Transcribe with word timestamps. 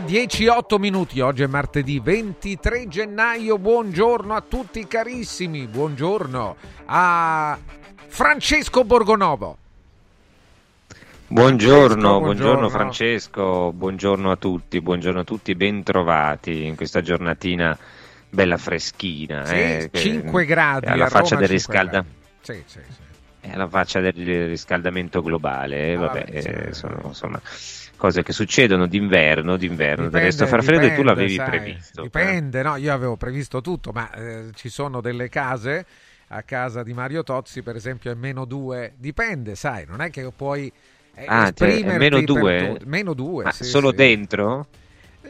Together 0.00 0.26
10-8 0.26 0.78
minuti, 0.78 1.20
oggi 1.20 1.42
è 1.42 1.46
martedì 1.46 2.00
23 2.00 2.88
gennaio, 2.88 3.58
buongiorno 3.58 4.34
a 4.34 4.40
tutti 4.40 4.86
carissimi, 4.86 5.66
buongiorno 5.66 6.56
a 6.86 7.58
Francesco 8.06 8.84
Borgonovo. 8.84 9.58
Buongiorno, 11.26 11.84
Francesco, 11.88 12.20
buongiorno, 12.20 12.20
buongiorno. 12.20 12.68
Francesco, 12.70 13.72
buongiorno 13.72 14.30
a 14.30 14.36
tutti, 14.36 14.80
buongiorno 14.80 15.20
a 15.20 15.24
tutti, 15.24 15.54
bentrovati 15.54 16.64
in 16.64 16.74
questa 16.74 17.02
giornatina 17.02 17.76
bella 18.30 18.56
freschina. 18.56 19.44
Sì, 19.44 19.54
eh, 19.54 19.88
che- 19.92 19.98
5 19.98 20.44
gradi 20.46 20.86
alla 20.86 21.08
faccia 21.08 21.34
Roma, 21.34 21.46
del 21.46 21.48
5 21.48 21.74
riscalda- 21.76 21.90
gradi. 22.00 22.08
Sì, 22.40 22.62
sì, 22.66 22.80
sì. 22.88 23.50
alla 23.50 23.68
faccia 23.68 24.00
del 24.00 24.46
riscaldamento 24.48 25.20
globale, 25.20 25.88
eh, 25.88 25.94
Ah, 25.94 25.98
vabbè, 25.98 26.24
vabbè, 26.24 26.40
sì. 26.40 26.48
eh, 26.48 26.72
sono 26.72 26.98
insomma 27.04 27.40
cose 28.02 28.24
che 28.24 28.32
succedono 28.32 28.86
d'inverno, 28.88 29.56
d'inverno, 29.56 30.06
Dipende- 30.06 30.26
resto 30.26 30.44
far 30.46 30.64
freddo 30.64 30.86
e 30.86 30.88
tu 30.88 31.02
dipende, 31.02 31.04
l'avevi 31.04 31.34
sai, 31.34 31.48
previsto. 31.50 32.00
eh. 32.00 32.02
Dipende, 32.02 32.62
no, 32.62 32.74
io 32.74 32.92
avevo 32.92 33.16
previsto 33.16 33.60
tutto, 33.60 33.92
ma 33.92 34.10
eh, 34.10 34.50
ci 34.54 34.68
sono 34.70 35.00
delle 35.00 35.28
case, 35.28 35.86
a 36.28 36.42
casa 36.42 36.82
di 36.82 36.92
Mario 36.94 37.22
Tozzi 37.22 37.62
per 37.62 37.76
esempio 37.76 38.10
è 38.10 38.14
meno 38.14 38.44
2, 38.44 38.94
dipende, 38.96 39.54
sai, 39.54 39.84
non 39.86 40.00
è 40.00 40.10
che 40.10 40.28
puoi 40.34 40.72
eh, 41.14 41.24
Ah, 41.28 41.52
cioè, 41.52 41.84
meno 41.84 42.16
per 42.16 42.24
due? 42.24 42.68
tutto. 42.78 42.86
Meno 42.88 43.14
2, 43.14 43.44
Ah, 43.44 43.52
solo 43.52 43.92
dentro? 43.92 44.66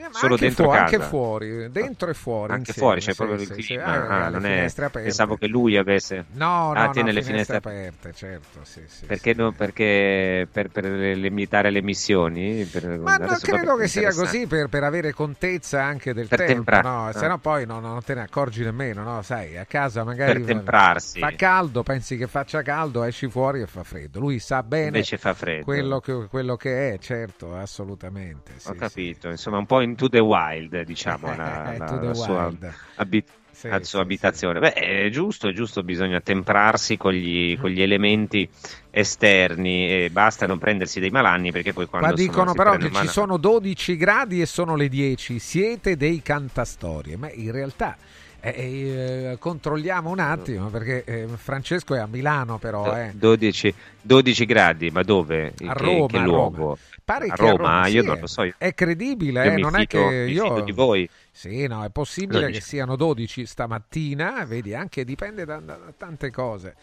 Eh, 0.03 0.09
ma 0.09 0.19
Solo 0.19 0.37
dentro 0.37 0.65
fuori, 0.65 0.79
casa? 0.81 0.95
anche 0.97 1.07
fuori, 1.07 1.71
dentro 1.71 2.11
e 2.11 2.15
fuori. 2.15 2.53
Anche 2.53 2.71
insieme, 2.71 2.89
fuori 2.89 3.01
c'è 3.01 3.11
sì, 3.11 3.17
proprio 3.17 3.39
sì, 3.39 3.43
il 3.45 3.63
sì. 3.63 3.67
clima. 3.67 3.85
Ah, 3.85 4.25
Ah, 4.25 4.29
le 4.31 4.31
non 4.39 4.47
è- 4.47 4.73
pensavo 4.91 5.37
che 5.37 5.47
lui 5.47 5.77
avesse. 5.77 6.25
No, 6.33 6.73
no, 6.73 6.79
Ah, 6.81 6.87
no, 6.87 6.91
tiene 6.91 7.13
le 7.13 7.23
finestre 7.23 7.59
aperte, 7.59 8.13
certo, 8.13 8.61
sì, 8.65 8.83
sì, 8.89 9.07
Perché, 9.07 9.33
sì. 9.33 9.39
no- 9.39 9.53
perché 9.53 10.49
per, 10.51 10.71
per 10.71 10.85
limitare 10.87 11.71
le 11.71 11.79
emissioni? 11.79 12.65
Per- 12.65 12.99
Ma 12.99 13.17
non 13.17 13.37
credo 13.41 13.77
che 13.77 13.87
sia 13.87 14.13
così 14.13 14.47
per, 14.49 14.67
per 14.69 14.83
avere 14.83 15.13
contezza 15.13 15.85
anche 15.85 16.13
del 16.13 16.27
Per 16.27 16.47
tempo, 16.47 16.81
no? 16.81 17.07
ah. 17.07 17.13
se 17.13 17.29
no 17.29 17.39
poi 17.39 17.65
no, 17.65 17.79
no, 17.79 17.89
non 17.93 18.03
te 18.03 18.15
ne 18.15 18.23
accorgi 18.23 18.65
nemmeno, 18.65 19.05
no? 19.05 19.23
sai, 19.23 19.57
a 19.57 19.65
casa 19.67 20.03
magari 20.03 20.41
Per 20.41 20.47
temprarsi. 20.47 21.21
fa 21.21 21.31
caldo, 21.37 21.85
pensi 21.85 22.17
che 22.17 22.27
faccia 22.27 22.63
caldo, 22.63 23.05
esci 23.05 23.29
fuori 23.31 23.61
e 23.61 23.67
fa 23.69 23.85
freddo. 23.85 24.19
Lui 24.19 24.41
sa 24.41 24.63
bene 24.65 24.87
Invece 24.87 25.17
fa 25.17 25.33
freddo. 25.33 25.65
quello 25.65 26.01
che, 26.01 26.27
quello 26.29 26.57
che 26.57 26.95
è, 26.95 26.99
certo, 26.99 27.55
assolutamente. 27.55 28.53
sì, 28.57 28.69
Ho 28.69 28.73
sì. 28.73 28.79
capito, 28.79 29.29
insomma, 29.29 29.59
un 29.59 29.67
po' 29.67 29.81
into 29.93 30.09
the 30.09 30.19
wild, 30.21 30.83
diciamo, 30.85 31.29
la, 31.37 31.75
la- 31.77 31.87
To 31.87 31.99
the 31.99 32.07
la 32.07 32.15
sua, 32.15 32.47
wild. 32.47 32.75
abi- 32.97 33.25
Sì, 33.55 33.69
la 33.69 33.83
sua 33.85 34.01
abitazione. 34.01 34.59
Beh, 34.61 34.73
è 34.73 35.09
giusto, 35.11 35.49
è 35.49 35.53
giusto, 35.53 35.83
bisogna 35.83 36.21
temprarsi 36.21 36.97
con 36.97 37.13
gli, 37.13 37.57
con 37.59 37.69
gli 37.69 37.83
elementi 37.83 38.49
esterni 38.91 39.89
e 40.05 40.09
basta 40.11 40.47
non 40.47 40.59
prendersi 40.59 41.01
dei 41.01 41.11
malanni 41.11 41.53
perché 41.53 41.73
poi 41.75 41.87
quando 41.87 42.15
Qua 42.15 42.17
insomma, 42.17 42.45
dicono 42.45 42.55
però 42.55 42.77
che 42.77 42.91
ci 42.91 43.07
sono 43.09 43.37
12 43.37 43.97
gradi 43.97 44.41
e 44.41 44.47
sono 44.47 44.75
le 44.75 44.89
10, 44.89 45.39
siete 45.39 45.97
dei 45.97 46.23
cantastorie, 46.23 47.17
ma 47.19 47.31
in 47.31 47.53
realtà 47.53 47.97
Eh, 48.45 49.31
eh, 49.31 49.37
controlliamo 49.39 50.11
un 50.11 50.19
attimo 50.19 50.67
perché 50.67 51.05
eh, 51.05 51.29
Francesco 51.37 51.95
è 51.95 52.01
a 52.01 52.07
Milano 52.07 52.59
però. 52.59 52.93
Eh. 52.99 53.13
12, 53.15 53.73
12 54.01 54.47
gradi, 54.47 54.91
ma 54.91 55.03
dove? 55.03 55.55
A 55.65 55.73
che, 55.75 55.85
Roma, 55.85 56.07
che 56.09 56.19
luogo? 56.19 56.57
Roma. 56.57 56.77
Pare 57.05 57.27
a 57.29 57.35
che 57.35 57.43
a 57.43 57.51
Roma, 57.51 57.57
Roma, 57.57 57.87
io 57.87 58.01
sì, 58.01 58.07
non 58.09 58.19
lo 58.19 58.27
so. 58.27 58.43
Io, 58.43 58.55
È 58.59 58.75
credibile, 58.75 59.45
eh, 59.45 59.57
non 59.59 59.77
è 59.77 59.87
fido- 59.87 60.09
che 60.09 60.25
mi 60.27 60.33
io... 60.33 60.61
di 60.63 60.73
voi. 60.73 61.09
Sì, 61.31 61.69
no, 61.69 61.85
è 61.85 61.91
possibile 61.91 62.41
12. 62.41 62.59
che 62.59 62.65
siano 62.65 62.97
12 62.97 63.47
stamattina, 63.47 64.45
vedi, 64.45 64.75
anche 64.75 65.05
dipende 65.05 65.45
da, 65.45 65.61
da- 65.61 65.79
tante 65.97 66.33
cose. 66.33 66.75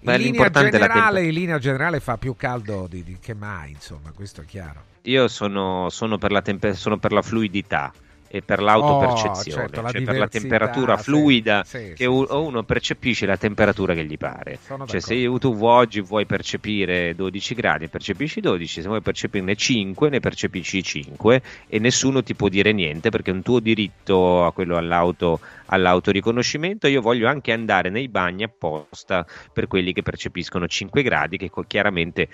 In 0.00 0.12
linea, 0.14 0.46
è 0.46 0.50
generale, 0.50 1.24
in 1.24 1.34
linea 1.34 1.58
generale 1.58 2.00
fa 2.00 2.16
più 2.16 2.34
caldo 2.36 2.86
di, 2.88 3.04
di- 3.04 3.18
che 3.20 3.34
mai, 3.34 3.72
insomma, 3.72 4.12
questo 4.14 4.40
è 4.40 4.44
chiaro. 4.46 4.82
Io 5.02 5.28
sono, 5.28 5.90
sono 5.90 6.16
per 6.16 6.32
la 6.32 6.40
tempe- 6.40 6.72
sono 6.72 6.96
per 6.96 7.12
la 7.12 7.20
fluidità 7.20 7.92
e 8.30 8.42
per 8.42 8.60
l'autopercezione, 8.60 9.62
Oh, 9.62 9.66
certo, 9.68 9.80
la 9.82 9.90
cioè 9.90 10.02
per 10.02 10.18
la 10.18 10.28
temperatura 10.28 10.96
fluida 10.96 11.64
sì, 11.64 11.78
che 11.94 11.94
sì, 11.96 12.04
u- 12.04 12.26
sì. 12.26 12.34
uno 12.34 12.62
percepisce 12.62 13.26
la 13.26 13.36
temperatura 13.36 13.94
che 13.94 14.04
gli 14.04 14.16
pare. 14.18 14.58
Sono 14.62 14.86
Cioè, 14.86 15.00
se 15.00 15.14
d'accordo. 15.22 15.38
tu 15.56 15.64
oggi 15.64 16.00
vuoi 16.00 16.26
percepire 16.26 17.14
12 17.14 17.54
gradi, 17.54 17.88
percepisci 17.88 18.40
12, 18.40 18.82
se 18.82 18.86
vuoi 18.88 19.00
percepirne 19.00 19.54
5, 19.54 20.08
ne 20.10 20.20
percepisci 20.20 20.82
5 20.82 21.42
e 21.68 21.78
nessuno 21.78 22.22
ti 22.22 22.34
può 22.34 22.48
dire 22.48 22.72
niente 22.72 23.10
perché 23.10 23.30
è 23.30 23.34
un 23.34 23.42
tuo 23.42 23.60
diritto 23.60 24.44
a 24.44 24.52
quello 24.52 24.76
all'auto, 24.76 25.40
all'autoriconoscimento. 25.68 26.86
Io 26.86 27.00
voglio 27.00 27.28
anche 27.28 27.52
andare 27.52 27.90
nei 27.90 28.08
bagni 28.08 28.44
apposta 28.44 29.26
per 29.52 29.66
quelli 29.66 29.92
che 29.92 30.02
percepiscono 30.02 30.66
5 30.66 31.02
gradi, 31.02 31.36
che 31.36 31.50
chiaramente 31.66 32.28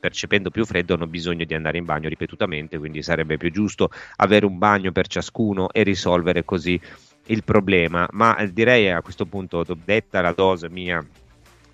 percependo 0.00 0.50
più 0.50 0.64
freddo 0.64 0.94
hanno 0.94 1.06
bisogno 1.06 1.44
di 1.44 1.54
andare 1.54 1.78
in 1.78 1.84
bagno 1.84 2.08
ripetutamente, 2.08 2.78
quindi 2.78 3.02
sarebbe 3.02 3.36
più 3.36 3.50
giusto 3.50 3.90
avere 4.16 4.46
un 4.46 4.58
bagno 4.58 4.92
per 4.92 5.06
ciascuno 5.06 5.70
e 5.70 5.82
risolvere 5.82 6.44
così 6.44 6.80
il 7.26 7.44
problema. 7.44 8.08
Ma 8.12 8.36
eh, 8.36 8.52
direi 8.52 8.90
a 8.90 9.02
questo 9.02 9.26
punto, 9.26 9.64
detta 9.84 10.20
la 10.20 10.32
dose 10.32 10.68
mia 10.68 11.04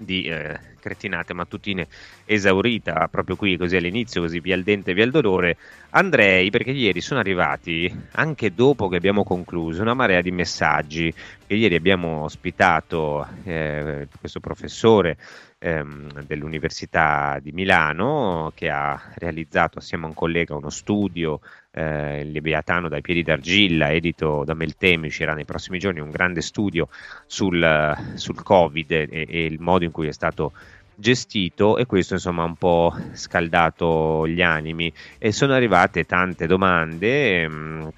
di 0.05 0.25
eh, 0.25 0.59
cretinate 0.81 1.33
mattutine 1.35 1.89
esaurita 2.25 3.09
proprio 3.11 3.37
qui 3.37 3.57
così 3.57 3.77
all'inizio 3.77 4.21
così 4.21 4.41
via 4.41 4.55
il 4.55 4.63
dente 4.63 4.93
via 4.95 5.05
il 5.05 5.11
dolore. 5.11 5.57
Andrei 5.91 6.51
perché 6.51 6.71
ieri 6.71 7.01
sono 7.01 7.21
arrivati 7.21 7.93
anche 8.13 8.53
dopo 8.53 8.89
che 8.89 8.97
abbiamo 8.97 9.25
concluso 9.25 9.83
una 9.83 9.95
marea 9.95 10.21
di 10.21 10.31
messaggi. 10.31 11.13
Che 11.47 11.55
ieri 11.55 11.75
abbiamo 11.75 12.23
ospitato 12.23 13.27
eh, 13.45 14.09
questo 14.19 14.41
professore 14.41 15.17
ehm, 15.65 16.25
dell'Università 16.27 17.39
di 17.41 17.53
Milano 17.53 18.53
che 18.55 18.69
ha 18.69 19.01
realizzato 19.15 19.79
assieme 19.79 20.05
a 20.05 20.09
un 20.09 20.15
collega 20.15 20.55
uno 20.55 20.69
studio 20.69 21.41
eh, 21.71 22.21
il 22.21 22.33
Leviatano 22.33 22.89
dai 22.89 23.01
piedi 23.01 23.23
d'argilla 23.23 23.91
edito 23.91 24.45
da 24.45 24.53
Meltemi 24.53 25.07
uscirà 25.07 25.33
nei 25.33 25.47
prossimi 25.47 25.79
giorni 25.79 26.01
un 26.01 26.11
grande 26.11 26.43
studio 26.43 26.89
sul, 27.27 27.97
sul 28.15 28.43
Covid 28.43 28.91
e, 28.91 29.09
e 29.11 29.45
il 29.47 29.59
modo 29.59 29.85
in 29.85 29.91
cui 29.91 30.07
è 30.07 30.13
stato 30.13 30.53
gestito 30.97 31.77
e 31.77 31.87
questo 31.87 32.15
insomma 32.15 32.43
ha 32.43 32.47
un 32.47 32.57
po' 32.57 32.95
scaldato 33.13 34.29
gli 34.29 34.43
animi. 34.43 34.93
E 35.19 35.33
sono 35.33 35.55
arrivate 35.55 36.05
tante 36.05 36.47
domande 36.47 37.43
ehm, 37.43 37.93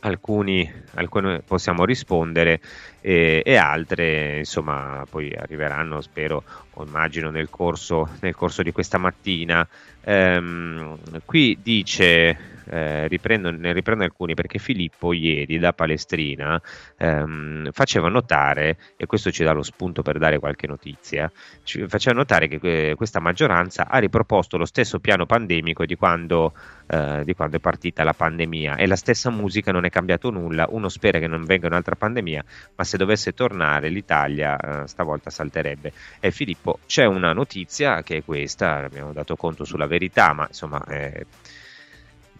alcuni, 0.00 0.70
alcune 0.94 1.40
possiamo 1.40 1.84
rispondere 1.84 2.60
eh, 3.00 3.42
e 3.44 3.56
altre 3.56 4.38
insomma 4.38 5.04
poi 5.08 5.34
arriveranno 5.34 6.00
spero 6.00 6.42
o 6.74 6.84
immagino 6.84 7.30
nel 7.30 7.50
corso, 7.50 8.08
nel 8.20 8.34
corso 8.34 8.62
di 8.62 8.72
questa 8.72 8.98
mattina. 8.98 9.66
Ehm, 10.02 10.98
qui 11.24 11.58
dice 11.62 12.59
eh, 12.70 13.08
riprendo, 13.08 13.50
ne 13.50 13.72
riprendo 13.72 14.04
alcuni 14.04 14.34
perché 14.34 14.58
Filippo 14.58 15.12
ieri 15.12 15.58
da 15.58 15.72
Palestrina 15.72 16.60
ehm, 16.96 17.70
faceva 17.72 18.08
notare, 18.08 18.76
e 18.96 19.06
questo 19.06 19.30
ci 19.32 19.42
dà 19.42 19.52
lo 19.52 19.62
spunto 19.62 20.02
per 20.02 20.18
dare 20.18 20.38
qualche 20.38 20.66
notizia, 20.66 21.30
ci 21.64 21.86
faceva 21.88 22.16
notare 22.16 22.46
che 22.46 22.58
que- 22.58 22.94
questa 22.96 23.18
maggioranza 23.18 23.88
ha 23.88 23.98
riproposto 23.98 24.56
lo 24.56 24.64
stesso 24.64 25.00
piano 25.00 25.26
pandemico 25.26 25.84
di 25.84 25.96
quando, 25.96 26.52
eh, 26.86 27.22
di 27.24 27.34
quando 27.34 27.56
è 27.56 27.60
partita 27.60 28.04
la 28.04 28.12
pandemia 28.12 28.76
e 28.76 28.86
la 28.86 28.96
stessa 28.96 29.30
musica 29.30 29.72
non 29.72 29.84
è 29.84 29.90
cambiato 29.90 30.30
nulla, 30.30 30.66
uno 30.70 30.88
spera 30.88 31.18
che 31.18 31.26
non 31.26 31.44
venga 31.44 31.66
un'altra 31.66 31.96
pandemia, 31.96 32.44
ma 32.76 32.84
se 32.84 32.96
dovesse 32.96 33.32
tornare 33.32 33.88
l'Italia 33.88 34.56
eh, 34.56 34.86
stavolta 34.86 35.30
salterebbe. 35.30 35.92
E 36.20 36.30
Filippo, 36.30 36.78
c'è 36.86 37.04
una 37.04 37.32
notizia 37.32 38.02
che 38.02 38.18
è 38.18 38.24
questa, 38.24 38.84
abbiamo 38.84 39.12
dato 39.12 39.34
conto 39.34 39.64
sulla 39.64 39.86
verità, 39.86 40.32
ma 40.32 40.46
insomma 40.46 40.84
è 40.84 41.24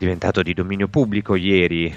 diventato 0.00 0.41
di 0.41 0.55
dominio 0.55 0.88
pubblico 0.88 1.35
ieri, 1.35 1.94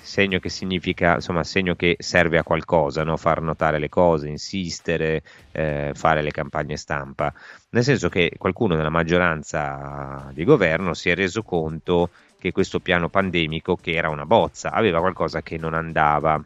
segno 0.00 0.40
che 0.40 0.48
significa, 0.48 1.14
insomma, 1.14 1.44
segno 1.44 1.76
che 1.76 1.94
serve 2.00 2.38
a 2.38 2.42
qualcosa, 2.42 3.04
no? 3.04 3.16
far 3.16 3.40
notare 3.40 3.78
le 3.78 3.88
cose, 3.88 4.28
insistere, 4.28 5.22
eh, 5.52 5.92
fare 5.94 6.22
le 6.22 6.32
campagne 6.32 6.76
stampa, 6.76 7.32
nel 7.70 7.84
senso 7.84 8.08
che 8.08 8.32
qualcuno 8.36 8.74
nella 8.74 8.88
maggioranza 8.88 10.28
di 10.32 10.42
governo 10.42 10.92
si 10.92 11.08
è 11.08 11.14
reso 11.14 11.44
conto 11.44 12.10
che 12.36 12.50
questo 12.50 12.80
piano 12.80 13.08
pandemico, 13.08 13.76
che 13.76 13.92
era 13.92 14.08
una 14.08 14.26
bozza, 14.26 14.72
aveva 14.72 14.98
qualcosa 14.98 15.40
che 15.40 15.56
non 15.56 15.74
andava 15.74 16.42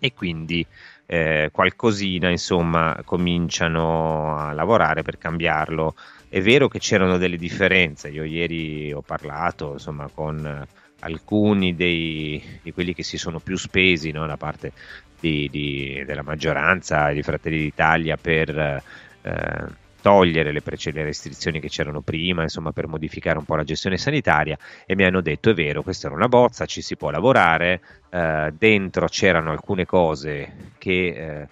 e 0.00 0.12
quindi 0.12 0.66
eh, 1.06 1.50
qualcosina, 1.52 2.30
insomma, 2.30 3.00
cominciano 3.04 4.36
a 4.36 4.52
lavorare 4.52 5.02
per 5.02 5.18
cambiarlo. 5.18 5.94
È 6.36 6.42
vero 6.42 6.68
che 6.68 6.78
c'erano 6.80 7.16
delle 7.16 7.38
differenze, 7.38 8.10
io 8.10 8.22
ieri 8.22 8.92
ho 8.92 9.00
parlato, 9.00 9.72
insomma, 9.72 10.10
con 10.12 10.44
eh, 10.44 10.66
alcuni 11.00 11.74
dei, 11.74 12.60
di 12.62 12.72
quelli 12.72 12.92
che 12.92 13.02
si 13.02 13.16
sono 13.16 13.38
più 13.40 13.56
spesi 13.56 14.10
no, 14.10 14.26
da 14.26 14.36
parte 14.36 14.72
di- 15.18 15.48
di- 15.50 16.02
della 16.04 16.22
maggioranza 16.22 17.10
di 17.12 17.22
Fratelli 17.22 17.56
d'Italia 17.60 18.18
per 18.18 18.82
eh, 19.22 19.64
togliere 20.02 20.52
le, 20.52 20.60
prece- 20.60 20.92
le 20.92 21.04
restrizioni 21.04 21.58
che 21.58 21.68
c'erano 21.68 22.02
prima, 22.02 22.42
insomma, 22.42 22.70
per 22.70 22.86
modificare 22.86 23.38
un 23.38 23.46
po' 23.46 23.56
la 23.56 23.64
gestione 23.64 23.96
sanitaria 23.96 24.58
e 24.84 24.94
mi 24.94 25.04
hanno 25.04 25.22
detto 25.22 25.48
è 25.48 25.54
vero, 25.54 25.82
questa 25.82 26.08
era 26.08 26.16
una 26.16 26.28
bozza, 26.28 26.66
ci 26.66 26.82
si 26.82 26.96
può 26.96 27.08
lavorare, 27.08 27.80
eh, 28.10 28.52
dentro 28.58 29.06
c'erano 29.06 29.52
alcune 29.52 29.86
cose 29.86 30.74
che 30.76 31.06
eh, 31.40 31.48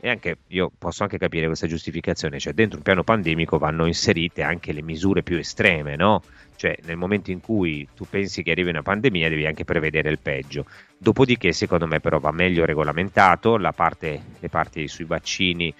e 0.00 0.08
anche 0.08 0.38
io 0.48 0.72
posso 0.76 1.02
anche 1.02 1.18
capire 1.18 1.46
questa 1.46 1.66
giustificazione, 1.66 2.38
cioè 2.38 2.54
dentro 2.54 2.78
un 2.78 2.82
piano 2.82 3.04
pandemico 3.04 3.58
vanno 3.58 3.86
inserite 3.86 4.42
anche 4.42 4.72
le 4.72 4.82
misure 4.82 5.22
più 5.22 5.36
estreme, 5.36 5.94
no? 5.94 6.22
Cioè 6.56 6.76
nel 6.84 6.96
momento 6.96 7.30
in 7.30 7.40
cui 7.40 7.86
tu 7.94 8.06
pensi 8.08 8.42
che 8.42 8.50
arrivi 8.50 8.70
una 8.70 8.82
pandemia 8.82 9.28
devi 9.28 9.46
anche 9.46 9.64
prevedere 9.64 10.10
il 10.10 10.18
peggio. 10.18 10.66
Dopodiché 10.96 11.52
secondo 11.52 11.86
me 11.86 12.00
però 12.00 12.18
va 12.18 12.32
meglio 12.32 12.64
regolamentato, 12.64 13.56
la 13.56 13.72
parte, 13.72 14.22
le 14.38 14.48
parti 14.48 14.88
sui 14.88 15.04
vaccini 15.04 15.72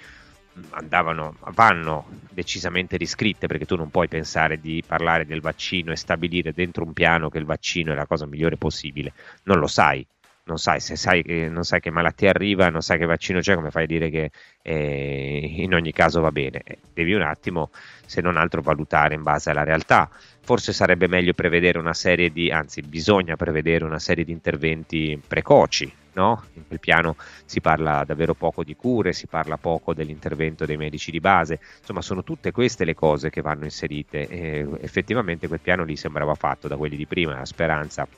mh, 0.53 0.61
andavano, 0.71 1.37
vanno 1.53 2.07
decisamente 2.31 2.97
riscritte 2.97 3.47
perché 3.47 3.65
tu 3.65 3.77
non 3.77 3.91
puoi 3.91 4.09
pensare 4.09 4.61
di 4.61 4.83
parlare 4.87 5.27
del 5.27 5.41
vaccino 5.41 5.93
e 5.93 5.97
stabilire 5.97 6.53
dentro 6.53 6.85
un 6.85 6.93
piano 6.93 7.31
che 7.31 7.39
il 7.39 7.45
vaccino 7.47 7.93
è 7.93 7.95
la 7.95 8.07
cosa 8.07 8.27
migliore 8.27 8.57
possibile, 8.57 9.13
non 9.45 9.59
lo 9.59 9.67
sai, 9.67 10.07
non 10.51 10.59
sai 10.59 10.81
se 10.81 10.97
sai 10.97 11.23
che, 11.23 11.49
non 11.49 11.63
sai 11.63 11.81
che 11.81 11.91
malattia 11.91 12.31
arriva, 12.31 12.69
non 12.69 12.83
sai 12.83 12.99
che 12.99 13.07
vaccino 13.07 13.39
c'è, 13.39 13.55
come 13.55 13.71
fai 13.71 13.85
a 13.85 13.87
dire 13.87 14.11
che 14.11 14.31
eh, 14.63 15.55
in 15.59 15.73
ogni 15.75 15.93
caso 15.93 16.21
va 16.21 16.33
bene? 16.33 16.63
Eh, 16.65 16.79
devi 16.93 17.13
un 17.15 17.23
attimo, 17.23 17.71
se 18.05 18.21
non 18.21 18.37
altro, 18.37 18.61
valutare 18.61 19.15
in 19.15 19.23
base 19.23 19.51
alla 19.51 19.63
realtà. 19.63 20.11
Forse 20.43 20.73
sarebbe 20.73 21.07
meglio 21.07 21.35
prevedere 21.35 21.79
una 21.79 21.95
serie 21.95 22.31
di, 22.31 22.51
anzi 22.51 22.83
bisogna 22.83 23.37
prevedere 23.37 23.85
una 23.85 24.01
serie 24.01 24.25
di 24.25 24.33
interventi 24.33 25.21
precoci, 25.25 25.93
no? 26.15 26.43
In 26.55 26.67
quel 26.67 26.81
piano 26.81 27.15
si 27.45 27.61
parla 27.61 28.03
davvero 28.05 28.35
poco 28.35 28.65
di 28.65 28.75
cure, 28.75 29.13
si 29.13 29.29
parla 29.29 29.57
poco 29.57 29.95
dell'intervento 29.95 30.67
dei 30.67 30.77
medici 30.77 31.13
di 31.13 31.21
base, 31.21 31.61
insomma 31.79 32.03
sono 32.03 32.25
tutte 32.25 32.51
queste 32.51 32.85
le 32.85 32.95
cose 32.95 33.31
che 33.31 33.41
vanno 33.41 33.65
inserite 33.65 34.27
e 34.27 34.67
effettivamente 34.81 35.47
quel 35.47 35.61
piano 35.61 35.85
lì 35.85 35.95
sembrava 35.95 36.35
fatto 36.35 36.67
da 36.67 36.77
quelli 36.77 36.97
di 36.97 37.07
prima, 37.07 37.39
la 37.39 37.45
speranza 37.45 38.09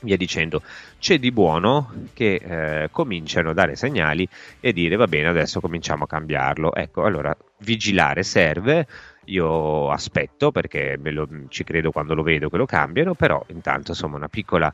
via 0.00 0.16
dicendo. 0.16 0.62
C'è 0.98 1.18
di 1.18 1.32
buono 1.32 2.08
che 2.12 2.34
eh, 2.82 2.88
cominciano 2.90 3.50
a 3.50 3.52
dare 3.54 3.76
segnali 3.76 4.28
e 4.60 4.72
dire 4.72 4.96
va 4.96 5.06
bene 5.06 5.28
adesso 5.28 5.60
cominciamo 5.60 6.04
a 6.04 6.06
cambiarlo 6.06 6.74
ecco 6.74 7.04
allora 7.04 7.34
vigilare 7.58 8.22
serve 8.22 8.86
io 9.26 9.90
aspetto 9.90 10.50
perché 10.50 10.98
lo- 11.02 11.28
ci 11.48 11.64
credo 11.64 11.90
quando 11.90 12.14
lo 12.14 12.22
vedo 12.22 12.48
che 12.50 12.56
lo 12.56 12.66
cambiano 12.66 13.14
però 13.14 13.42
intanto 13.48 13.90
insomma 13.92 14.16
una 14.16 14.28
piccola 14.28 14.72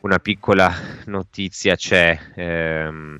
una 0.00 0.18
piccola 0.18 0.72
notizia 1.06 1.74
c'è 1.76 2.18
ehm, 2.34 3.18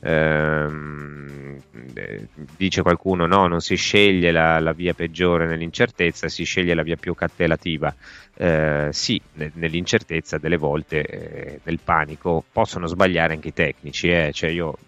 ehm, 0.00 1.58
eh, 1.94 2.28
dice 2.56 2.82
qualcuno 2.82 3.26
no 3.26 3.46
non 3.46 3.60
si 3.60 3.76
sceglie 3.76 4.30
la, 4.30 4.58
la 4.60 4.72
via 4.72 4.94
peggiore 4.94 5.46
nell'incertezza 5.46 6.28
si 6.28 6.44
sceglie 6.44 6.74
la 6.74 6.82
via 6.82 6.96
più 6.96 7.14
cattelativa 7.14 7.94
eh, 8.42 8.88
sì, 8.92 9.20
ne- 9.34 9.50
nell'incertezza 9.54 10.38
delle 10.38 10.56
volte, 10.56 11.02
eh, 11.02 11.60
nel 11.62 11.78
panico, 11.84 12.42
possono 12.50 12.86
sbagliare 12.86 13.34
anche 13.34 13.48
i 13.48 13.52
tecnici. 13.52 14.08
eh. 14.08 14.30
Cioè 14.32 14.48
io 14.48 14.78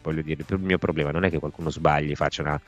voglio 0.00 0.22
dire, 0.22 0.42
il 0.48 0.58
mio 0.58 0.78
problema 0.78 1.10
non 1.10 1.24
è 1.24 1.30
che 1.30 1.38
qualcuno 1.38 1.68
sbagli, 1.68 2.14
faccia 2.14 2.40
una 2.40 2.60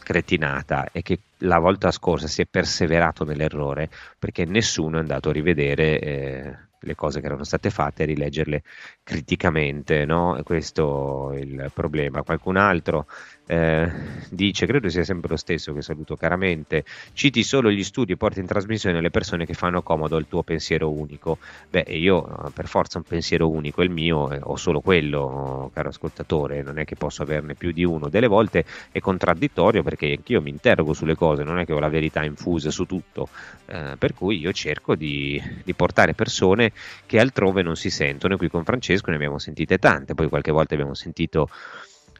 cretinata, 0.00 0.88
è 0.92 1.02
che 1.02 1.18
la 1.38 1.58
volta 1.58 1.90
scorsa 1.90 2.28
si 2.28 2.42
è 2.42 2.46
perseverato 2.46 3.24
nell'errore 3.24 3.90
perché 4.18 4.44
nessuno 4.44 4.98
è 4.98 5.00
andato 5.00 5.30
a 5.30 5.32
rivedere 5.32 5.98
eh, 5.98 6.56
le 6.80 6.94
cose 6.94 7.20
che 7.20 7.26
erano 7.26 7.44
state 7.44 7.70
fatte 7.70 8.04
e 8.04 8.06
rileggerle 8.06 8.62
criticamente, 9.08 10.04
no? 10.04 10.38
Questo 10.44 11.32
è 11.32 11.38
il 11.38 11.70
problema. 11.72 12.22
Qualcun 12.22 12.58
altro 12.58 13.06
eh, 13.46 13.90
dice, 14.28 14.66
credo 14.66 14.90
sia 14.90 15.02
sempre 15.02 15.30
lo 15.30 15.36
stesso 15.36 15.72
che 15.72 15.80
saluto 15.80 16.14
caramente, 16.14 16.84
citi 17.14 17.42
solo 17.42 17.70
gli 17.70 17.82
studi 17.82 18.12
e 18.12 18.16
porti 18.18 18.40
in 18.40 18.46
trasmissione 18.46 19.00
le 19.00 19.08
persone 19.08 19.46
che 19.46 19.54
fanno 19.54 19.80
comodo 19.80 20.16
al 20.16 20.28
tuo 20.28 20.42
pensiero 20.42 20.90
unico. 20.90 21.38
Beh, 21.70 21.86
io 21.88 22.50
per 22.52 22.66
forza 22.68 22.98
un 22.98 23.04
pensiero 23.04 23.48
unico, 23.48 23.82
il 23.82 23.88
mio, 23.88 24.30
eh, 24.30 24.40
ho 24.42 24.56
solo 24.56 24.80
quello, 24.80 25.70
caro 25.72 25.88
ascoltatore, 25.88 26.62
non 26.62 26.78
è 26.78 26.84
che 26.84 26.94
posso 26.94 27.22
averne 27.22 27.54
più 27.54 27.72
di 27.72 27.84
uno. 27.84 28.10
Delle 28.10 28.26
volte 28.26 28.66
è 28.92 29.00
contraddittorio 29.00 29.82
perché 29.82 30.12
anch'io 30.18 30.42
mi 30.42 30.50
interrogo 30.50 30.92
sulle 30.92 31.14
cose, 31.14 31.44
non 31.44 31.58
è 31.58 31.64
che 31.64 31.72
ho 31.72 31.78
la 31.78 31.88
verità 31.88 32.22
infusa 32.24 32.70
su 32.70 32.84
tutto, 32.84 33.30
eh, 33.64 33.94
per 33.98 34.12
cui 34.12 34.38
io 34.38 34.52
cerco 34.52 34.94
di, 34.94 35.42
di 35.64 35.72
portare 35.72 36.12
persone 36.12 36.72
che 37.06 37.18
altrove 37.18 37.62
non 37.62 37.76
si 37.76 37.88
sentono 37.88 38.34
e 38.34 38.36
qui 38.36 38.50
con 38.50 38.64
Francesco 38.64 38.96
ne 39.06 39.16
abbiamo 39.16 39.38
sentite 39.38 39.78
tante, 39.78 40.14
poi 40.14 40.28
qualche 40.28 40.50
volta 40.50 40.74
abbiamo 40.74 40.94
sentito 40.94 41.48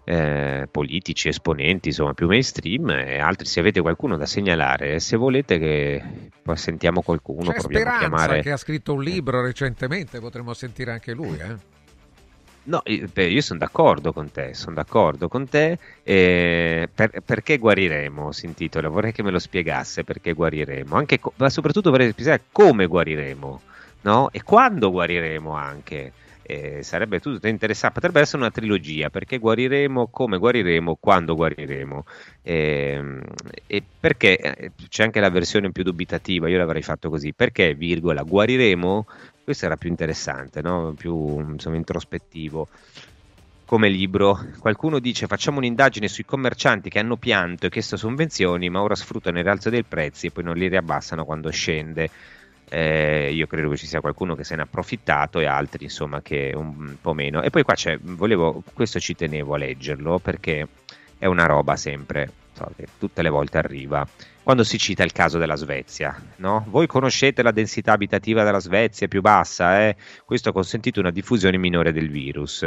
eh, 0.04 0.66
politici, 0.70 1.28
esponenti, 1.28 1.88
insomma 1.88 2.14
più 2.14 2.26
mainstream 2.26 2.88
e 2.90 3.18
altri 3.18 3.46
se 3.46 3.60
avete 3.60 3.80
qualcuno 3.80 4.16
da 4.16 4.24
segnalare, 4.24 5.00
se 5.00 5.16
volete 5.16 5.58
che 5.58 6.02
sentiamo 6.54 7.02
qualcuno, 7.02 7.52
C'è 7.52 7.58
proviamo 7.60 7.88
a 7.88 7.92
Speranza 7.92 7.98
chiamare... 7.98 8.42
che 8.42 8.52
ha 8.52 8.56
scritto 8.56 8.94
un 8.94 9.02
libro 9.02 9.42
recentemente, 9.42 10.18
potremmo 10.18 10.54
sentire 10.54 10.92
anche 10.92 11.12
lui. 11.12 11.36
Eh? 11.38 11.76
No, 12.68 12.82
io, 12.84 13.40
sono 13.40 13.58
d'accordo 13.58 14.12
con 14.12 14.30
te, 14.30 14.52
sono 14.54 14.74
d'accordo 14.74 15.28
con 15.28 15.48
te. 15.48 15.78
eh, 16.02 16.88
per- 16.94 17.20
perché 17.24 17.56
guariremo? 17.56 18.30
Si 18.32 18.44
intitola, 18.44 18.88
vorrei 18.88 19.12
che 19.12 19.22
me 19.22 19.30
lo 19.30 19.38
spiegasse 19.38 20.04
perché 20.04 20.32
guariremo, 20.34 20.94
anche 20.94 21.18
ma 21.36 21.48
soprattutto 21.48 21.90
vorrei 21.90 22.10
spiegare 22.10 22.42
come 22.52 22.86
guariremo, 22.86 23.60
no? 24.02 24.30
E 24.32 24.42
quando 24.42 24.90
guariremo 24.90 25.52
anche. 25.52 26.12
Eh, 26.50 26.82
sarebbe 26.82 27.20
tutto 27.20 27.46
interessante, 27.46 27.96
potrebbe 28.00 28.20
essere 28.20 28.38
una 28.38 28.50
trilogia, 28.50 29.10
perché 29.10 29.36
guariremo, 29.36 30.08
come 30.08 30.38
guariremo, 30.38 30.96
quando 30.96 31.34
guariremo. 31.34 32.04
Ehm, 32.40 33.20
e 33.66 33.86
perché 33.98 34.38
eh, 34.38 34.72
c'è 34.88 35.02
anche 35.02 35.20
la 35.20 35.28
versione 35.28 35.70
più 35.72 35.82
dubitativa, 35.82 36.48
io 36.48 36.56
l'avrei 36.56 36.80
fatto 36.82 37.10
così, 37.10 37.34
perché, 37.34 37.74
virgola, 37.74 38.22
guariremo 38.22 39.04
questo 39.44 39.66
era 39.66 39.76
più 39.76 39.90
interessante, 39.90 40.62
no? 40.62 40.94
più 40.96 41.38
insomma, 41.52 41.76
introspettivo. 41.76 42.68
Come 43.64 43.88
libro, 43.90 44.38
qualcuno 44.58 44.98
dice 44.98 45.26
facciamo 45.26 45.58
un'indagine 45.58 46.08
sui 46.08 46.24
commercianti 46.24 46.88
che 46.88 46.98
hanno 47.00 47.18
pianto 47.18 47.66
e 47.66 47.68
chiesto 47.68 47.96
sovvenzioni, 47.98 48.70
ma 48.70 48.80
ora 48.80 48.94
sfruttano 48.94 49.36
il 49.38 49.44
rialzo 49.44 49.68
dei 49.68 49.84
prezzi 49.84 50.26
e 50.26 50.30
poi 50.32 50.44
non 50.44 50.56
li 50.56 50.68
riabbassano 50.68 51.24
quando 51.26 51.50
scende. 51.50 52.08
Eh, 52.68 53.30
io 53.32 53.46
credo 53.46 53.70
che 53.70 53.76
ci 53.76 53.86
sia 53.86 54.00
qualcuno 54.00 54.34
che 54.34 54.44
se 54.44 54.54
ne 54.54 54.62
è 54.62 54.64
approfittato 54.64 55.40
e 55.40 55.46
altri 55.46 55.84
insomma 55.84 56.20
che 56.22 56.52
un 56.54 56.96
po' 57.00 57.14
meno. 57.14 57.42
E 57.42 57.50
poi 57.50 57.62
qua 57.62 57.74
c'è, 57.74 57.98
volevo, 58.00 58.62
questo 58.74 59.00
ci 59.00 59.14
tenevo 59.14 59.54
a 59.54 59.58
leggerlo 59.58 60.18
perché 60.18 60.66
è 61.18 61.26
una 61.26 61.46
roba 61.46 61.76
sempre, 61.76 62.30
so, 62.52 62.70
che 62.76 62.86
tutte 62.98 63.22
le 63.22 63.30
volte 63.30 63.58
arriva 63.58 64.06
quando 64.48 64.64
si 64.64 64.78
cita 64.78 65.02
il 65.02 65.12
caso 65.12 65.36
della 65.36 65.56
Svezia. 65.56 66.18
No? 66.36 66.64
Voi 66.68 66.86
conoscete 66.86 67.42
la 67.42 67.50
densità 67.50 67.92
abitativa 67.92 68.44
della 68.44 68.60
Svezia 68.60 69.06
più 69.06 69.20
bassa, 69.20 69.82
eh? 69.82 69.96
questo 70.24 70.48
ha 70.48 70.52
consentito 70.52 71.00
una 71.00 71.10
diffusione 71.10 71.58
minore 71.58 71.92
del 71.92 72.08
virus. 72.08 72.66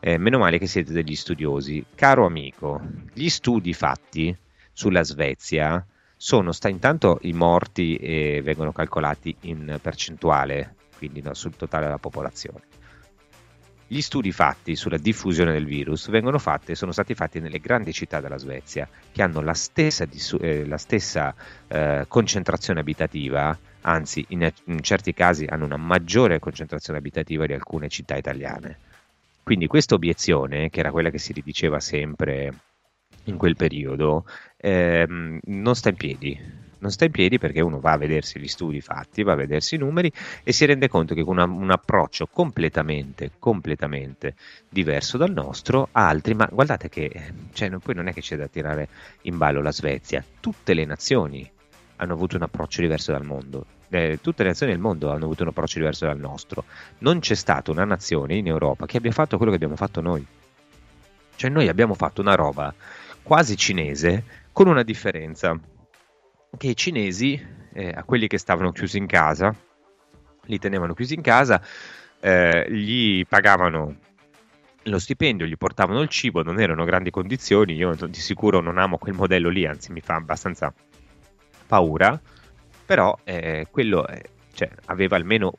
Eh, 0.00 0.16
meno 0.16 0.38
male 0.38 0.56
che 0.58 0.66
siete 0.66 0.94
degli 0.94 1.14
studiosi. 1.14 1.84
Caro 1.94 2.24
amico, 2.24 2.80
gli 3.12 3.28
studi 3.28 3.74
fatti 3.74 4.34
sulla 4.72 5.02
Svezia 5.02 5.84
sono, 6.20 6.50
sta 6.50 6.68
intanto 6.68 7.20
i 7.22 7.32
morti 7.32 7.94
eh, 7.94 8.40
vengono 8.42 8.72
calcolati 8.72 9.34
in 9.42 9.78
percentuale, 9.80 10.74
quindi 10.96 11.22
no, 11.22 11.32
sul 11.32 11.54
totale 11.54 11.84
della 11.84 11.98
popolazione. 11.98 12.62
Gli 13.86 14.00
studi 14.00 14.32
fatti 14.32 14.74
sulla 14.74 14.98
diffusione 14.98 15.52
del 15.52 15.64
virus 15.64 16.10
fatti, 16.38 16.74
sono 16.74 16.90
stati 16.90 17.14
fatti 17.14 17.38
nelle 17.38 17.60
grandi 17.60 17.92
città 17.92 18.20
della 18.20 18.36
Svezia, 18.36 18.88
che 19.12 19.22
hanno 19.22 19.40
la 19.40 19.54
stessa, 19.54 20.06
eh, 20.40 20.66
la 20.66 20.76
stessa 20.76 21.32
eh, 21.68 22.04
concentrazione 22.08 22.80
abitativa, 22.80 23.56
anzi 23.82 24.26
in, 24.30 24.52
in, 24.64 24.82
certi 24.82 25.14
casi 25.14 25.46
hanno 25.48 25.66
una 25.66 25.76
maggiore 25.76 26.40
concentrazione 26.40 26.98
abitativa 26.98 27.46
di 27.46 27.52
alcune 27.52 27.88
città 27.88 28.16
italiane. 28.16 28.78
Quindi 29.44 29.68
questa 29.68 29.94
obiezione, 29.94 30.68
che 30.68 30.80
era 30.80 30.90
quella 30.90 31.10
che 31.10 31.18
si 31.18 31.32
ridiceva 31.32 31.78
sempre 31.78 32.52
in 33.24 33.36
quel 33.36 33.56
periodo, 33.56 34.26
ehm, 34.58 35.40
non 35.44 35.74
sta 35.74 35.88
in 35.88 35.96
piedi 35.96 36.66
non 36.78 36.90
sta 36.90 37.04
in 37.04 37.10
piedi 37.10 37.38
perché 37.38 37.60
uno 37.60 37.80
va 37.80 37.92
a 37.92 37.96
vedersi 37.96 38.38
gli 38.38 38.48
studi 38.48 38.80
fatti, 38.80 39.22
va 39.22 39.32
a 39.32 39.36
vedersi 39.36 39.74
i 39.74 39.78
numeri 39.78 40.12
e 40.42 40.52
si 40.52 40.64
rende 40.64 40.88
conto 40.88 41.14
che 41.14 41.24
con 41.24 41.38
un 41.38 41.70
approccio 41.70 42.26
completamente, 42.26 43.32
completamente 43.38 44.34
diverso 44.68 45.16
dal 45.16 45.32
nostro, 45.32 45.88
altri, 45.92 46.34
ma 46.34 46.48
guardate 46.50 46.88
che 46.88 47.10
cioè, 47.52 47.70
poi 47.70 47.94
non 47.94 48.08
è 48.08 48.12
che 48.12 48.20
c'è 48.20 48.36
da 48.36 48.46
tirare 48.46 48.88
in 49.22 49.36
ballo 49.36 49.60
la 49.60 49.72
Svezia, 49.72 50.24
tutte 50.40 50.74
le 50.74 50.84
nazioni 50.84 51.50
hanno 51.96 52.12
avuto 52.12 52.36
un 52.36 52.42
approccio 52.42 52.80
diverso 52.80 53.12
dal 53.12 53.24
mondo. 53.24 53.66
Eh, 53.90 54.18
tutte 54.20 54.42
le 54.42 54.50
nazioni 54.50 54.72
del 54.72 54.80
mondo 54.80 55.10
hanno 55.10 55.24
avuto 55.24 55.42
un 55.42 55.48
approccio 55.48 55.78
diverso 55.78 56.04
dal 56.04 56.18
nostro. 56.18 56.64
Non 56.98 57.18
c'è 57.18 57.34
stata 57.34 57.72
una 57.72 57.84
nazione 57.84 58.36
in 58.36 58.46
Europa 58.46 58.86
che 58.86 58.98
abbia 58.98 59.10
fatto 59.10 59.36
quello 59.36 59.50
che 59.50 59.56
abbiamo 59.56 59.76
fatto 59.76 60.00
noi. 60.00 60.24
Cioè 61.34 61.50
noi 61.50 61.68
abbiamo 61.68 61.94
fatto 61.94 62.20
una 62.20 62.34
roba 62.34 62.72
quasi 63.22 63.56
cinese 63.56 64.24
con 64.58 64.66
una 64.66 64.82
differenza 64.82 65.56
che 66.56 66.66
i 66.66 66.74
cinesi, 66.74 67.40
eh, 67.74 67.92
a 67.94 68.02
quelli 68.02 68.26
che 68.26 68.38
stavano 68.38 68.72
chiusi 68.72 68.98
in 68.98 69.06
casa, 69.06 69.54
li 70.46 70.58
tenevano 70.58 70.94
chiusi 70.94 71.14
in 71.14 71.20
casa, 71.22 71.62
eh, 72.18 72.66
gli 72.68 73.24
pagavano 73.24 73.94
lo 74.82 74.98
stipendio, 74.98 75.46
gli 75.46 75.56
portavano 75.56 76.00
il 76.00 76.08
cibo, 76.08 76.42
non 76.42 76.58
erano 76.58 76.84
grandi 76.84 77.10
condizioni, 77.10 77.74
io 77.74 77.94
di 77.94 78.18
sicuro 78.18 78.58
non 78.60 78.78
amo 78.78 78.98
quel 78.98 79.14
modello 79.14 79.48
lì, 79.48 79.64
anzi 79.64 79.92
mi 79.92 80.00
fa 80.00 80.16
abbastanza 80.16 80.74
paura, 81.68 82.20
però 82.84 83.16
eh, 83.22 83.68
quello 83.70 84.04
cioè, 84.54 84.70
aveva 84.86 85.14
almeno 85.14 85.52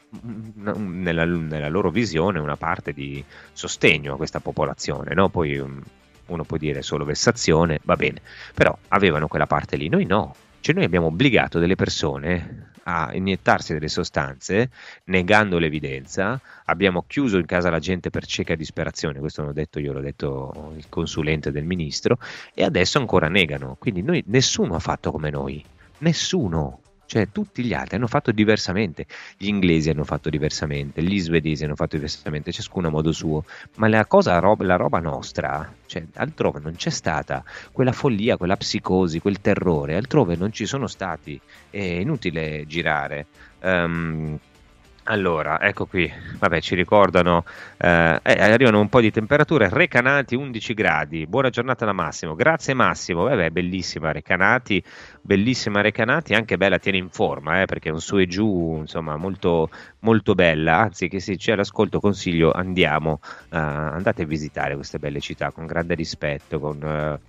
nella, 0.76 1.24
nella, 1.24 1.70
loro 1.70 1.90
visione 1.90 2.38
una 2.40 2.58
parte 2.58 2.92
di 2.92 3.24
sostegno 3.54 4.16
a 4.16 4.18
questa 4.18 4.42
popolazione, 4.42 5.14
no? 5.14 5.30
poi 5.30 5.58
um, 5.58 5.82
uno 6.30 6.44
può 6.44 6.58
dire 6.58 6.82
solo 6.82 7.06
vessazione, 7.06 7.80
va 7.84 7.96
bene, 7.96 8.22
però 8.54 8.78
avevano 8.90 9.28
quella 9.28 9.48
parte 9.48 9.76
lì, 9.76 9.90
noi 9.90 10.06
no, 10.06 10.36
cioè 10.62 10.76
noi 10.76 10.84
abbiamo 10.84 11.08
obbligato 11.08 11.60
delle 11.60 11.76
persone 11.76 12.68
a 12.84 13.12
iniettarsi 13.14 13.74
delle 13.74 13.88
sostanze 13.88 14.70
negando 15.06 15.60
l'evidenza, 15.60 16.40
abbiamo 16.66 17.04
chiuso 17.06 17.38
in 17.38 17.46
casa 17.46 17.70
la 17.70 17.80
gente 17.80 18.10
per 18.10 18.26
cieca 18.26 18.56
disperazione, 18.56 19.20
questo 19.20 19.44
l'ho 19.44 19.54
detto 19.54 19.80
io, 19.80 19.94
l'ho 19.94 20.02
detto 20.02 20.74
il 20.76 20.86
consulente 20.90 21.52
del 21.52 21.66
ministro, 21.66 22.18
e 22.54 22.64
adesso 22.64 22.98
ancora 22.98 23.28
negano. 23.28 23.76
Quindi 23.80 24.02
noi, 24.02 24.24
nessuno 24.28 24.76
ha 24.76 24.80
fatto 24.80 25.12
come 25.12 25.30
noi, 25.30 25.64
nessuno. 26.00 26.82
Cioè 27.10 27.32
tutti 27.32 27.64
gli 27.64 27.74
altri 27.74 27.96
hanno 27.96 28.06
fatto 28.06 28.32
diversamente, 28.32 29.08
gli 29.36 29.48
inglesi 29.48 29.90
hanno 29.90 30.04
fatto 30.04 30.30
diversamente, 30.30 31.02
gli 31.02 31.20
svedesi 31.20 31.64
hanno 31.64 31.76
fatto 31.76 31.96
diversamente, 31.96 32.52
ciascuno 32.52 32.90
a 32.90 32.92
modo 32.92 33.12
suo, 33.12 33.46
ma 33.78 33.88
la 33.88 34.06
cosa, 34.06 34.40
la 34.40 34.76
roba 34.76 35.00
nostra, 35.00 35.74
cioè 35.88 36.06
altrove 36.14 36.60
non 36.60 36.76
c'è 36.76 36.92
stata, 36.92 37.44
quella 37.72 37.94
follia, 37.94 38.38
quella 38.38 38.56
psicosi, 38.58 39.22
quel 39.22 39.42
terrore, 39.42 39.96
altrove 39.96 40.36
non 40.36 40.52
ci 40.52 40.68
sono 40.68 40.86
stati, 40.86 41.42
è 41.72 41.80
inutile 41.80 42.68
girare. 42.68 43.26
Um, 43.62 44.40
allora, 45.10 45.60
ecco 45.60 45.88
qui, 45.88 46.12
vabbè, 46.38 46.62
ci 46.62 46.76
ricordano, 46.76 47.44
eh, 47.78 48.20
eh, 48.22 48.42
arrivano 48.42 48.80
un 48.80 48.90
po' 48.90 49.02
di 49.02 49.10
temperature, 49.10 49.68
Recanati 49.68 50.36
11 50.36 50.74
gradi, 50.76 51.26
buona 51.26 51.50
giornata 51.50 51.84
da 51.84 51.94
Massimo, 51.94 52.36
grazie 52.36 52.76
Massimo, 52.76 53.24
vabbè, 53.24 53.50
bellissima 53.50 54.12
Recanati, 54.12 54.84
bellissima 55.20 55.82
Recanati, 55.82 56.36
anche 56.36 56.58
bella, 56.58 56.78
tiene 56.78 57.00
in 57.00 57.10
forma, 57.10 57.62
eh, 57.62 57.66
perché 57.66 57.90
è 57.90 57.92
un 57.92 58.02
su 58.02 58.20
e 58.20 58.28
giù, 58.28 58.78
insomma, 58.82 59.16
molto, 59.16 59.72
molto 60.02 60.36
bella, 60.36 60.78
anzi 60.78 61.08
che 61.08 61.20
se 61.20 61.38
c'è 61.38 61.56
l'ascolto 61.56 62.00
consiglio, 62.00 62.52
andiamo, 62.52 63.20
uh, 63.24 63.56
andate 63.58 64.22
a 64.22 64.26
visitare 64.26 64.76
queste 64.76 65.00
belle 65.00 65.20
città 65.20 65.52
con 65.52 65.66
grande 65.66 65.96
rispetto, 65.96 66.60
con... 66.60 67.20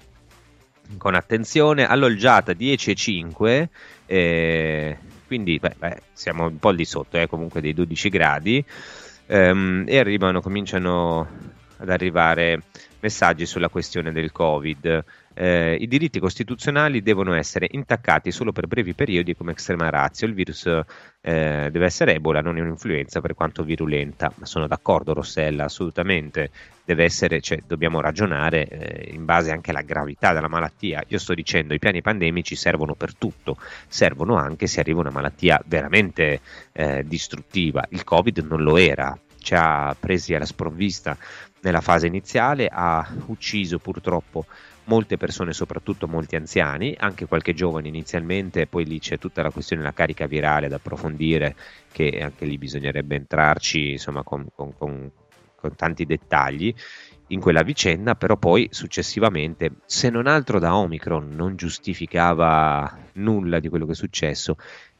Con 0.98 1.14
attenzione, 1.14 1.86
alloggiata 1.86 2.52
10 2.52 2.90
e 2.90 2.94
5, 2.96 3.68
eh, 4.06 4.98
quindi 5.30 5.60
beh, 5.60 5.76
beh, 5.78 6.02
siamo 6.12 6.46
un 6.46 6.58
po' 6.58 6.70
al 6.70 6.74
di 6.74 6.84
sotto 6.84 7.16
eh, 7.16 7.28
comunque 7.28 7.60
dei 7.60 7.72
12 7.72 8.08
gradi. 8.08 8.64
Ehm, 9.26 9.84
e 9.86 9.96
arrivano, 10.00 10.40
cominciano 10.40 11.28
ad 11.76 11.88
arrivare 11.88 12.62
messaggi 12.98 13.46
sulla 13.46 13.68
questione 13.68 14.10
del 14.10 14.32
covid 14.32 15.04
eh, 15.40 15.74
i 15.80 15.88
diritti 15.88 16.20
costituzionali 16.20 17.00
devono 17.00 17.32
essere 17.32 17.66
intaccati 17.70 18.30
solo 18.30 18.52
per 18.52 18.66
brevi 18.66 18.92
periodi 18.92 19.34
come 19.34 19.52
extrema 19.52 19.88
ratio. 19.88 20.26
Il 20.26 20.34
virus 20.34 20.66
eh, 20.66 21.68
deve 21.72 21.86
essere 21.86 22.16
Ebola, 22.16 22.42
non 22.42 22.58
è 22.58 22.60
un'influenza 22.60 23.22
per 23.22 23.32
quanto 23.32 23.62
virulenta. 23.62 24.30
Ma 24.34 24.44
sono 24.44 24.66
d'accordo, 24.66 25.14
Rossella, 25.14 25.64
assolutamente. 25.64 26.50
Deve 26.84 27.04
essere, 27.04 27.40
cioè, 27.40 27.62
dobbiamo 27.66 28.02
ragionare 28.02 28.68
eh, 28.68 29.14
in 29.14 29.24
base 29.24 29.50
anche 29.50 29.70
alla 29.70 29.80
gravità 29.80 30.34
della 30.34 30.48
malattia. 30.48 31.02
Io 31.08 31.18
sto 31.18 31.32
dicendo 31.32 31.72
i 31.72 31.78
piani 31.78 32.02
pandemici 32.02 32.54
servono 32.54 32.94
per 32.94 33.14
tutto, 33.14 33.56
servono 33.88 34.34
anche 34.34 34.66
se 34.66 34.80
arriva 34.80 35.00
una 35.00 35.10
malattia 35.10 35.58
veramente 35.64 36.40
eh, 36.72 37.02
distruttiva. 37.06 37.86
Il 37.88 38.04
Covid 38.04 38.44
non 38.46 38.60
lo 38.62 38.76
era, 38.76 39.18
ci 39.38 39.54
ha 39.54 39.96
presi 39.98 40.34
alla 40.34 40.44
sprovvista 40.44 41.16
nella 41.62 41.80
fase 41.80 42.06
iniziale, 42.06 42.68
ha 42.70 43.06
ucciso 43.26 43.78
purtroppo 43.78 44.44
molte 44.90 45.16
persone, 45.16 45.52
soprattutto 45.52 46.08
molti 46.08 46.34
anziani, 46.34 46.96
anche 46.98 47.26
qualche 47.26 47.54
giovane 47.54 47.86
inizialmente, 47.86 48.66
poi 48.66 48.84
lì 48.84 48.98
c'è 48.98 49.18
tutta 49.18 49.40
la 49.40 49.52
questione 49.52 49.82
della 49.82 49.94
carica 49.94 50.26
virale 50.26 50.66
da 50.66 50.76
approfondire, 50.76 51.54
che 51.92 52.18
anche 52.20 52.44
lì 52.44 52.58
bisognerebbe 52.58 53.14
entrarci 53.14 53.92
insomma, 53.92 54.24
con, 54.24 54.48
con, 54.52 54.76
con, 54.76 55.08
con 55.54 55.76
tanti 55.76 56.04
dettagli 56.06 56.74
in 57.28 57.38
quella 57.38 57.62
vicenda, 57.62 58.16
però 58.16 58.36
poi 58.36 58.66
successivamente, 58.72 59.70
se 59.86 60.10
non 60.10 60.26
altro 60.26 60.58
da 60.58 60.74
Omicron, 60.74 61.36
non 61.36 61.54
giustificava 61.54 62.98
nulla 63.12 63.60
di 63.60 63.68
quello 63.68 63.86
che 63.86 63.92
è 63.92 63.94
successo 63.94 64.56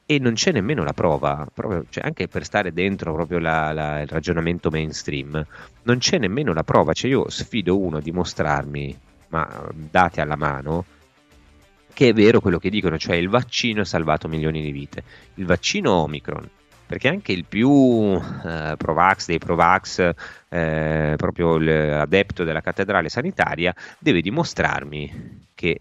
e 0.07 0.21
non 0.21 0.35
c'è 0.35 0.53
nemmeno 0.53 0.85
la 0.85 0.93
prova, 0.93 1.49
proprio, 1.53 1.85
cioè 1.91 2.05
anche 2.05 2.29
per 2.29 2.45
stare 2.45 2.73
dentro 2.73 3.13
proprio 3.13 3.41
la, 3.41 3.73
la, 3.73 4.01
il 4.03 4.09
ragionamento 4.09 4.71
mainstream, 4.71 5.45
non 5.83 5.99
c'è 5.99 6.19
nemmeno 6.19 6.53
la 6.53 6.63
prova, 6.63 6.93
cioè 6.93 7.11
io 7.11 7.29
sfido 7.29 7.77
uno 7.77 7.97
a 7.97 8.01
dimostrarmi, 8.01 9.09
ma 9.31 9.69
date 9.73 10.21
alla 10.21 10.37
mano, 10.37 10.85
che 11.93 12.09
è 12.09 12.13
vero 12.13 12.41
quello 12.41 12.59
che 12.59 12.71
dicono, 12.71 12.99
cioè 12.99 13.17
il 13.17 13.29
vaccino 13.29 13.81
ha 13.81 13.85
salvato 13.85 14.29
milioni 14.29 14.63
di 14.63 14.71
vite, 14.71 15.03
il 15.35 15.47
vaccino 15.47 15.93
Omicron, 15.93 16.49
perché 16.87 17.09
anche 17.09 17.33
il 17.33 17.45
più 17.45 18.21
eh, 18.45 18.75
Provax 18.77 19.27
dei 19.27 19.39
Provax, 19.39 20.11
eh, 20.49 21.15
proprio 21.17 21.59
l'adepto 21.59 22.45
della 22.45 22.61
cattedrale 22.61 23.09
sanitaria, 23.09 23.75
deve 23.99 24.21
dimostrarmi 24.21 25.49
che 25.55 25.81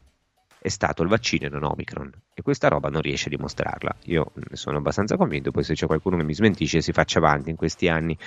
è 0.61 0.67
stato 0.67 1.03
il 1.03 1.09
vaccino 1.09 1.45
e 1.45 1.49
non 1.49 1.63
Omicron 1.63 2.11
e 2.33 2.41
questa 2.41 2.67
roba 2.67 2.89
non 2.89 3.01
riesce 3.01 3.27
a 3.27 3.29
dimostrarla. 3.29 3.95
Io 4.05 4.31
ne 4.33 4.55
sono 4.55 4.77
abbastanza 4.77 5.15
convinto, 5.15 5.51
poi 5.51 5.63
se 5.63 5.73
c'è 5.73 5.85
qualcuno 5.85 6.17
che 6.17 6.23
mi 6.23 6.33
smentisce 6.33 6.81
si 6.81 6.91
faccia 6.91 7.19
avanti, 7.19 7.49
in 7.49 7.55
questi 7.55 7.87
anni 7.87 8.17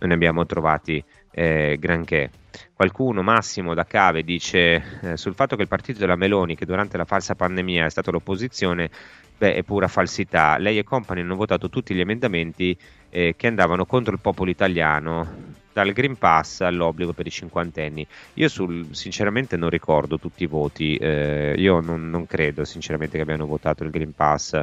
non 0.00 0.08
ne 0.08 0.14
abbiamo 0.14 0.46
trovati 0.46 1.02
eh, 1.30 1.76
granché. 1.78 2.30
Qualcuno, 2.74 3.22
Massimo 3.22 3.74
da 3.74 3.84
Cave, 3.84 4.22
dice 4.22 4.82
eh, 5.02 5.16
sul 5.16 5.34
fatto 5.34 5.56
che 5.56 5.62
il 5.62 5.68
partito 5.68 5.98
della 5.98 6.16
Meloni, 6.16 6.56
che 6.56 6.66
durante 6.66 6.96
la 6.96 7.04
falsa 7.04 7.34
pandemia 7.34 7.86
è 7.86 7.90
stato 7.90 8.10
l'opposizione, 8.10 8.90
beh, 9.38 9.54
è 9.54 9.62
pura 9.62 9.88
falsità. 9.88 10.58
Lei 10.58 10.78
e 10.78 10.84
compagni 10.84 11.20
hanno 11.20 11.36
votato 11.36 11.68
tutti 11.68 11.94
gli 11.94 12.00
emendamenti 12.00 12.76
eh, 13.10 13.34
che 13.36 13.46
andavano 13.46 13.86
contro 13.86 14.12
il 14.12 14.20
popolo 14.20 14.50
italiano 14.50 15.60
dal 15.72 15.92
Green 15.92 16.16
Pass 16.16 16.60
all'obbligo 16.60 17.12
per 17.12 17.26
i 17.26 17.30
cinquantenni. 17.30 18.06
Io 18.34 18.48
sul, 18.48 18.88
sinceramente 18.92 19.56
non 19.56 19.70
ricordo 19.70 20.18
tutti 20.18 20.42
i 20.42 20.46
voti, 20.46 20.96
eh, 20.96 21.54
io 21.56 21.80
non, 21.80 22.10
non, 22.10 22.26
credo 22.26 22.64
sinceramente 22.64 23.16
che 23.16 23.22
abbiano 23.22 23.46
votato 23.46 23.84
il 23.84 23.90
Green 23.90 24.14
Pass 24.14 24.60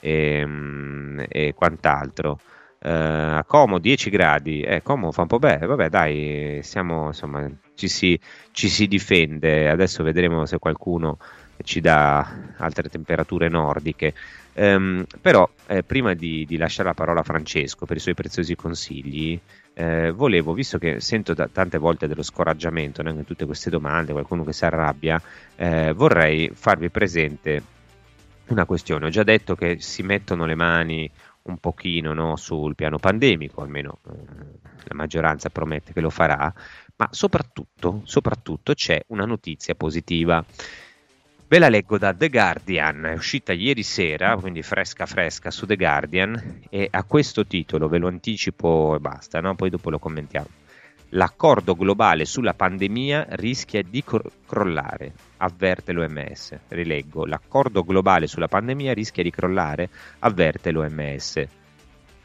e, 0.00 0.44
mm, 0.46 1.20
e 1.28 1.54
quant'altro. 1.54 2.38
Uh, 2.84 3.38
a 3.38 3.44
Como 3.46 3.78
10 3.78 4.10
gradi, 4.10 4.62
eh, 4.62 4.82
Como 4.82 5.12
fa 5.12 5.20
un 5.20 5.28
po' 5.28 5.38
bene, 5.38 5.66
vabbè 5.66 5.88
dai, 5.88 6.60
siamo, 6.64 7.06
insomma, 7.06 7.48
ci 7.74 7.86
si, 7.86 8.18
ci 8.50 8.68
si 8.68 8.88
difende, 8.88 9.68
adesso 9.70 10.02
vedremo 10.02 10.46
se 10.46 10.58
qualcuno 10.58 11.18
ci 11.62 11.80
dà 11.80 12.54
altre 12.56 12.88
temperature 12.88 13.48
nordiche. 13.48 14.14
Um, 14.54 15.06
però 15.20 15.48
eh, 15.66 15.82
prima 15.82 16.12
di, 16.12 16.44
di, 16.44 16.58
lasciare 16.58 16.88
la 16.88 16.94
parola 16.94 17.20
a 17.20 17.22
Francesco 17.24 17.86
per 17.86 17.96
i 17.96 18.00
suoi 18.00 18.14
preziosi 18.14 18.54
consigli, 18.54 19.40
eh, 19.74 20.10
volevo, 20.10 20.52
visto 20.52 20.78
che 20.78 21.00
sento 21.00 21.34
da, 21.34 21.48
tante 21.48 21.78
volte 21.78 22.06
dello 22.06 22.22
scoraggiamento 22.22 23.00
in 23.02 23.24
tutte 23.24 23.46
queste 23.46 23.70
domande, 23.70 24.12
qualcuno 24.12 24.44
che 24.44 24.52
si 24.52 24.64
arrabbia, 24.64 25.20
eh, 25.56 25.92
vorrei 25.92 26.50
farvi 26.54 26.90
presente 26.90 27.62
una 28.46 28.66
questione. 28.66 29.06
Ho 29.06 29.10
già 29.10 29.22
detto 29.22 29.54
che 29.54 29.80
si 29.80 30.02
mettono 30.02 30.44
le 30.44 30.54
mani 30.54 31.10
un 31.42 31.58
pochino 31.58 32.12
no, 32.12 32.36
sul 32.36 32.74
piano 32.74 32.98
pandemico, 32.98 33.62
almeno 33.62 33.98
eh, 34.06 34.12
la 34.84 34.94
maggioranza 34.94 35.48
promette 35.48 35.92
che 35.92 36.00
lo 36.00 36.10
farà, 36.10 36.52
ma 36.96 37.08
soprattutto, 37.10 38.02
soprattutto 38.04 38.74
c'è 38.74 39.02
una 39.08 39.24
notizia 39.24 39.74
positiva. 39.74 40.44
Ve 41.52 41.58
la 41.58 41.68
leggo 41.68 41.98
da 41.98 42.14
The 42.14 42.30
Guardian, 42.30 43.04
è 43.04 43.12
uscita 43.12 43.52
ieri 43.52 43.82
sera, 43.82 44.38
quindi 44.38 44.62
fresca 44.62 45.04
fresca 45.04 45.50
su 45.50 45.66
The 45.66 45.76
Guardian 45.76 46.60
e 46.70 46.88
a 46.90 47.04
questo 47.04 47.46
titolo 47.46 47.88
ve 47.88 47.98
lo 47.98 48.08
anticipo 48.08 48.94
e 48.96 49.00
basta, 49.00 49.38
no? 49.42 49.54
poi 49.54 49.68
dopo 49.68 49.90
lo 49.90 49.98
commentiamo. 49.98 50.46
L'accordo 51.10 51.74
globale 51.76 52.24
sulla 52.24 52.54
pandemia 52.54 53.26
rischia 53.32 53.82
di 53.82 54.02
crollare, 54.02 55.12
avverte 55.36 55.92
l'OMS. 55.92 56.58
Rileggo, 56.68 57.26
l'accordo 57.26 57.84
globale 57.84 58.26
sulla 58.26 58.48
pandemia 58.48 58.94
rischia 58.94 59.22
di 59.22 59.30
crollare, 59.30 59.90
avverte 60.20 60.70
l'OMS. 60.70 61.46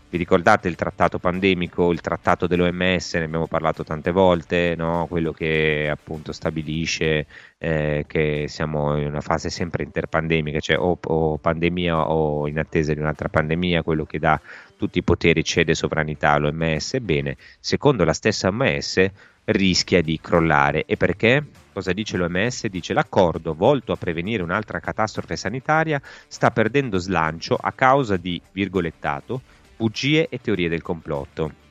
Vi 0.10 0.17
ricordate 0.17 0.70
il 0.70 0.76
trattato 0.76 1.20
pandemico, 1.20 1.91
il 1.91 2.00
trattato 2.00 2.48
dell'OMS, 2.48 3.15
ne 3.15 3.26
abbiamo 3.26 3.46
parlato 3.48 3.84
tante 3.84 4.12
volte, 4.12 4.74
no? 4.78 5.06
quello 5.10 5.34
che 5.34 5.89
appunto 5.91 6.32
stabilisce 6.32 7.26
eh, 7.58 8.06
che 8.08 8.46
siamo 8.48 8.98
in 8.98 9.06
una 9.06 9.20
fase 9.20 9.50
sempre 9.50 9.84
interpandemica, 9.84 10.62
cioè 10.62 10.80
o, 10.80 10.98
o, 11.02 11.38
pandemia 11.38 12.10
o 12.10 12.48
in 12.48 12.58
attesa 12.58 12.93
di 12.93 13.02
un'altra 13.02 13.28
pandemia, 13.28 13.84
quello 13.84 14.06
che 14.06 14.17
dà 14.17 14.39
tutti 14.78 15.00
i 15.00 15.04
poteri 15.04 15.43
cede 15.43 15.76
sovranità 15.76 16.32
all'OMS. 16.32 17.00
Bene, 17.00 17.36
secondo 17.60 18.06
la 18.06 18.13
stessa 18.13 18.48
OMS 18.48 19.12
rischia 19.43 20.02
di 20.02 20.20
crollare. 20.22 20.86
E 20.86 20.96
perché? 20.96 21.43
Cosa 21.74 21.91
dice 21.93 22.17
l'OMS? 22.17 22.67
Dice 22.67 22.93
l'accordo 22.93 23.54
volto 23.54 23.91
a 23.91 23.98
prevenire 23.98 24.41
un'altra 24.41 24.80
catastrofe 24.80 25.36
sanitaria 25.36 26.02
sta 26.28 26.50
perdendo 26.50 26.98
slancio 26.98 27.56
a 27.60 27.72
causa 27.72 28.17
di, 28.17 28.41
virgolettato, 28.52 29.41
bugie 29.78 30.28
e 30.30 30.40
teorie 30.42 30.68
del 30.68 30.82
complotto. 30.82 31.66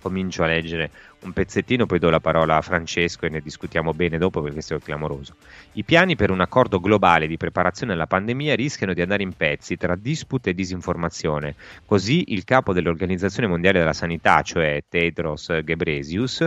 Comincio 0.00 0.42
a 0.42 0.46
leggere 0.46 0.90
un 1.24 1.32
pezzettino, 1.32 1.86
poi 1.86 1.98
do 1.98 2.10
la 2.10 2.20
parola 2.20 2.56
a 2.56 2.60
Francesco 2.60 3.24
e 3.24 3.30
ne 3.30 3.40
discutiamo 3.40 3.94
bene 3.94 4.18
dopo 4.18 4.40
perché 4.40 4.56
questo 4.56 4.74
è 4.74 4.78
clamoroso. 4.78 5.36
I 5.72 5.84
piani 5.84 6.16
per 6.16 6.30
un 6.30 6.40
accordo 6.40 6.78
globale 6.78 7.26
di 7.26 7.38
preparazione 7.38 7.94
alla 7.94 8.06
pandemia 8.06 8.54
rischiano 8.54 8.92
di 8.92 9.00
andare 9.00 9.22
in 9.22 9.32
pezzi 9.32 9.76
tra 9.78 9.96
dispute 9.96 10.50
e 10.50 10.54
disinformazione. 10.54 11.54
Così 11.86 12.32
il 12.34 12.44
capo 12.44 12.74
dell'Organizzazione 12.74 13.48
Mondiale 13.48 13.78
della 13.78 13.94
Sanità, 13.94 14.42
cioè 14.42 14.84
Tedros 14.86 15.60
Ghebreyesus, 15.62 16.46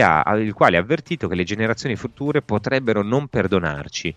ha, 0.00 0.36
il 0.36 0.52
quale 0.52 0.76
ha 0.76 0.80
avvertito 0.80 1.28
che 1.28 1.34
le 1.34 1.44
generazioni 1.44 1.96
future 1.96 2.42
potrebbero 2.42 3.02
non 3.02 3.28
perdonarci 3.28 4.14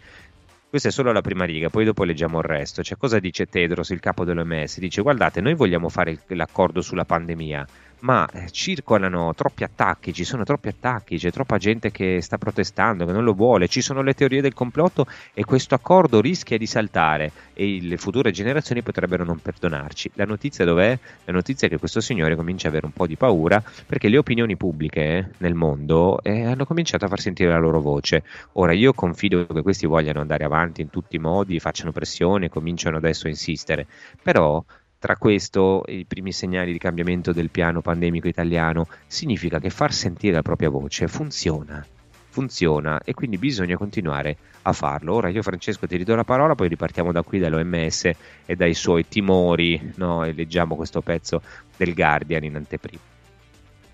questa 0.72 0.88
è 0.88 0.92
solo 0.94 1.12
la 1.12 1.20
prima 1.20 1.44
riga, 1.44 1.70
poi 1.70 1.84
dopo 1.84 2.06
leggiamo 2.06 2.38
il 2.38 2.46
resto. 2.46 2.82
Cioè, 2.82 2.98
cosa 2.98 3.20
dice 3.20 3.46
Tedros, 3.46 3.90
il 3.90 4.00
capo 4.00 4.24
dell'OMS? 4.24 4.80
Dice: 4.80 5.02
Guardate, 5.02 5.42
noi 5.42 5.54
vogliamo 5.54 5.90
fare 5.90 6.20
l'accordo 6.28 6.80
sulla 6.80 7.04
pandemia, 7.04 7.68
ma 8.02 8.28
eh, 8.32 8.50
circolano 8.52 9.34
troppi 9.34 9.64
attacchi, 9.64 10.14
ci 10.14 10.24
sono 10.24 10.44
troppi 10.44 10.68
attacchi, 10.70 11.18
c'è 11.18 11.32
troppa 11.32 11.58
gente 11.58 11.92
che 11.92 12.22
sta 12.22 12.38
protestando, 12.38 13.06
che 13.06 13.12
non 13.12 13.24
lo 13.24 13.34
vuole, 13.34 13.68
ci 13.68 13.82
sono 13.82 14.02
le 14.02 14.14
teorie 14.14 14.42
del 14.42 14.54
complotto 14.54 15.06
e 15.34 15.44
questo 15.44 15.76
accordo 15.76 16.22
rischia 16.22 16.58
di 16.58 16.66
saltare 16.66 17.32
e 17.54 17.80
le 17.82 17.98
future 17.98 18.32
generazioni 18.32 18.82
potrebbero 18.82 19.24
non 19.24 19.40
perdonarci. 19.40 20.12
La 20.16 20.26
notizia 20.26 20.66
dov'è? 20.66 20.98
La 21.26 21.34
notizia 21.34 21.68
è 21.68 21.70
che 21.70 21.78
questo 21.78 22.02
signore 22.02 22.36
comincia 22.36 22.68
ad 22.68 22.74
avere 22.74 22.88
un 22.88 22.94
po' 22.94 23.08
di 23.08 23.16
paura 23.16 23.64
perché 23.86 24.10
le 24.10 24.18
opinioni 24.18 24.58
pubbliche 24.58 25.02
eh, 25.02 25.26
nel 25.38 25.54
mondo 25.54 26.22
eh, 26.24 26.46
hanno 26.46 26.66
cominciato 26.66 27.06
a 27.06 27.08
far 27.08 27.20
sentire 27.20 27.50
la 27.50 27.58
loro 27.58 27.82
voce. 27.82 28.24
Ora 28.54 28.74
io 28.74 28.94
confido 28.94 29.46
che 29.46 29.62
questi 29.62 29.86
vogliano 29.86 30.22
andare 30.22 30.44
avanti 30.44 30.82
in 30.82 30.90
tutti 30.90 31.16
i 31.16 31.20
modi, 31.20 31.60
facciano 31.60 31.92
pressione, 31.92 32.50
cominciano 32.50 32.98
adesso 32.98 33.28
a 33.28 33.30
insistere, 33.30 33.88
però 34.22 34.64
tra 35.02 35.16
questo 35.16 35.82
i 35.88 36.06
primi 36.06 36.32
segnali 36.32 36.72
di 36.72 36.78
cambiamento 36.78 37.34
del 37.34 37.50
piano 37.50 37.82
pandemico 37.82 38.28
italiano 38.28 38.86
significa 39.08 39.58
che 39.58 39.72
far 39.72 39.92
sentire 39.92 40.34
la 40.34 40.44
propria 40.44 40.70
voce 40.70 41.08
funziona, 41.08 41.84
funziona 42.30 43.02
e 43.04 43.16
quindi 43.16 43.40
bisogna 43.40 43.78
continuare 43.78 44.38
a 44.62 44.74
farlo. 44.74 45.16
Ora 45.16 45.30
io 45.30 45.42
Francesco 45.42 45.88
ti 45.88 45.98
ridò 45.98 46.14
la 46.14 46.24
parola, 46.24 46.54
poi 46.54 46.68
ripartiamo 46.68 47.12
da 47.12 47.24
qui 47.24 47.40
dall'OMS 47.40 48.12
e 48.46 48.56
dai 48.56 48.76
suoi 48.76 49.08
timori 49.08 49.94
no? 49.96 50.24
e 50.24 50.34
leggiamo 50.34 50.76
questo 50.76 51.02
pezzo 51.02 51.42
del 51.76 51.96
Guardian 51.96 52.44
in 52.44 52.58
anteprima. 52.58 53.02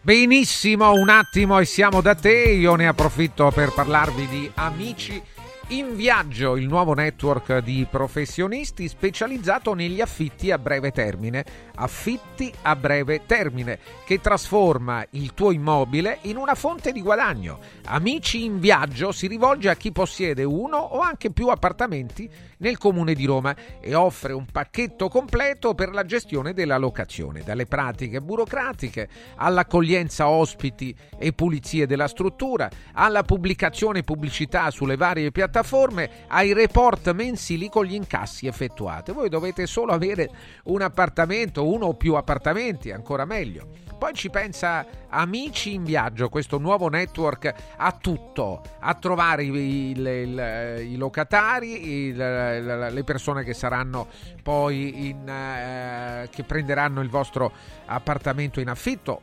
Benissimo, 0.02 0.92
un 0.92 1.08
attimo 1.08 1.58
e 1.58 1.64
siamo 1.64 2.02
da 2.02 2.16
te, 2.16 2.52
io 2.52 2.76
ne 2.76 2.86
approfitto 2.86 3.50
per 3.52 3.72
parlarvi 3.72 4.28
di 4.28 4.52
amici 4.56 5.22
In 5.70 5.98
Viaggio, 5.98 6.56
il 6.56 6.66
nuovo 6.66 6.94
network 6.94 7.58
di 7.58 7.86
professionisti 7.90 8.88
specializzato 8.88 9.74
negli 9.74 10.00
affitti 10.00 10.50
a 10.50 10.58
breve 10.58 10.92
termine. 10.92 11.44
Affitti 11.76 12.52
a 12.62 12.74
breve 12.78 13.26
termine, 13.26 13.78
che 14.06 14.22
trasforma 14.22 15.06
il 15.12 15.34
tuo 15.34 15.52
immobile 15.52 16.20
in 16.22 16.38
una 16.38 16.56
fonte 16.56 16.94
di 16.94 17.02
guadagno. 17.02 17.60
Amici 17.88 18.46
in 18.46 18.62
Viaggio 18.62 19.12
si 19.12 19.28
rivolge 19.28 19.68
a 19.70 19.76
chi 19.76 19.92
possiede 19.92 20.46
uno 20.46 20.78
o 20.78 21.02
anche 21.02 21.32
più 21.32 21.50
appartamenti 21.50 22.30
nel 22.60 22.78
comune 22.78 23.14
di 23.14 23.26
Roma 23.26 23.54
e 23.82 23.94
offre 23.94 24.32
un 24.32 24.46
pacchetto 24.50 25.10
completo 25.10 25.76
per 25.76 25.92
la 25.92 26.06
gestione 26.06 26.54
della 26.54 26.78
locazione, 26.78 27.44
dalle 27.44 27.66
pratiche 27.66 28.22
burocratiche 28.22 29.10
all'accoglienza 29.36 30.30
ospiti 30.30 30.96
e 31.20 31.34
pulizie 31.34 31.86
della 31.86 32.08
struttura, 32.08 32.70
alla 32.94 33.24
pubblicazione 33.24 34.02
pubblicità 34.02 34.72
sulle 34.72 34.96
varie 34.96 35.30
piattaforme, 35.30 35.56
ai 36.28 36.54
report 36.54 37.12
mensili 37.14 37.70
con 37.70 37.86
gli 37.86 37.94
incassi 37.94 38.48
effettuati. 38.48 39.12
Voi 39.12 39.30
dovete 39.30 39.66
solo 39.68 39.92
avere 39.94 40.30
un 40.66 40.82
appartamento, 40.82 41.68
uno 41.68 41.88
o 41.88 41.94
più 41.94 42.16
appartamenti, 42.16 42.92
ancora 42.92 43.26
meglio. 43.26 43.86
Poi 43.98 44.14
ci 44.14 44.30
pensa 44.30 44.86
Amici 45.10 45.74
in 45.74 45.84
Viaggio, 45.84 46.30
questo 46.30 46.60
nuovo 46.60 46.88
network 46.88 47.52
a 47.78 47.92
tutto, 48.00 48.62
a 48.80 48.94
trovare 48.94 49.44
i, 49.44 49.50
il- 49.50 50.06
il- 50.06 50.88
i 50.92 50.96
locatari, 50.98 52.06
il- 52.10 52.16
le 52.16 53.04
persone 53.04 53.44
che 53.44 53.54
saranno 53.56 54.08
poi 54.44 55.08
in, 55.10 55.28
eh, 55.28 56.30
che 56.30 56.44
prenderanno 56.44 57.02
il 57.02 57.10
vostro 57.10 57.52
appartamento 57.86 58.60
in 58.60 58.70
affitto 58.70 59.22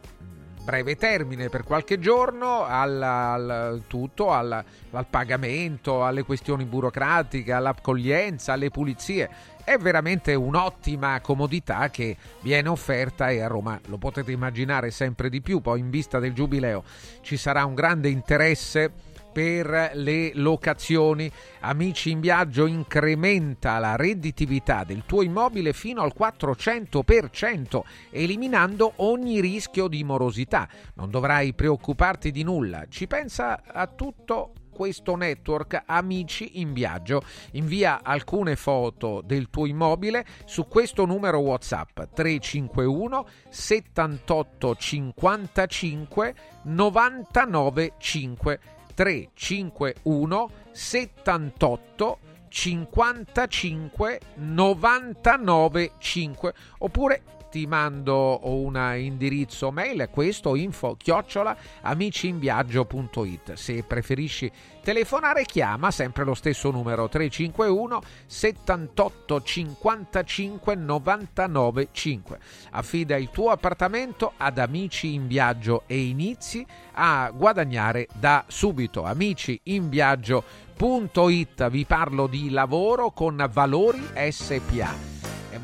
breve 0.64 0.96
termine 0.96 1.50
per 1.50 1.62
qualche 1.62 1.98
giorno 1.98 2.64
al, 2.64 3.02
al 3.02 3.82
tutto 3.86 4.32
al, 4.32 4.64
al 4.90 5.06
pagamento 5.08 6.04
alle 6.04 6.22
questioni 6.22 6.64
burocratiche 6.64 7.52
all'accoglienza 7.52 8.54
alle 8.54 8.70
pulizie. 8.70 9.28
È 9.62 9.76
veramente 9.76 10.34
un'ottima 10.34 11.20
comodità 11.20 11.88
che 11.90 12.16
viene 12.40 12.68
offerta 12.68 13.28
e 13.28 13.40
a 13.40 13.46
Roma 13.46 13.78
lo 13.86 13.98
potete 13.98 14.32
immaginare 14.32 14.90
sempre 14.90 15.28
di 15.28 15.40
più. 15.40 15.60
Poi 15.60 15.80
in 15.80 15.90
vista 15.90 16.18
del 16.18 16.32
giubileo 16.32 16.82
ci 17.20 17.36
sarà 17.36 17.64
un 17.64 17.74
grande 17.74 18.08
interesse 18.08 19.12
per 19.34 19.90
le 19.94 20.30
locazioni. 20.34 21.28
Amici 21.60 22.12
in 22.12 22.20
viaggio 22.20 22.66
incrementa 22.66 23.78
la 23.78 23.96
redditività 23.96 24.84
del 24.84 25.02
tuo 25.04 25.22
immobile 25.22 25.72
fino 25.72 26.02
al 26.02 26.12
400%, 26.16 27.80
eliminando 28.10 28.92
ogni 28.96 29.40
rischio 29.40 29.88
di 29.88 30.04
morosità. 30.04 30.68
Non 30.94 31.10
dovrai 31.10 31.52
preoccuparti 31.52 32.30
di 32.30 32.44
nulla. 32.44 32.84
Ci 32.88 33.08
pensa 33.08 33.60
a 33.66 33.88
tutto 33.88 34.52
questo 34.74 35.14
network 35.14 35.84
Amici 35.86 36.60
in 36.60 36.74
Viaggio. 36.74 37.22
Invia 37.52 38.02
alcune 38.02 38.56
foto 38.56 39.22
del 39.24 39.48
tuo 39.48 39.66
immobile 39.66 40.26
su 40.44 40.66
questo 40.66 41.06
numero 41.06 41.38
WhatsApp 41.38 42.00
351 42.12 43.26
78 43.48 44.74
55 44.74 46.34
99 46.64 47.92
5 47.96 48.60
351 48.94 50.48
78 50.72 52.18
55 52.48 54.18
99 54.36 55.90
5 55.98 56.54
oppure 56.78 57.22
ti 57.54 57.68
mando 57.68 58.40
un 58.50 58.74
indirizzo 58.96 59.70
mail 59.70 60.08
questo 60.10 60.56
info 60.56 60.96
chiocciola 60.96 61.56
amiciinviaggio.it 61.82 63.52
se 63.52 63.84
preferisci 63.84 64.50
telefonare 64.82 65.44
chiama 65.44 65.92
sempre 65.92 66.24
lo 66.24 66.34
stesso 66.34 66.72
numero 66.72 67.08
351 67.08 68.02
78 68.26 69.40
55 69.40 70.74
99 70.74 71.88
5 71.92 72.38
affida 72.70 73.14
il 73.14 73.30
tuo 73.30 73.50
appartamento 73.50 74.32
ad 74.36 74.58
Amici 74.58 75.14
in 75.14 75.28
Viaggio 75.28 75.84
e 75.86 76.06
inizi 76.06 76.66
a 76.94 77.30
guadagnare 77.32 78.08
da 78.18 78.44
subito. 78.48 79.04
Amici 79.04 79.60
in 79.64 79.88
viaggio.it 79.88 81.70
vi 81.70 81.84
parlo 81.84 82.26
di 82.26 82.50
lavoro 82.50 83.12
con 83.12 83.48
valori 83.52 84.02
SPA 84.30 85.13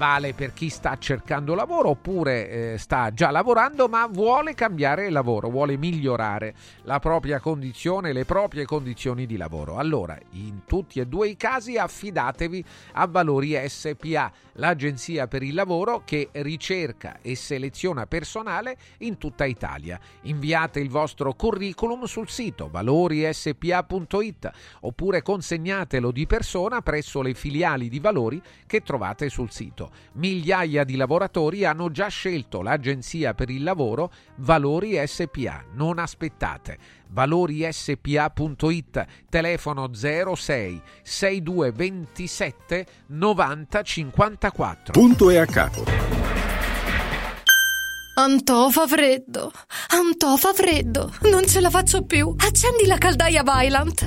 vale 0.00 0.32
per 0.32 0.54
chi 0.54 0.70
sta 0.70 0.96
cercando 0.96 1.54
lavoro 1.54 1.90
oppure 1.90 2.48
eh, 2.72 2.78
sta 2.78 3.12
già 3.12 3.30
lavorando 3.30 3.86
ma 3.86 4.06
vuole 4.06 4.54
cambiare 4.54 5.10
lavoro, 5.10 5.50
vuole 5.50 5.76
migliorare 5.76 6.54
la 6.84 6.98
propria 6.98 7.38
condizione, 7.38 8.14
le 8.14 8.24
proprie 8.24 8.64
condizioni 8.64 9.26
di 9.26 9.36
lavoro. 9.36 9.76
Allora, 9.76 10.18
in 10.30 10.62
tutti 10.64 11.00
e 11.00 11.06
due 11.06 11.28
i 11.28 11.36
casi 11.36 11.76
affidatevi 11.76 12.64
a 12.92 13.06
Valori 13.08 13.54
SPA, 13.68 14.32
l'agenzia 14.54 15.26
per 15.26 15.42
il 15.42 15.52
lavoro 15.52 16.00
che 16.06 16.30
ricerca 16.32 17.18
e 17.20 17.36
seleziona 17.36 18.06
personale 18.06 18.78
in 19.00 19.18
tutta 19.18 19.44
Italia. 19.44 20.00
Inviate 20.22 20.80
il 20.80 20.88
vostro 20.88 21.34
curriculum 21.34 22.04
sul 22.04 22.30
sito 22.30 22.70
valorispa.it 22.70 24.50
oppure 24.80 25.20
consegnatelo 25.20 26.10
di 26.10 26.26
persona 26.26 26.80
presso 26.80 27.20
le 27.20 27.34
filiali 27.34 27.90
di 27.90 27.98
Valori 27.98 28.40
che 28.66 28.80
trovate 28.80 29.28
sul 29.28 29.50
sito. 29.50 29.88
Migliaia 30.12 30.84
di 30.84 30.96
lavoratori 30.96 31.64
hanno 31.64 31.90
già 31.90 32.08
scelto 32.08 32.62
l'agenzia 32.62 33.34
per 33.34 33.50
il 33.50 33.62
lavoro 33.62 34.10
Valori 34.36 35.00
SPA. 35.06 35.64
Non 35.74 35.98
aspettate. 35.98 36.78
valorispa.it 37.08 39.04
telefono 39.28 39.90
06 39.92 40.80
62 41.02 41.72
27 41.72 42.86
90 43.06 43.82
54. 43.82 44.92
Punto 44.92 45.30
e 45.30 45.36
a 45.36 45.46
capo. 45.46 45.84
Antò 48.14 48.68
fa 48.68 48.86
freddo. 48.86 49.50
Antò 49.88 50.36
fa 50.36 50.52
freddo. 50.52 51.10
Non 51.30 51.46
ce 51.46 51.60
la 51.60 51.70
faccio 51.70 52.02
più. 52.04 52.34
Accendi 52.36 52.84
la 52.86 52.98
caldaia 52.98 53.42
Vylant. 53.42 54.04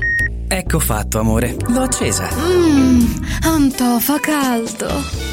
Ecco 0.48 0.78
fatto, 0.78 1.17
amore. 1.19 1.56
L'ho 1.67 1.82
accesa. 1.82 2.30
Mmm, 2.32 3.26
Antò 3.43 3.98
fa 3.98 4.19
caldo. 4.19 5.33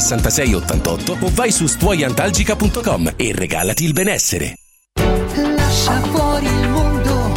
66 0.00 0.54
88 0.54 1.18
o 1.20 1.30
vai 1.34 1.50
su 1.52 1.66
stuoiantalgica.com 1.66 3.12
e 3.16 3.32
regalati 3.34 3.84
il 3.84 3.92
benessere. 3.92 4.54
Lascia 5.54 6.00
fuori 6.10 6.46
il 6.46 6.68
mondo 6.68 7.32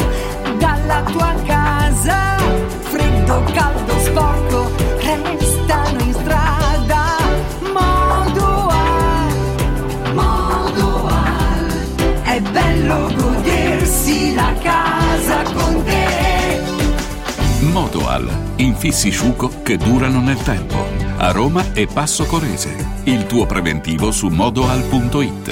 dalla 0.57 1.03
tua 1.03 1.35
casa. 1.45 2.37
Freddo, 2.81 3.43
caldo, 3.53 3.99
sporco, 3.99 4.71
restano 4.99 6.01
in 6.01 6.13
strada. 6.13 7.17
Modoal, 7.73 9.33
Modoal. 10.13 11.67
È 12.23 12.39
bello 12.39 13.13
godersi 13.15 14.33
la 14.33 14.53
casa 14.61 15.43
con 15.53 15.83
te. 15.83 16.61
Modoal, 17.59 18.42
infissi 18.57 19.09
sciuco 19.09 19.61
che 19.63 19.77
durano 19.77 20.19
nel 20.19 20.37
tempo. 20.37 20.85
A 21.17 21.31
Roma 21.31 21.73
e 21.73 21.87
Passo 21.87 22.25
Corese. 22.25 23.01
Il 23.03 23.25
tuo 23.25 23.45
preventivo 23.45 24.11
su 24.11 24.27
modoal.it. 24.27 25.51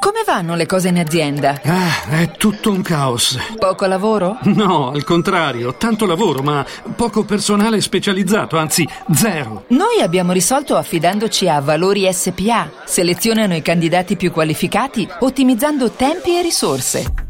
Come 0.00 0.22
vanno 0.24 0.54
le 0.54 0.64
cose 0.64 0.88
in 0.88 0.98
azienda? 0.98 1.60
Ah, 1.62 2.08
è 2.08 2.30
tutto 2.30 2.70
un 2.70 2.80
caos. 2.80 3.38
Poco 3.58 3.84
lavoro? 3.84 4.38
No, 4.44 4.92
al 4.92 5.04
contrario, 5.04 5.74
tanto 5.74 6.06
lavoro, 6.06 6.42
ma 6.42 6.64
poco 6.96 7.24
personale 7.24 7.82
specializzato, 7.82 8.56
anzi 8.56 8.88
zero. 9.12 9.64
Noi 9.68 10.00
abbiamo 10.00 10.32
risolto 10.32 10.76
affidandoci 10.76 11.48
a 11.48 11.60
Valori 11.60 12.10
SPA. 12.10 12.70
Selezionano 12.86 13.54
i 13.54 13.60
candidati 13.60 14.16
più 14.16 14.32
qualificati, 14.32 15.06
ottimizzando 15.18 15.90
tempi 15.90 16.38
e 16.38 16.42
risorse. 16.42 17.29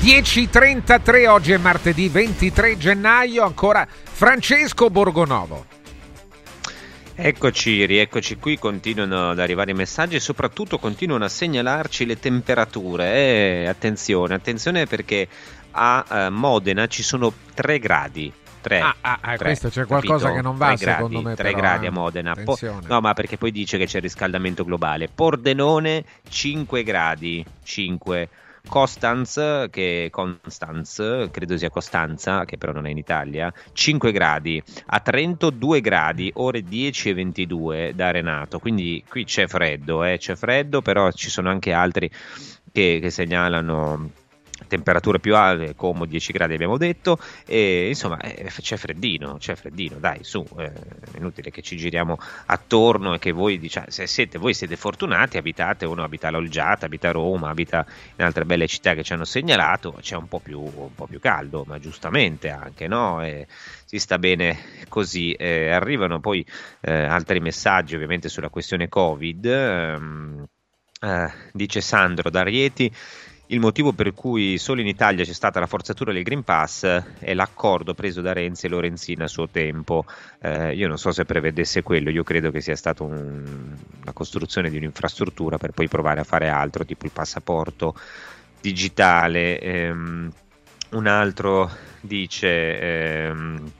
10.33, 0.00 1.28
oggi 1.28 1.52
è 1.52 1.58
martedì 1.58 2.08
23 2.08 2.78
gennaio, 2.78 3.44
ancora 3.44 3.86
Francesco 3.86 4.88
Borgonovo. 4.88 5.66
Eccoci, 7.14 7.84
rieccoci 7.84 8.36
qui, 8.36 8.58
continuano 8.58 9.32
ad 9.32 9.38
arrivare 9.38 9.72
i 9.72 9.74
messaggi 9.74 10.16
e 10.16 10.20
soprattutto 10.20 10.78
continuano 10.78 11.26
a 11.26 11.28
segnalarci 11.28 12.06
le 12.06 12.18
temperature. 12.18 13.12
Eh, 13.12 13.66
attenzione, 13.68 14.32
attenzione 14.32 14.86
perché 14.86 15.28
a 15.72 16.04
eh, 16.08 16.30
Modena 16.30 16.86
ci 16.86 17.02
sono 17.02 17.30
3 17.52 17.78
gradi. 17.78 18.32
3, 18.62 18.80
Ah, 18.80 18.94
ah, 19.02 19.18
ah, 19.20 19.36
questo 19.36 19.68
c'è 19.68 19.84
qualcosa 19.84 20.32
che 20.32 20.40
non 20.40 20.56
va, 20.56 20.76
secondo 20.76 21.20
me, 21.20 21.34
3 21.34 21.44
però, 21.44 21.58
gradi 21.58 21.84
eh. 21.84 21.88
a 21.88 21.92
Modena. 21.92 22.34
Po- 22.42 22.58
no, 22.86 23.00
ma 23.00 23.12
perché 23.12 23.36
poi 23.36 23.50
dice 23.50 23.76
che 23.76 23.84
c'è 23.84 23.98
il 23.98 24.02
riscaldamento 24.04 24.64
globale. 24.64 25.10
Pordenone 25.14 26.04
5 26.26 26.82
gradi, 26.82 27.44
5. 27.62 28.28
Costanz, 28.68 29.68
che 29.70 30.08
Constanz, 30.10 31.28
credo 31.30 31.56
sia 31.56 31.70
Costanza, 31.70 32.44
che 32.44 32.58
però 32.58 32.72
non 32.72 32.86
è 32.86 32.90
in 32.90 32.98
Italia, 32.98 33.52
5 33.72 34.12
gradi. 34.12 34.62
A 34.86 35.00
Trento 35.00 35.50
2 35.50 35.80
gradi, 35.80 36.30
ore 36.34 36.62
10 36.62 37.10
e 37.10 37.14
22 37.14 37.92
da 37.94 38.10
Renato. 38.10 38.58
Quindi 38.58 39.02
qui 39.08 39.24
c'è 39.24 39.46
freddo, 39.46 40.04
eh, 40.04 40.18
c'è 40.18 40.36
freddo, 40.36 40.82
però 40.82 41.10
ci 41.12 41.30
sono 41.30 41.48
anche 41.48 41.72
altri 41.72 42.10
che, 42.72 42.98
che 43.00 43.10
segnalano 43.10 44.10
temperature 44.66 45.18
più 45.18 45.36
alte, 45.36 45.74
Como 45.74 46.04
10 46.04 46.32
gradi 46.32 46.54
abbiamo 46.54 46.76
detto, 46.76 47.18
e 47.46 47.88
insomma 47.88 48.18
eh, 48.18 48.50
c'è 48.60 48.76
freddino, 48.76 49.36
c'è 49.38 49.54
freddino, 49.54 49.98
dai 49.98 50.18
su, 50.22 50.44
eh, 50.58 50.72
è 50.72 51.16
inutile 51.16 51.50
che 51.50 51.62
ci 51.62 51.76
giriamo 51.76 52.18
attorno 52.46 53.14
e 53.14 53.18
che 53.18 53.32
voi 53.32 53.58
diciate, 53.58 53.90
se 53.90 54.06
siete, 54.06 54.38
voi 54.38 54.54
siete 54.54 54.76
fortunati, 54.76 55.36
abitate, 55.38 55.86
uno 55.86 56.02
abita 56.02 56.28
a 56.28 56.30
Lolgiata, 56.30 56.86
abita 56.86 57.08
a 57.08 57.12
Roma, 57.12 57.48
abita 57.48 57.84
in 58.16 58.24
altre 58.24 58.44
belle 58.44 58.66
città 58.66 58.94
che 58.94 59.02
ci 59.02 59.12
hanno 59.12 59.24
segnalato, 59.24 59.96
c'è 60.00 60.16
un 60.16 60.28
po' 60.28 60.40
più, 60.40 60.60
un 60.60 60.94
po' 60.94 61.06
più 61.06 61.20
caldo, 61.20 61.64
ma 61.66 61.78
giustamente 61.78 62.50
anche, 62.50 62.86
no? 62.86 63.22
E 63.22 63.46
si 63.84 63.98
sta 63.98 64.18
bene 64.18 64.56
così. 64.88 65.32
Eh, 65.32 65.70
arrivano 65.70 66.20
poi 66.20 66.44
eh, 66.80 66.92
altri 66.92 67.40
messaggi 67.40 67.94
ovviamente 67.94 68.28
sulla 68.28 68.48
questione 68.48 68.88
Covid. 68.88 69.44
ehm, 69.46 70.46
eh, 71.02 71.32
dice 71.52 71.80
Sandro 71.80 72.28
da 72.28 72.42
Rieti, 72.42 72.92
il 73.50 73.60
motivo 73.60 73.92
per 73.92 74.14
cui 74.14 74.58
solo 74.58 74.80
in 74.80 74.86
Italia 74.86 75.24
c'è 75.24 75.32
stata 75.32 75.58
la 75.58 75.66
forzatura 75.66 76.12
del 76.12 76.22
Green 76.22 76.44
Pass 76.44 76.84
è 77.18 77.34
l'accordo 77.34 77.94
preso 77.94 78.20
da 78.20 78.32
Renzi 78.32 78.66
e 78.66 78.68
Lorenzina 78.68 79.24
a 79.24 79.28
suo 79.28 79.48
tempo. 79.48 80.04
Eh, 80.40 80.74
io 80.74 80.86
non 80.86 80.98
so 80.98 81.10
se 81.10 81.24
prevedesse 81.24 81.82
quello, 81.82 82.10
io 82.10 82.22
credo 82.22 82.50
che 82.50 82.60
sia 82.60 82.76
stata 82.76 83.02
un, 83.02 83.74
la 84.04 84.12
costruzione 84.12 84.70
di 84.70 84.76
un'infrastruttura 84.76 85.58
per 85.58 85.72
poi 85.72 85.88
provare 85.88 86.20
a 86.20 86.24
fare 86.24 86.48
altro, 86.48 86.84
tipo 86.84 87.06
il 87.06 87.12
passaporto 87.12 87.94
digitale. 88.60 89.58
Ehm, 89.60 90.32
un 90.90 91.06
altro 91.06 91.70
dice... 92.00 92.80
Ehm, 92.80 93.72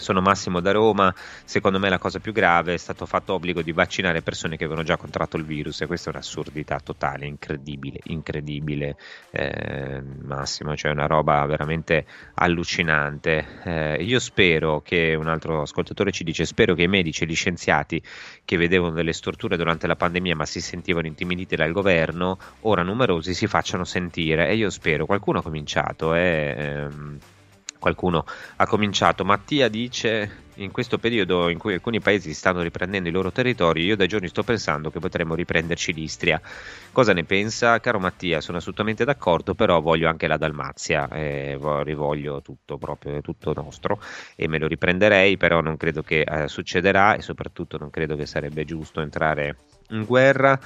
sono 0.00 0.20
Massimo 0.20 0.60
da 0.60 0.72
Roma, 0.72 1.14
secondo 1.44 1.78
me 1.78 1.88
la 1.88 1.98
cosa 1.98 2.18
più 2.18 2.32
grave 2.32 2.74
è 2.74 2.76
stato 2.76 3.06
fatto 3.06 3.34
obbligo 3.34 3.62
di 3.62 3.72
vaccinare 3.72 4.22
persone 4.22 4.56
che 4.56 4.64
avevano 4.64 4.84
già 4.84 4.96
contratto 4.96 5.36
il 5.36 5.44
virus 5.44 5.80
e 5.80 5.86
questa 5.86 6.10
è 6.10 6.14
un'assurdità 6.14 6.80
totale, 6.80 7.26
incredibile, 7.26 7.98
incredibile 8.04 8.96
eh, 9.30 10.02
Massimo, 10.22 10.76
cioè 10.76 10.90
una 10.90 11.06
roba 11.06 11.44
veramente 11.46 12.06
allucinante. 12.34 13.46
Eh, 13.64 14.02
io 14.02 14.18
spero 14.18 14.80
che, 14.80 15.14
un 15.14 15.28
altro 15.28 15.62
ascoltatore 15.62 16.10
ci 16.10 16.24
dice, 16.24 16.44
spero 16.44 16.74
che 16.74 16.82
i 16.82 16.88
medici 16.88 17.24
e 17.24 17.26
gli 17.26 17.34
scienziati 17.34 18.02
che 18.44 18.56
vedevano 18.56 18.94
delle 18.94 19.12
storture 19.12 19.56
durante 19.56 19.86
la 19.86 19.96
pandemia 19.96 20.34
ma 20.34 20.46
si 20.46 20.60
sentivano 20.60 21.06
intimiditi 21.06 21.56
dal 21.56 21.72
governo, 21.72 22.38
ora 22.60 22.82
numerosi 22.82 23.34
si 23.34 23.46
facciano 23.46 23.84
sentire 23.84 24.48
e 24.48 24.56
io 24.56 24.70
spero, 24.70 25.06
qualcuno 25.06 25.38
ha 25.38 25.42
cominciato, 25.42 26.14
eh, 26.14 26.54
ehm, 26.56 27.18
qualcuno 27.80 28.24
ha 28.56 28.66
cominciato. 28.66 29.24
Mattia 29.24 29.68
dice: 29.68 30.44
In 30.56 30.70
questo 30.70 30.98
periodo 30.98 31.48
in 31.48 31.58
cui 31.58 31.72
alcuni 31.72 31.98
paesi 31.98 32.32
stanno 32.32 32.62
riprendendo 32.62 33.08
i 33.08 33.12
loro 33.12 33.32
territori, 33.32 33.82
io 33.82 33.96
da 33.96 34.06
giorni 34.06 34.28
sto 34.28 34.44
pensando 34.44 34.90
che 34.92 35.00
potremmo 35.00 35.34
riprenderci 35.34 35.92
l'Istria. 35.92 36.40
Cosa 36.92 37.12
ne 37.12 37.24
pensa? 37.24 37.80
Caro 37.80 37.98
Mattia, 37.98 38.40
sono 38.40 38.58
assolutamente 38.58 39.04
d'accordo, 39.04 39.54
però 39.54 39.80
voglio 39.80 40.08
anche 40.08 40.28
la 40.28 40.36
Dalmazia, 40.36 41.08
eh, 41.08 41.58
rivoglio 41.82 42.40
tutto 42.42 42.78
proprio, 42.78 43.20
tutto 43.22 43.52
nostro 43.54 44.00
e 44.36 44.46
me 44.46 44.58
lo 44.58 44.68
riprenderei, 44.68 45.36
però 45.36 45.60
non 45.60 45.76
credo 45.76 46.02
che 46.02 46.20
eh, 46.20 46.46
succederà 46.46 47.16
e 47.16 47.22
soprattutto 47.22 47.78
non 47.78 47.90
credo 47.90 48.14
che 48.14 48.26
sarebbe 48.26 48.64
giusto 48.64 49.00
entrare 49.00 49.56
in 49.90 50.04
guerra. 50.04 50.58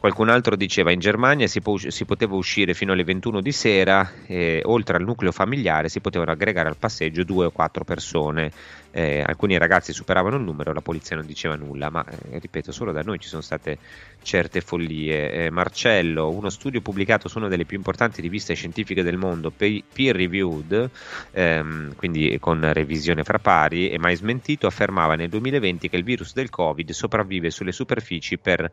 Qualcun 0.00 0.30
altro 0.30 0.56
diceva 0.56 0.92
in 0.92 0.98
Germania 0.98 1.46
si, 1.46 1.60
po- 1.60 1.76
si 1.76 2.06
poteva 2.06 2.34
uscire 2.34 2.72
fino 2.72 2.92
alle 2.92 3.04
21 3.04 3.42
di 3.42 3.52
sera, 3.52 4.10
e, 4.24 4.62
oltre 4.64 4.96
al 4.96 5.02
nucleo 5.02 5.30
familiare 5.30 5.90
si 5.90 6.00
potevano 6.00 6.30
aggregare 6.30 6.70
al 6.70 6.78
passeggio 6.78 7.22
due 7.22 7.44
o 7.44 7.50
quattro 7.50 7.84
persone. 7.84 8.50
Eh, 8.92 9.22
alcuni 9.24 9.58
ragazzi 9.58 9.92
superavano 9.92 10.36
il 10.36 10.42
numero, 10.42 10.72
la 10.72 10.80
polizia 10.80 11.16
non 11.16 11.26
diceva 11.26 11.54
nulla, 11.54 11.90
ma 11.90 12.02
eh, 12.30 12.38
ripeto, 12.38 12.72
solo 12.72 12.92
da 12.92 13.02
noi 13.02 13.18
ci 13.18 13.28
sono 13.28 13.42
state 13.42 13.76
certe 14.22 14.62
follie. 14.62 15.32
Eh, 15.32 15.50
Marcello, 15.50 16.30
uno 16.30 16.48
studio 16.48 16.80
pubblicato 16.80 17.28
su 17.28 17.36
una 17.36 17.48
delle 17.48 17.66
più 17.66 17.76
importanti 17.76 18.22
riviste 18.22 18.54
scientifiche 18.54 19.02
del 19.02 19.18
mondo, 19.18 19.50
peer 19.50 20.16
reviewed, 20.16 20.90
ehm, 21.32 21.94
quindi 21.96 22.38
con 22.40 22.72
revisione 22.72 23.22
fra 23.22 23.38
pari, 23.38 23.90
e 23.90 23.98
mai 23.98 24.16
smentito, 24.16 24.66
affermava 24.66 25.14
nel 25.14 25.28
2020 25.28 25.90
che 25.90 25.96
il 25.96 26.04
virus 26.04 26.32
del 26.32 26.48
Covid 26.48 26.90
sopravvive 26.90 27.50
sulle 27.50 27.72
superfici 27.72 28.38
per 28.38 28.70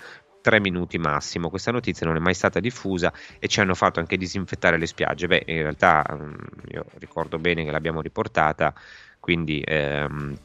tre 0.47 0.61
minuti 0.61 0.97
massimo. 0.97 1.49
Questa 1.49 1.71
notizia 1.71 2.07
non 2.07 2.15
è 2.15 2.19
mai 2.19 2.33
stata 2.33 2.61
diffusa 2.61 3.11
e 3.37 3.49
ci 3.49 3.59
hanno 3.59 3.73
fatto 3.73 3.99
anche 3.99 4.15
disinfettare 4.15 4.77
le 4.77 4.85
spiagge. 4.85 5.27
Beh, 5.27 5.43
in 5.47 5.61
realtà 5.61 6.05
mm, 6.09 6.33
io 6.69 6.85
ricordo 6.99 7.37
bene 7.37 7.65
che 7.65 7.71
l'abbiamo 7.71 7.99
riportata, 7.99 8.73
quindi 9.19 9.61
ehm, 9.61 10.37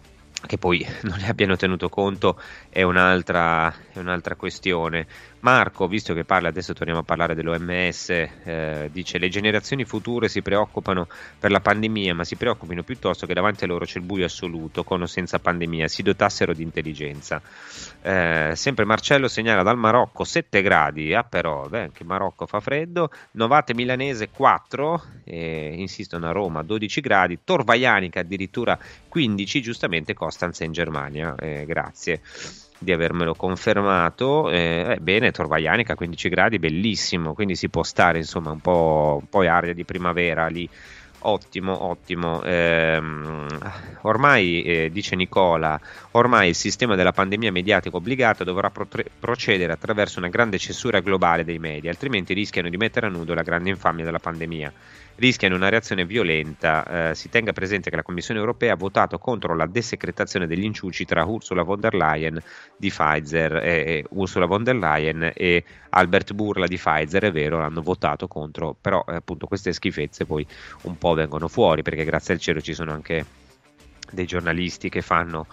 che 0.44 0.58
poi 0.58 0.84
non 1.02 1.18
ne 1.20 1.28
abbiano 1.28 1.54
tenuto 1.54 1.88
conto 1.88 2.36
è 2.68 2.82
un'altra, 2.82 3.72
è 3.92 4.00
un'altra 4.00 4.34
questione. 4.34 5.06
Marco, 5.42 5.88
visto 5.88 6.14
che 6.14 6.24
parla, 6.24 6.48
adesso 6.48 6.72
torniamo 6.72 7.00
a 7.00 7.02
parlare 7.02 7.34
dell'OMS, 7.34 8.10
eh, 8.10 8.88
dice 8.92 9.18
le 9.18 9.28
generazioni 9.28 9.84
future 9.84 10.28
si 10.28 10.40
preoccupano 10.40 11.08
per 11.36 11.50
la 11.50 11.58
pandemia, 11.58 12.14
ma 12.14 12.22
si 12.22 12.36
preoccupino 12.36 12.84
piuttosto 12.84 13.26
che 13.26 13.34
davanti 13.34 13.64
a 13.64 13.66
loro 13.66 13.84
c'è 13.84 13.98
il 13.98 14.04
buio 14.04 14.24
assoluto, 14.24 14.84
con 14.84 15.02
o 15.02 15.06
senza 15.06 15.40
pandemia, 15.40 15.88
si 15.88 16.04
dotassero 16.04 16.54
di 16.54 16.62
intelligenza. 16.62 17.42
Eh, 18.02 18.52
sempre 18.54 18.84
Marcello 18.84 19.26
segnala 19.26 19.64
dal 19.64 19.76
Marocco 19.76 20.22
7 20.22 20.62
gradi, 20.62 21.12
ah 21.12 21.24
però, 21.24 21.66
beh, 21.68 21.80
anche 21.80 22.04
Marocco 22.04 22.46
fa 22.46 22.60
freddo, 22.60 23.10
Novate 23.32 23.74
Milanese 23.74 24.28
4, 24.30 25.02
eh, 25.24 25.74
insistono 25.76 26.28
a 26.28 26.30
Roma 26.30 26.62
12 26.62 27.00
gradi, 27.00 27.40
Torvaianica 27.42 28.20
addirittura 28.20 28.78
15, 29.08 29.60
giustamente 29.60 30.14
Costanza 30.14 30.62
in 30.62 30.70
Germania, 30.70 31.34
eh, 31.34 31.64
grazie 31.66 32.20
di 32.82 32.92
avermelo 32.92 33.34
confermato. 33.34 34.50
Eh, 34.50 34.98
bene, 35.00 35.30
Torvaianica 35.30 35.94
15 35.94 36.28
gradi, 36.28 36.58
bellissimo, 36.58 37.34
quindi 37.34 37.54
si 37.56 37.68
può 37.68 37.82
stare 37.82 38.18
insomma 38.18 38.50
un 38.50 38.60
po', 38.60 39.18
un 39.20 39.28
po 39.28 39.40
aria 39.40 39.74
di 39.74 39.84
primavera 39.84 40.46
lì. 40.48 40.68
Ottimo, 41.24 41.84
ottimo. 41.84 42.42
Eh, 42.42 43.00
ormai, 44.02 44.62
eh, 44.62 44.90
dice 44.90 45.14
Nicola, 45.14 45.80
ormai 46.12 46.48
il 46.48 46.54
sistema 46.56 46.96
della 46.96 47.12
pandemia 47.12 47.52
mediatica 47.52 47.96
obbligata 47.96 48.42
dovrà 48.42 48.70
pro- 48.70 48.88
procedere 49.20 49.72
attraverso 49.72 50.18
una 50.18 50.28
grande 50.28 50.58
censura 50.58 50.98
globale 50.98 51.44
dei 51.44 51.60
media, 51.60 51.90
altrimenti 51.90 52.34
rischiano 52.34 52.68
di 52.68 52.76
mettere 52.76 53.06
a 53.06 53.08
nudo 53.08 53.34
la 53.34 53.42
grande 53.42 53.70
infamia 53.70 54.04
della 54.04 54.18
pandemia 54.18 54.72
rischiano 55.16 55.56
una 55.56 55.68
reazione 55.68 56.04
violenta. 56.04 57.10
Eh, 57.10 57.14
si 57.14 57.28
tenga 57.28 57.52
presente 57.52 57.90
che 57.90 57.96
la 57.96 58.02
Commissione 58.02 58.40
europea 58.40 58.72
ha 58.72 58.76
votato 58.76 59.18
contro 59.18 59.54
la 59.54 59.66
desecretazione 59.66 60.46
degli 60.46 60.64
inciuci 60.64 61.04
tra 61.04 61.24
Ursula 61.24 61.62
von 61.62 61.80
der 61.80 61.94
Leyen 61.94 62.42
di 62.76 62.88
Pfizer 62.88 63.56
e 63.56 64.04
Ursula 64.10 64.46
von 64.46 64.64
der 64.64 64.76
Leyen 64.76 65.30
e 65.34 65.64
Albert 65.90 66.32
Burla 66.32 66.66
di 66.66 66.76
Pfizer, 66.76 67.24
è 67.24 67.32
vero, 67.32 67.58
l'hanno 67.58 67.82
votato 67.82 68.26
contro, 68.28 68.76
però 68.80 69.04
eh, 69.08 69.16
appunto 69.16 69.46
queste 69.46 69.72
schifezze 69.72 70.24
poi 70.24 70.46
un 70.82 70.96
po' 70.96 71.14
vengono 71.14 71.48
fuori 71.48 71.82
perché 71.82 72.04
grazie 72.04 72.34
al 72.34 72.40
cielo 72.40 72.60
ci 72.60 72.74
sono 72.74 72.92
anche 72.92 73.24
dei 74.10 74.26
giornalisti 74.26 74.88
che 74.88 75.02
fanno 75.02 75.46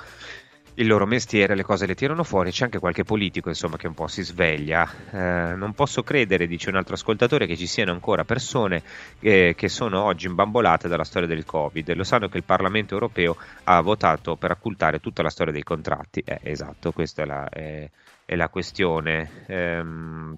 il 0.79 0.87
loro 0.87 1.05
mestiere, 1.05 1.55
le 1.55 1.63
cose 1.63 1.85
le 1.85 1.93
tirano 1.93 2.23
fuori, 2.23 2.51
c'è 2.51 2.63
anche 2.63 2.79
qualche 2.79 3.03
politico 3.03 3.49
insomma 3.49 3.75
che 3.75 3.87
un 3.87 3.93
po' 3.93 4.07
si 4.07 4.23
sveglia. 4.23 4.89
Eh, 5.11 5.55
non 5.55 5.73
posso 5.73 6.03
credere, 6.03 6.47
dice 6.47 6.69
un 6.69 6.77
altro 6.77 6.93
ascoltatore, 6.93 7.47
che 7.47 7.57
ci 7.57 7.67
siano 7.67 7.91
ancora 7.91 8.23
persone 8.23 8.81
eh, 9.19 9.55
che 9.57 9.67
sono 9.67 10.01
oggi 10.01 10.27
imbambolate 10.27 10.87
dalla 10.87 11.03
storia 11.03 11.27
del 11.27 11.43
Covid. 11.43 11.93
Lo 11.93 12.05
sanno 12.05 12.29
che 12.29 12.37
il 12.37 12.45
Parlamento 12.45 12.93
europeo 12.93 13.35
ha 13.65 13.81
votato 13.81 14.37
per 14.37 14.51
occultare 14.51 14.99
tutta 14.99 15.21
la 15.21 15.29
storia 15.29 15.51
dei 15.51 15.63
contratti. 15.63 16.23
Eh, 16.25 16.39
esatto, 16.43 16.93
questa 16.93 17.23
è 17.23 17.25
la, 17.25 17.49
è, 17.49 17.89
è 18.23 18.35
la 18.35 18.47
questione. 18.47 19.29
Ehm, 19.47 20.37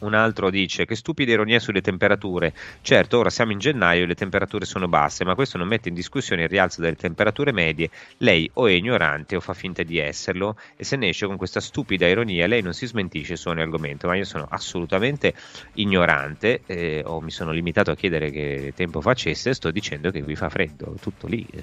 un 0.00 0.14
altro 0.14 0.50
dice 0.50 0.86
che 0.86 0.94
stupida 0.94 1.32
ironia 1.32 1.58
sulle 1.58 1.80
temperature. 1.80 2.52
Certo, 2.82 3.18
ora 3.18 3.30
siamo 3.30 3.52
in 3.52 3.58
gennaio 3.58 4.04
e 4.04 4.06
le 4.06 4.14
temperature 4.14 4.64
sono 4.64 4.88
basse, 4.88 5.24
ma 5.24 5.34
questo 5.34 5.58
non 5.58 5.68
mette 5.68 5.88
in 5.88 5.94
discussione 5.94 6.42
il 6.42 6.48
rialzo 6.48 6.80
delle 6.80 6.96
temperature 6.96 7.52
medie. 7.52 7.90
Lei 8.18 8.50
o 8.54 8.66
è 8.66 8.72
ignorante 8.72 9.36
o 9.36 9.40
fa 9.40 9.54
finta 9.54 9.82
di 9.82 9.98
esserlo 9.98 10.56
e 10.76 10.84
se 10.84 10.96
ne 10.96 11.08
esce 11.08 11.26
con 11.26 11.36
questa 11.36 11.60
stupida 11.60 12.06
ironia 12.06 12.46
lei 12.46 12.62
non 12.62 12.72
si 12.72 12.86
smentisce 12.86 13.36
su 13.36 13.48
ogni 13.48 13.60
argomento, 13.60 14.06
ma 14.06 14.16
io 14.16 14.24
sono 14.24 14.46
assolutamente 14.48 15.34
ignorante 15.74 16.62
eh, 16.66 17.02
o 17.04 17.20
mi 17.20 17.30
sono 17.30 17.52
limitato 17.52 17.90
a 17.90 17.94
chiedere 17.96 18.30
che 18.30 18.72
tempo 18.74 19.00
facesse, 19.00 19.54
sto 19.54 19.70
dicendo 19.70 20.10
che 20.10 20.22
qui 20.22 20.36
fa 20.36 20.48
freddo, 20.48 20.94
tutto 21.00 21.26
lì. 21.26 21.46
Eh, 21.50 21.62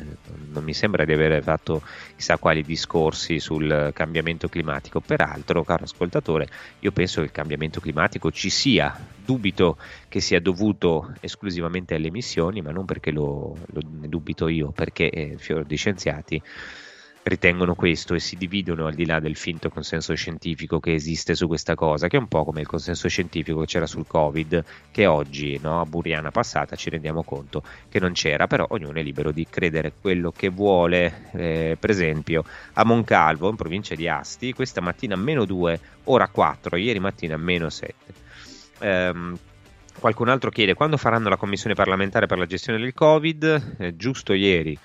non 0.51 0.63
mi 0.63 0.73
sembra 0.73 1.05
di 1.05 1.13
aver 1.13 1.41
fatto 1.43 1.81
chissà 2.15 2.37
quali 2.37 2.63
discorsi 2.63 3.39
sul 3.39 3.91
cambiamento 3.93 4.47
climatico. 4.47 4.99
Peraltro, 5.01 5.63
caro 5.63 5.83
ascoltatore, 5.83 6.47
io 6.79 6.91
penso 6.91 7.19
che 7.19 7.27
il 7.27 7.31
cambiamento 7.31 7.79
climatico 7.79 8.26
ci 8.31 8.49
sia. 8.49 9.15
Dubito 9.27 9.77
che 10.07 10.21
sia 10.21 10.39
dovuto 10.39 11.13
esclusivamente 11.19 11.95
alle 11.95 12.07
emissioni, 12.07 12.61
ma 12.61 12.71
non 12.71 12.85
perché 12.85 13.11
lo, 13.11 13.57
lo 13.65 13.81
ne 13.99 14.07
dubito 14.07 14.47
io, 14.47 14.71
perché 14.71 15.09
eh, 15.09 15.35
fior 15.37 15.65
di 15.65 15.75
scienziati 15.75 16.41
ritengono 17.27 17.75
questo 17.75 18.13
e 18.13 18.19
si 18.19 18.35
dividono 18.35 18.87
al 18.87 18.93
di 18.93 19.05
là 19.05 19.19
del 19.19 19.35
finto 19.35 19.69
consenso 19.69 20.13
scientifico 20.15 20.79
che 20.79 20.93
esiste 20.93 21.35
su 21.35 21.47
questa 21.47 21.75
cosa, 21.75 22.07
che 22.07 22.17
è 22.17 22.19
un 22.19 22.27
po' 22.27 22.43
come 22.43 22.61
il 22.61 22.67
consenso 22.67 23.07
scientifico 23.07 23.59
che 23.61 23.65
c'era 23.65 23.85
sul 23.85 24.07
Covid, 24.07 24.63
che 24.91 25.05
oggi 25.05 25.59
no, 25.61 25.81
a 25.81 25.85
Buriana 25.85 26.31
passata 26.31 26.75
ci 26.75 26.89
rendiamo 26.89 27.23
conto 27.23 27.63
che 27.89 27.99
non 27.99 28.13
c'era, 28.13 28.47
però 28.47 28.65
ognuno 28.69 28.99
è 28.99 29.03
libero 29.03 29.31
di 29.31 29.45
credere 29.49 29.93
quello 29.99 30.31
che 30.31 30.49
vuole. 30.49 31.29
Eh, 31.33 31.77
per 31.79 31.89
esempio, 31.89 32.43
a 32.73 32.83
Moncalvo, 32.83 33.49
in 33.49 33.55
provincia 33.55 33.95
di 33.95 34.07
Asti, 34.07 34.53
questa 34.53 34.81
mattina 34.81 35.15
meno 35.15 35.45
2, 35.45 35.79
ora 36.05 36.27
4, 36.27 36.77
ieri 36.77 36.99
mattina 36.99 37.37
meno 37.37 37.69
7. 37.69 37.95
Um, 38.79 39.37
qualcun 39.99 40.29
altro 40.29 40.51
chiede 40.51 40.75
quando 40.75 40.97
faranno 40.97 41.29
la 41.29 41.37
commissione 41.37 41.73
parlamentare 41.73 42.27
per 42.27 42.37
la 42.37 42.45
gestione 42.45 42.79
del 42.79 42.93
Covid? 42.93 43.75
Eh, 43.79 43.95
giusto 43.95 44.33
ieri 44.33 44.77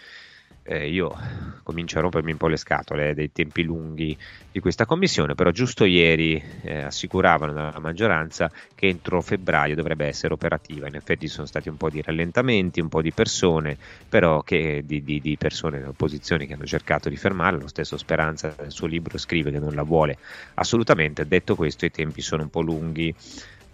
eh, 0.65 0.89
io 0.89 1.17
comincio 1.63 1.99
a 1.99 2.03
rompermi 2.03 2.33
un 2.33 2.37
po' 2.37 2.49
le 2.49 2.57
scatole 2.57 3.15
dei 3.15 3.33
tempi 3.33 3.63
lunghi 3.63 4.17
di 4.51 4.61
questa 4.61 4.87
commissione, 4.87 5.35
però 5.35 5.51
giusto 5.51 5.85
ieri 5.85 6.43
eh, 6.63 6.83
assicuravano 6.83 7.53
dalla 7.53 7.79
maggioranza 7.81 8.51
che 8.75 8.89
entro 8.89 9.21
febbraio 9.21 9.75
dovrebbe 9.75 10.07
essere 10.07 10.35
operativa. 10.35 10.87
In 10.87 10.95
effetti 10.95 11.27
ci 11.27 11.35
sono 11.35 11.47
stati 11.47 11.69
un 11.69 11.77
po' 11.77 11.91
di 11.91 12.03
rallentamenti, 12.03 12.81
un 12.81 12.89
po' 12.89 13.03
di 13.03 13.13
persone, 13.13 13.77
però 14.09 14.43
che, 14.43 14.83
di, 14.85 15.03
di, 15.03 15.21
di 15.21 15.37
persone 15.37 15.79
in 15.79 15.87
opposizione 15.87 16.47
che 16.47 16.55
hanno 16.55 16.67
cercato 16.67 17.09
di 17.09 17.17
fermarla. 17.17 17.61
Lo 17.61 17.69
stesso 17.69 17.97
Speranza 17.97 18.55
nel 18.59 18.71
suo 18.71 18.87
libro 18.87 19.19
scrive 19.19 19.51
che 19.51 19.59
non 19.59 19.75
la 19.75 19.83
vuole 19.83 20.19
assolutamente. 20.55 21.27
Detto 21.27 21.55
questo, 21.55 21.85
i 21.85 21.91
tempi 21.91 22.21
sono 22.21 22.43
un 22.43 22.51
po' 22.51 22.61
lunghi. 22.61 23.15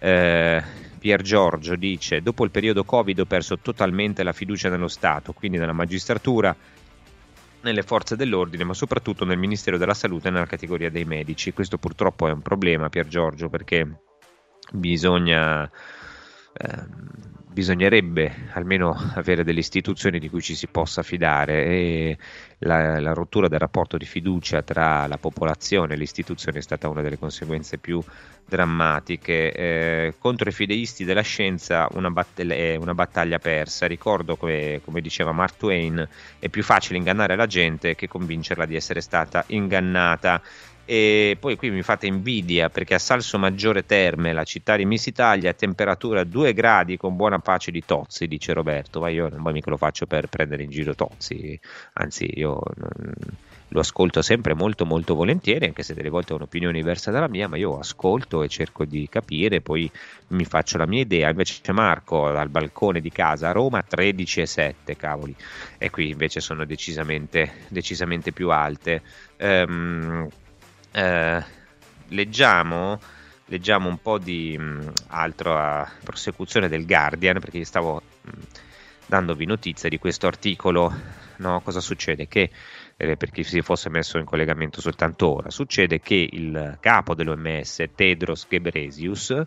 Eh, 0.00 0.62
Pier 0.98 1.22
Giorgio 1.22 1.76
dice: 1.76 2.20
Dopo 2.20 2.44
il 2.44 2.50
periodo 2.50 2.84
Covid 2.84 3.20
ho 3.20 3.24
perso 3.24 3.58
totalmente 3.58 4.22
la 4.22 4.32
fiducia 4.32 4.68
nello 4.68 4.88
Stato, 4.88 5.32
quindi 5.32 5.58
nella 5.58 5.72
magistratura, 5.72 6.54
nelle 7.62 7.82
forze 7.82 8.16
dell'ordine, 8.16 8.64
ma 8.64 8.74
soprattutto 8.74 9.24
nel 9.24 9.38
Ministero 9.38 9.78
della 9.78 9.94
Salute 9.94 10.28
e 10.28 10.30
nella 10.30 10.46
categoria 10.46 10.90
dei 10.90 11.04
medici. 11.04 11.52
Questo 11.52 11.78
purtroppo 11.78 12.28
è 12.28 12.32
un 12.32 12.42
problema, 12.42 12.88
Pier 12.88 13.06
Giorgio, 13.06 13.48
perché 13.48 14.00
bisogna. 14.72 15.70
ehm, 16.52 17.37
bisognerebbe 17.58 18.50
almeno 18.52 18.96
avere 19.14 19.42
delle 19.42 19.58
istituzioni 19.58 20.20
di 20.20 20.30
cui 20.30 20.40
ci 20.40 20.54
si 20.54 20.68
possa 20.68 21.02
fidare 21.02 21.64
e 21.64 22.18
la, 22.58 23.00
la 23.00 23.12
rottura 23.12 23.48
del 23.48 23.58
rapporto 23.58 23.96
di 23.96 24.04
fiducia 24.04 24.62
tra 24.62 25.08
la 25.08 25.18
popolazione 25.18 25.94
e 25.94 25.96
le 25.96 26.04
istituzioni 26.04 26.58
è 26.58 26.60
stata 26.60 26.88
una 26.88 27.02
delle 27.02 27.18
conseguenze 27.18 27.78
più 27.78 28.00
drammatiche. 28.46 29.52
Eh, 29.52 30.14
contro 30.20 30.48
i 30.48 30.52
fideisti 30.52 31.04
della 31.04 31.22
scienza 31.22 31.88
una, 31.94 32.12
batt- 32.12 32.46
è 32.46 32.76
una 32.76 32.94
battaglia 32.94 33.40
persa. 33.40 33.88
Ricordo 33.88 34.36
che, 34.36 34.80
come 34.84 35.00
diceva 35.00 35.32
Mark 35.32 35.56
Twain, 35.56 36.08
è 36.38 36.48
più 36.48 36.62
facile 36.62 36.98
ingannare 36.98 37.34
la 37.34 37.46
gente 37.46 37.96
che 37.96 38.06
convincerla 38.06 38.66
di 38.66 38.76
essere 38.76 39.00
stata 39.00 39.42
ingannata. 39.48 40.40
E 40.90 41.36
poi 41.38 41.56
qui 41.56 41.68
mi 41.68 41.82
fate 41.82 42.06
invidia 42.06 42.70
perché 42.70 42.94
a 42.94 42.98
Salso 42.98 43.38
Maggiore 43.38 43.84
Terme, 43.84 44.32
la 44.32 44.44
città 44.44 44.74
di 44.74 44.86
Miss 44.86 45.04
Italia, 45.04 45.52
temperatura 45.52 46.24
2 46.24 46.54
gradi 46.54 46.96
con 46.96 47.14
buona 47.14 47.38
pace 47.40 47.70
di 47.70 47.84
Tozzi, 47.84 48.26
dice 48.26 48.54
Roberto. 48.54 48.98
Ma 49.00 49.10
io 49.10 49.28
non 49.28 49.42
mica 49.52 49.68
lo 49.68 49.76
faccio 49.76 50.06
per 50.06 50.28
prendere 50.28 50.62
in 50.62 50.70
giro 50.70 50.94
Tozzi, 50.94 51.60
anzi 51.92 52.30
io 52.38 52.58
non, 52.76 53.12
lo 53.68 53.80
ascolto 53.80 54.22
sempre 54.22 54.54
molto 54.54 54.86
molto 54.86 55.14
volentieri, 55.14 55.66
anche 55.66 55.82
se 55.82 55.92
delle 55.92 56.08
volte 56.08 56.32
ho 56.32 56.36
un'opinione 56.36 56.78
diversa 56.78 57.10
dalla 57.10 57.28
mia, 57.28 57.48
ma 57.48 57.58
io 57.58 57.78
ascolto 57.78 58.42
e 58.42 58.48
cerco 58.48 58.86
di 58.86 59.06
capire, 59.10 59.60
poi 59.60 59.90
mi 60.28 60.46
faccio 60.46 60.78
la 60.78 60.86
mia 60.86 61.02
idea. 61.02 61.28
Invece 61.28 61.58
c'è 61.60 61.72
Marco 61.72 62.30
dal 62.30 62.48
balcone 62.48 63.00
di 63.00 63.10
casa 63.10 63.50
a 63.50 63.52
Roma 63.52 63.82
13 63.82 64.40
e 64.40 64.46
7, 64.46 64.96
cavoli, 64.96 65.36
e 65.76 65.90
qui 65.90 66.08
invece 66.08 66.40
sono 66.40 66.64
decisamente, 66.64 67.66
decisamente 67.68 68.32
più 68.32 68.48
alte. 68.48 69.02
Ehm, 69.36 70.28
eh, 70.92 71.44
leggiamo, 72.08 73.00
leggiamo 73.46 73.88
un 73.88 74.00
po' 74.00 74.18
di 74.18 74.56
mh, 74.58 74.92
altro 75.08 75.56
a 75.56 75.90
prosecuzione 76.02 76.68
del 76.68 76.86
Guardian 76.86 77.38
perché 77.40 77.64
stavo 77.64 78.02
mh, 78.22 78.30
dandovi 79.06 79.44
notizia 79.46 79.88
di 79.88 79.98
questo 79.98 80.26
articolo. 80.26 80.92
No? 81.36 81.60
Cosa 81.60 81.80
succede? 81.80 82.26
Che 82.26 82.50
eh, 82.96 83.16
per 83.16 83.30
chi 83.30 83.44
si 83.44 83.62
fosse 83.62 83.88
messo 83.90 84.18
in 84.18 84.24
collegamento 84.24 84.80
soltanto 84.80 85.36
ora, 85.36 85.50
succede 85.50 86.00
che 86.00 86.28
il 86.30 86.78
capo 86.80 87.14
dell'OMS, 87.14 87.84
Tedros 87.94 88.46
Ghebreyesus, 88.48 89.44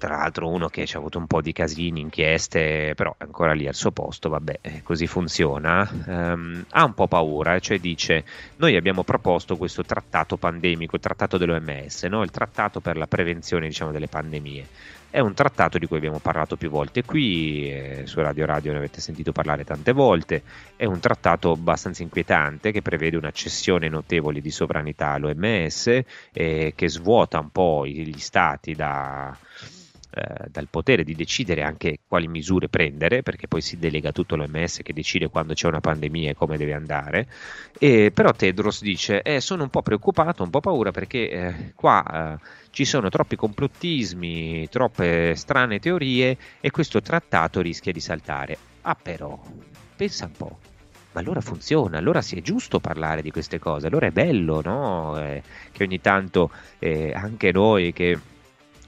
tra 0.00 0.16
l'altro 0.16 0.48
uno 0.48 0.68
che 0.68 0.86
ci 0.86 0.96
ha 0.96 0.98
avuto 0.98 1.18
un 1.18 1.26
po' 1.26 1.42
di 1.42 1.52
casini, 1.52 2.00
inchieste, 2.00 2.94
però 2.96 3.14
è 3.18 3.24
ancora 3.24 3.52
lì 3.52 3.68
al 3.68 3.74
suo 3.74 3.90
posto, 3.90 4.30
vabbè, 4.30 4.58
eh, 4.62 4.82
così 4.82 5.06
funziona, 5.06 5.88
ehm, 6.06 6.64
ha 6.70 6.84
un 6.84 6.94
po' 6.94 7.06
paura, 7.06 7.58
cioè 7.60 7.78
dice 7.78 8.24
noi 8.56 8.76
abbiamo 8.76 9.04
proposto 9.04 9.58
questo 9.58 9.84
trattato 9.84 10.38
pandemico, 10.38 10.96
il 10.96 11.02
trattato 11.02 11.36
dell'OMS, 11.36 12.04
no? 12.04 12.22
il 12.22 12.30
trattato 12.30 12.80
per 12.80 12.96
la 12.96 13.06
prevenzione 13.06 13.68
diciamo, 13.68 13.92
delle 13.92 14.08
pandemie. 14.08 14.66
È 15.10 15.18
un 15.18 15.34
trattato 15.34 15.76
di 15.76 15.86
cui 15.86 15.96
abbiamo 15.98 16.20
parlato 16.20 16.56
più 16.56 16.70
volte 16.70 17.04
qui, 17.04 17.68
eh, 17.68 18.02
su 18.06 18.20
Radio 18.20 18.46
Radio 18.46 18.72
ne 18.72 18.78
avete 18.78 19.00
sentito 19.00 19.32
parlare 19.32 19.64
tante 19.64 19.92
volte, 19.92 20.42
è 20.76 20.86
un 20.86 21.00
trattato 21.00 21.50
abbastanza 21.50 22.02
inquietante 22.02 22.70
che 22.70 22.80
prevede 22.80 23.16
una 23.18 23.32
cessione 23.32 23.88
notevole 23.88 24.40
di 24.40 24.50
sovranità 24.50 25.08
all'OMS, 25.08 26.02
eh, 26.32 26.72
che 26.74 26.88
svuota 26.88 27.38
un 27.38 27.50
po' 27.50 27.84
gli 27.86 28.18
stati 28.18 28.74
da 28.74 29.36
eh, 30.12 30.48
dal 30.50 30.66
potere 30.68 31.04
di 31.04 31.14
decidere 31.14 31.62
anche 31.62 31.98
quali 32.06 32.26
misure 32.26 32.68
prendere, 32.68 33.22
perché 33.22 33.46
poi 33.46 33.60
si 33.60 33.78
delega 33.78 34.10
tutto 34.10 34.36
l'OMS 34.36 34.80
che 34.82 34.92
decide 34.92 35.28
quando 35.28 35.54
c'è 35.54 35.68
una 35.68 35.80
pandemia 35.80 36.30
e 36.30 36.34
come 36.34 36.56
deve 36.56 36.74
andare. 36.74 37.28
E, 37.78 38.10
però 38.12 38.32
Tedros 38.32 38.82
dice: 38.82 39.22
eh, 39.22 39.40
Sono 39.40 39.62
un 39.62 39.70
po' 39.70 39.82
preoccupato, 39.82 40.42
un 40.42 40.50
po' 40.50 40.60
paura 40.60 40.90
perché 40.90 41.30
eh, 41.30 41.72
qua 41.74 42.34
eh, 42.34 42.44
ci 42.70 42.84
sono 42.84 43.08
troppi 43.08 43.36
complottismi, 43.36 44.68
troppe 44.68 45.34
strane 45.36 45.78
teorie 45.78 46.36
e 46.60 46.70
questo 46.70 47.00
trattato 47.00 47.60
rischia 47.60 47.92
di 47.92 48.00
saltare. 48.00 48.58
Ah, 48.82 48.96
però, 49.00 49.40
pensa 49.96 50.26
un 50.26 50.32
po'. 50.32 50.58
Ma 51.12 51.20
allora 51.20 51.40
funziona, 51.40 51.98
allora 51.98 52.22
sì 52.22 52.36
è 52.36 52.40
giusto 52.40 52.78
parlare 52.78 53.20
di 53.20 53.32
queste 53.32 53.58
cose, 53.58 53.88
allora 53.88 54.06
è 54.06 54.10
bello 54.12 54.60
no? 54.62 55.20
Eh, 55.20 55.42
che 55.72 55.82
ogni 55.82 56.00
tanto 56.00 56.52
eh, 56.78 57.12
anche 57.12 57.50
noi 57.50 57.92
che 57.92 58.16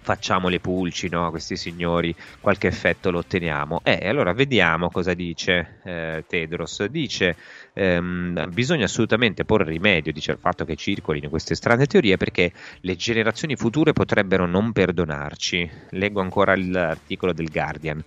facciamo 0.03 0.49
le 0.49 0.59
pulci 0.61 1.09
no, 1.09 1.31
questi 1.31 1.57
signori, 1.57 2.15
qualche 2.41 2.67
effetto 2.67 3.11
lo 3.11 3.19
otteniamo. 3.19 3.81
Eh, 3.85 4.09
allora 4.09 4.33
vediamo 4.33 4.91
cosa 4.91 5.15
dice 5.15 5.79
eh, 5.85 6.25
Tedros. 6.27 6.85
Dice 6.87 7.37
ehm, 7.73 8.51
bisogna 8.53 8.85
assolutamente 8.85 9.45
porre 9.45 9.71
rimedio 9.71 10.13
dice, 10.13 10.33
al 10.33 10.39
fatto 10.39 10.65
che 10.65 10.77
circolino 10.77 11.29
queste 11.29 11.55
strane 11.55 11.87
teorie 11.87 12.17
perché 12.17 12.53
le 12.81 12.97
generazioni 12.97 13.57
future 13.57 13.93
potrebbero 13.93 14.47
non 14.47 14.73
perdonarci. 14.73 15.71
Leggo 15.91 16.21
ancora 16.21 16.55
l'articolo 16.57 17.33
del 17.33 17.51
Guardian. 17.51 18.03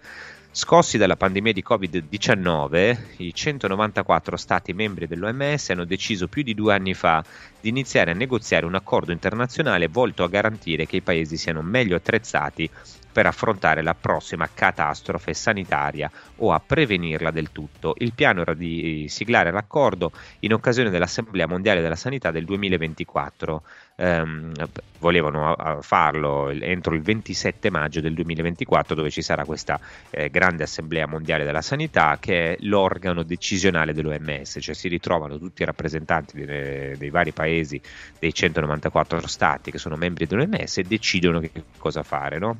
Scossi 0.58 0.98
dalla 0.98 1.18
pandemia 1.18 1.52
di 1.52 1.62
Covid-19, 1.68 2.98
i 3.18 3.34
194 3.34 4.38
Stati 4.38 4.72
membri 4.72 5.06
dell'OMS 5.06 5.72
hanno 5.72 5.84
deciso 5.84 6.30
più 6.30 6.44
di 6.44 6.54
due 6.54 6.74
anni 6.74 6.94
fa 6.94 7.22
di 7.60 7.68
iniziare 7.68 8.12
a 8.12 8.14
negoziare 8.14 8.66
un 8.66 8.74
accordo 8.74 9.12
internazionale 9.12 9.90
volto 9.90 10.24
a 10.24 10.30
garantire 10.30 10.86
che 10.86 10.96
i 10.96 11.02
paesi 11.02 11.36
siano 11.36 11.62
meglio 11.62 11.98
attrezzati 11.98 12.70
per 13.12 13.26
affrontare 13.26 13.82
la 13.82 13.96
prossima 13.96 14.50
catastrofe 14.54 15.34
sanitaria 15.34 16.10
o 16.38 16.54
a 16.54 16.62
prevenirla 16.66 17.32
del 17.32 17.52
tutto. 17.52 17.94
Il 17.98 18.14
piano 18.14 18.40
era 18.40 18.54
di 18.54 19.08
siglare 19.10 19.52
l'accordo 19.52 20.14
in 20.40 20.54
occasione 20.54 20.90
dell'Assemblea 20.90 21.48
Mondiale 21.48 21.82
della 21.82 21.96
Sanità 21.98 22.32
del 22.32 22.46
2024. 22.46 23.62
Um, 23.98 24.52
volevano 25.00 25.56
farlo 25.80 26.50
entro 26.50 26.96
il 26.96 27.02
27 27.02 27.70
maggio 27.70 28.02
del 28.02 28.14
2024 28.14 28.94
dove 28.94 29.10
ci 29.10 29.22
sarà 29.22 29.46
questa 29.46 29.80
eh, 30.10 30.30
grande 30.30 30.64
assemblea 30.64 31.08
mondiale 31.08 31.46
della 31.46 31.62
sanità 31.62 32.18
che 32.20 32.56
è 32.56 32.58
l'organo 32.62 33.24
decisionale 33.24 33.94
dell'OMS 33.94 34.58
cioè 34.60 34.76
si 34.76 34.90
ritrovano 34.90 35.38
tutti 35.38 35.62
i 35.62 35.66
rappresentanti 35.66 36.44
dei, 36.44 36.98
dei 36.98 37.10
vari 37.10 37.32
paesi 37.32 37.80
dei 38.20 38.34
194 38.34 39.28
stati 39.28 39.72
che 39.72 39.78
sono 39.78 39.96
membri 39.96 40.26
dell'OMS 40.26 40.80
e 40.80 40.84
decidono 40.84 41.40
che 41.40 41.52
cosa 41.78 42.04
fare 42.04 42.38
no? 42.38 42.60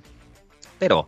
Però 0.78 1.06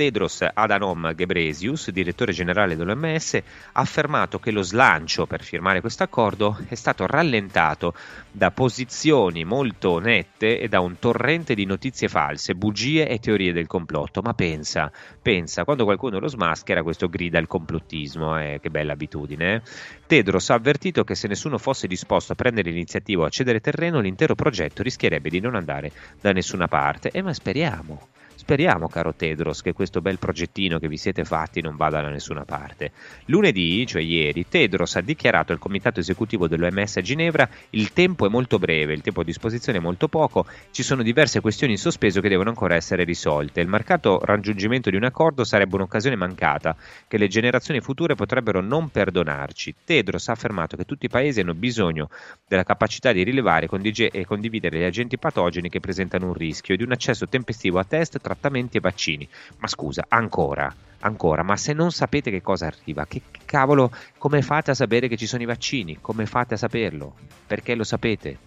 Tedros 0.00 0.46
Adhanom 0.54 1.14
Ghebreyesus, 1.14 1.90
direttore 1.90 2.32
generale 2.32 2.74
dell'OMS, 2.74 3.34
ha 3.34 3.42
affermato 3.72 4.38
che 4.38 4.50
lo 4.50 4.62
slancio 4.62 5.26
per 5.26 5.42
firmare 5.42 5.82
questo 5.82 6.04
accordo 6.04 6.56
è 6.68 6.74
stato 6.74 7.04
rallentato 7.06 7.92
da 8.30 8.50
posizioni 8.50 9.44
molto 9.44 9.98
nette 9.98 10.58
e 10.58 10.68
da 10.68 10.80
un 10.80 10.98
torrente 10.98 11.52
di 11.52 11.66
notizie 11.66 12.08
false, 12.08 12.54
bugie 12.54 13.08
e 13.08 13.18
teorie 13.18 13.52
del 13.52 13.66
complotto. 13.66 14.22
Ma 14.22 14.32
pensa, 14.32 14.90
pensa, 15.20 15.64
quando 15.64 15.84
qualcuno 15.84 16.18
lo 16.18 16.28
smaschera, 16.28 16.82
questo 16.82 17.10
grida 17.10 17.38
il 17.38 17.46
complottismo, 17.46 18.40
eh, 18.40 18.58
che 18.58 18.70
bella 18.70 18.94
abitudine. 18.94 19.56
Eh? 19.56 19.62
Tedros 20.06 20.48
ha 20.48 20.54
avvertito 20.54 21.04
che 21.04 21.14
se 21.14 21.28
nessuno 21.28 21.58
fosse 21.58 21.86
disposto 21.86 22.32
a 22.32 22.36
prendere 22.36 22.70
l'iniziativa 22.70 23.24
o 23.24 23.26
a 23.26 23.28
cedere 23.28 23.60
terreno, 23.60 24.00
l'intero 24.00 24.34
progetto 24.34 24.82
rischierebbe 24.82 25.28
di 25.28 25.40
non 25.40 25.56
andare 25.56 25.92
da 26.18 26.32
nessuna 26.32 26.68
parte. 26.68 27.10
E 27.10 27.18
eh, 27.18 27.22
ma 27.22 27.34
speriamo. 27.34 28.08
Speriamo, 28.40 28.88
caro 28.88 29.12
Tedros, 29.12 29.60
che 29.60 29.74
questo 29.74 30.00
bel 30.00 30.18
progettino 30.18 30.78
che 30.78 30.88
vi 30.88 30.96
siete 30.96 31.24
fatti 31.24 31.60
non 31.60 31.76
vada 31.76 32.00
da 32.00 32.08
nessuna 32.08 32.46
parte. 32.46 32.90
Lunedì, 33.26 33.86
cioè 33.86 34.00
ieri, 34.00 34.48
Tedros 34.48 34.96
ha 34.96 35.02
dichiarato 35.02 35.52
al 35.52 35.58
comitato 35.58 36.00
esecutivo 36.00 36.48
dell'OMS 36.48 36.96
a 36.96 37.00
Ginevra 37.02 37.46
il 37.70 37.92
tempo 37.92 38.24
è 38.24 38.30
molto 38.30 38.58
breve, 38.58 38.94
il 38.94 39.02
tempo 39.02 39.20
a 39.20 39.24
disposizione 39.24 39.76
è 39.76 39.80
molto 39.82 40.08
poco, 40.08 40.46
ci 40.70 40.82
sono 40.82 41.02
diverse 41.02 41.40
questioni 41.40 41.74
in 41.74 41.78
sospeso 41.78 42.22
che 42.22 42.30
devono 42.30 42.48
ancora 42.48 42.76
essere 42.76 43.04
risolte. 43.04 43.60
Il 43.60 43.68
marcato 43.68 44.18
raggiungimento 44.24 44.88
di 44.88 44.96
un 44.96 45.04
accordo 45.04 45.44
sarebbe 45.44 45.74
un'occasione 45.74 46.16
mancata 46.16 46.74
che 47.06 47.18
le 47.18 47.28
generazioni 47.28 47.82
future 47.82 48.14
potrebbero 48.14 48.62
non 48.62 48.88
perdonarci. 48.88 49.74
Tedros 49.84 50.28
ha 50.28 50.32
affermato 50.32 50.78
che 50.78 50.86
tutti 50.86 51.04
i 51.04 51.10
paesi 51.10 51.40
hanno 51.40 51.54
bisogno 51.54 52.08
della 52.48 52.64
capacità 52.64 53.12
di 53.12 53.22
rilevare 53.22 53.68
e 53.68 54.24
condividere 54.24 54.78
gli 54.78 54.84
agenti 54.84 55.18
patogeni 55.18 55.68
che 55.68 55.78
presentano 55.78 56.28
un 56.28 56.32
rischio 56.32 56.72
e 56.72 56.78
di 56.78 56.84
un 56.84 56.92
accesso 56.92 57.26
tempestivo 57.26 57.78
a 57.78 57.84
test 57.84 58.18
trattamenti 58.30 58.76
e 58.76 58.80
vaccini. 58.80 59.28
Ma 59.58 59.66
scusa, 59.66 60.04
ancora, 60.08 60.72
ancora, 61.00 61.42
ma 61.42 61.56
se 61.56 61.72
non 61.72 61.90
sapete 61.90 62.30
che 62.30 62.42
cosa 62.42 62.66
arriva, 62.66 63.06
che 63.06 63.22
cavolo, 63.44 63.90
come 64.18 64.42
fate 64.42 64.70
a 64.70 64.74
sapere 64.74 65.08
che 65.08 65.16
ci 65.16 65.26
sono 65.26 65.42
i 65.42 65.46
vaccini? 65.46 65.98
Come 66.00 66.26
fate 66.26 66.54
a 66.54 66.56
saperlo? 66.56 67.14
Perché 67.46 67.74
lo 67.74 67.84
sapete? 67.84 68.38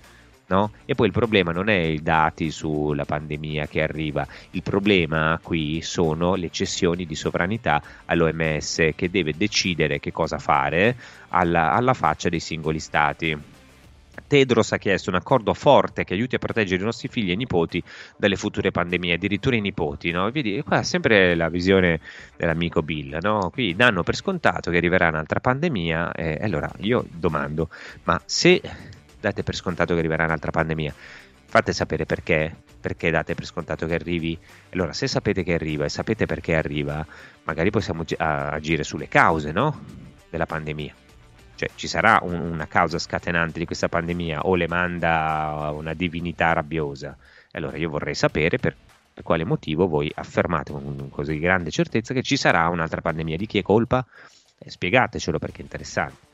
No? 0.45 0.71
E 0.85 0.93
poi 0.93 1.07
il 1.07 1.13
problema 1.13 1.51
non 1.51 1.69
è 1.69 1.77
i 1.77 2.01
dati 2.01 2.51
sulla 2.51 3.05
pandemia 3.05 3.67
che 3.67 3.81
arriva, 3.81 4.27
il 4.51 4.61
problema 4.61 5.39
qui 5.41 5.81
sono 5.81 6.35
le 6.35 6.49
cessioni 6.49 7.05
di 7.05 7.15
sovranità 7.15 7.81
all'OMS 8.05 8.89
che 8.93 9.09
deve 9.09 9.33
decidere 9.35 9.99
che 9.99 10.11
cosa 10.11 10.37
fare 10.37 10.95
alla, 11.29 11.73
alla 11.73 11.93
faccia 11.93 12.29
dei 12.29 12.41
singoli 12.41 12.79
stati. 12.79 13.52
Tedros 14.33 14.71
ha 14.71 14.79
chiesto 14.79 15.11
un 15.11 15.15
accordo 15.15 15.53
forte 15.53 16.03
che 16.03 16.15
aiuti 16.15 16.33
a 16.33 16.39
proteggere 16.39 16.81
i 16.81 16.85
nostri 16.85 17.07
figli 17.07 17.29
e 17.29 17.35
nipoti 17.35 17.83
dalle 18.17 18.35
future 18.35 18.71
pandemie, 18.71 19.13
addirittura 19.13 19.55
i 19.55 19.61
nipoti. 19.61 20.09
No? 20.09 20.31
Vedi, 20.31 20.59
qua 20.63 20.79
è 20.79 20.83
sempre 20.83 21.35
la 21.35 21.49
visione 21.49 21.99
dell'amico 22.35 22.81
Bill. 22.81 23.19
No? 23.21 23.51
Qui 23.53 23.75
danno 23.75 24.01
per 24.01 24.15
scontato 24.15 24.71
che 24.71 24.77
arriverà 24.77 25.09
un'altra 25.09 25.39
pandemia. 25.39 26.13
E 26.13 26.39
allora 26.41 26.67
io 26.79 27.05
domando: 27.11 27.69
ma 28.05 28.19
se 28.25 28.59
date 29.19 29.43
per 29.43 29.53
scontato 29.53 29.93
che 29.93 29.99
arriverà 29.99 30.23
un'altra 30.23 30.49
pandemia, 30.49 30.91
fate 31.45 31.71
sapere 31.71 32.07
perché, 32.07 32.55
perché 32.81 33.11
date 33.11 33.35
per 33.35 33.45
scontato 33.45 33.85
che 33.85 33.93
arrivi. 33.93 34.35
Allora, 34.71 34.93
se 34.93 35.05
sapete 35.05 35.43
che 35.43 35.53
arriva 35.53 35.85
e 35.85 35.89
sapete 35.89 36.25
perché 36.25 36.55
arriva, 36.55 37.05
magari 37.43 37.69
possiamo 37.69 38.03
agire 38.17 38.83
sulle 38.83 39.07
cause 39.07 39.51
no? 39.51 39.79
della 40.31 40.47
pandemia. 40.47 41.01
Cioè, 41.55 41.69
ci 41.75 41.87
sarà 41.87 42.19
un- 42.23 42.33
una 42.39 42.67
causa 42.67 42.97
scatenante 42.97 43.59
di 43.59 43.65
questa 43.65 43.87
pandemia 43.87 44.41
o 44.41 44.55
le 44.55 44.67
manda 44.67 45.71
una 45.73 45.93
divinità 45.93 46.53
rabbiosa? 46.53 47.15
Allora, 47.51 47.77
io 47.77 47.89
vorrei 47.89 48.15
sapere 48.15 48.57
per, 48.57 48.75
per 49.13 49.23
quale 49.23 49.45
motivo 49.45 49.87
voi 49.87 50.11
affermate 50.13 50.71
con 50.71 51.09
così 51.09 51.37
grande 51.37 51.69
certezza 51.69 52.13
che 52.13 52.23
ci 52.23 52.35
sarà 52.37 52.67
un'altra 52.69 53.01
pandemia. 53.01 53.37
Di 53.37 53.45
chi 53.45 53.59
è 53.59 53.61
colpa? 53.61 54.03
Eh, 54.57 54.69
spiegatecelo 54.69 55.37
perché 55.37 55.59
è 55.59 55.61
interessante. 55.63 56.31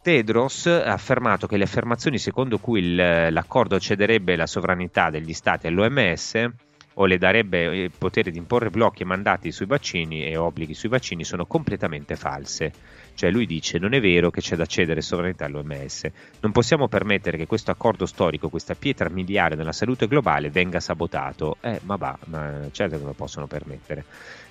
Tedros 0.00 0.66
ha 0.66 0.92
affermato 0.92 1.46
che 1.46 1.56
le 1.56 1.64
affermazioni 1.64 2.18
secondo 2.18 2.58
cui 2.58 2.80
il- 2.80 3.32
l'accordo 3.32 3.80
cederebbe 3.80 4.36
la 4.36 4.46
sovranità 4.46 5.10
degli 5.10 5.32
stati 5.34 5.66
all'OMS 5.66 6.48
o 6.94 7.04
le 7.06 7.18
darebbe 7.18 7.64
il 7.82 7.90
potere 7.96 8.30
di 8.30 8.38
imporre 8.38 8.70
blocchi 8.70 9.02
e 9.02 9.06
mandati 9.06 9.50
sui 9.52 9.66
vaccini 9.66 10.24
e 10.24 10.36
obblighi 10.36 10.74
sui 10.74 10.88
vaccini 10.88 11.24
sono 11.24 11.46
completamente 11.46 12.16
false. 12.16 12.72
Cioè 13.18 13.32
lui 13.32 13.46
dice 13.46 13.80
non 13.80 13.94
è 13.94 14.00
vero 14.00 14.30
che 14.30 14.40
c'è 14.40 14.54
da 14.54 14.64
cedere 14.64 15.00
sovranità 15.00 15.44
all'OMS, 15.44 16.08
non 16.38 16.52
possiamo 16.52 16.86
permettere 16.86 17.36
che 17.36 17.48
questo 17.48 17.72
accordo 17.72 18.06
storico, 18.06 18.48
questa 18.48 18.76
pietra 18.76 19.08
miliare 19.08 19.56
nella 19.56 19.72
salute 19.72 20.06
globale 20.06 20.50
venga 20.50 20.78
sabotato. 20.78 21.56
Eh, 21.60 21.80
ma 21.82 21.96
va, 21.96 22.16
ma 22.26 22.68
certo 22.70 22.96
che 22.96 23.02
lo 23.04 23.14
possono 23.14 23.48
permettere. 23.48 24.04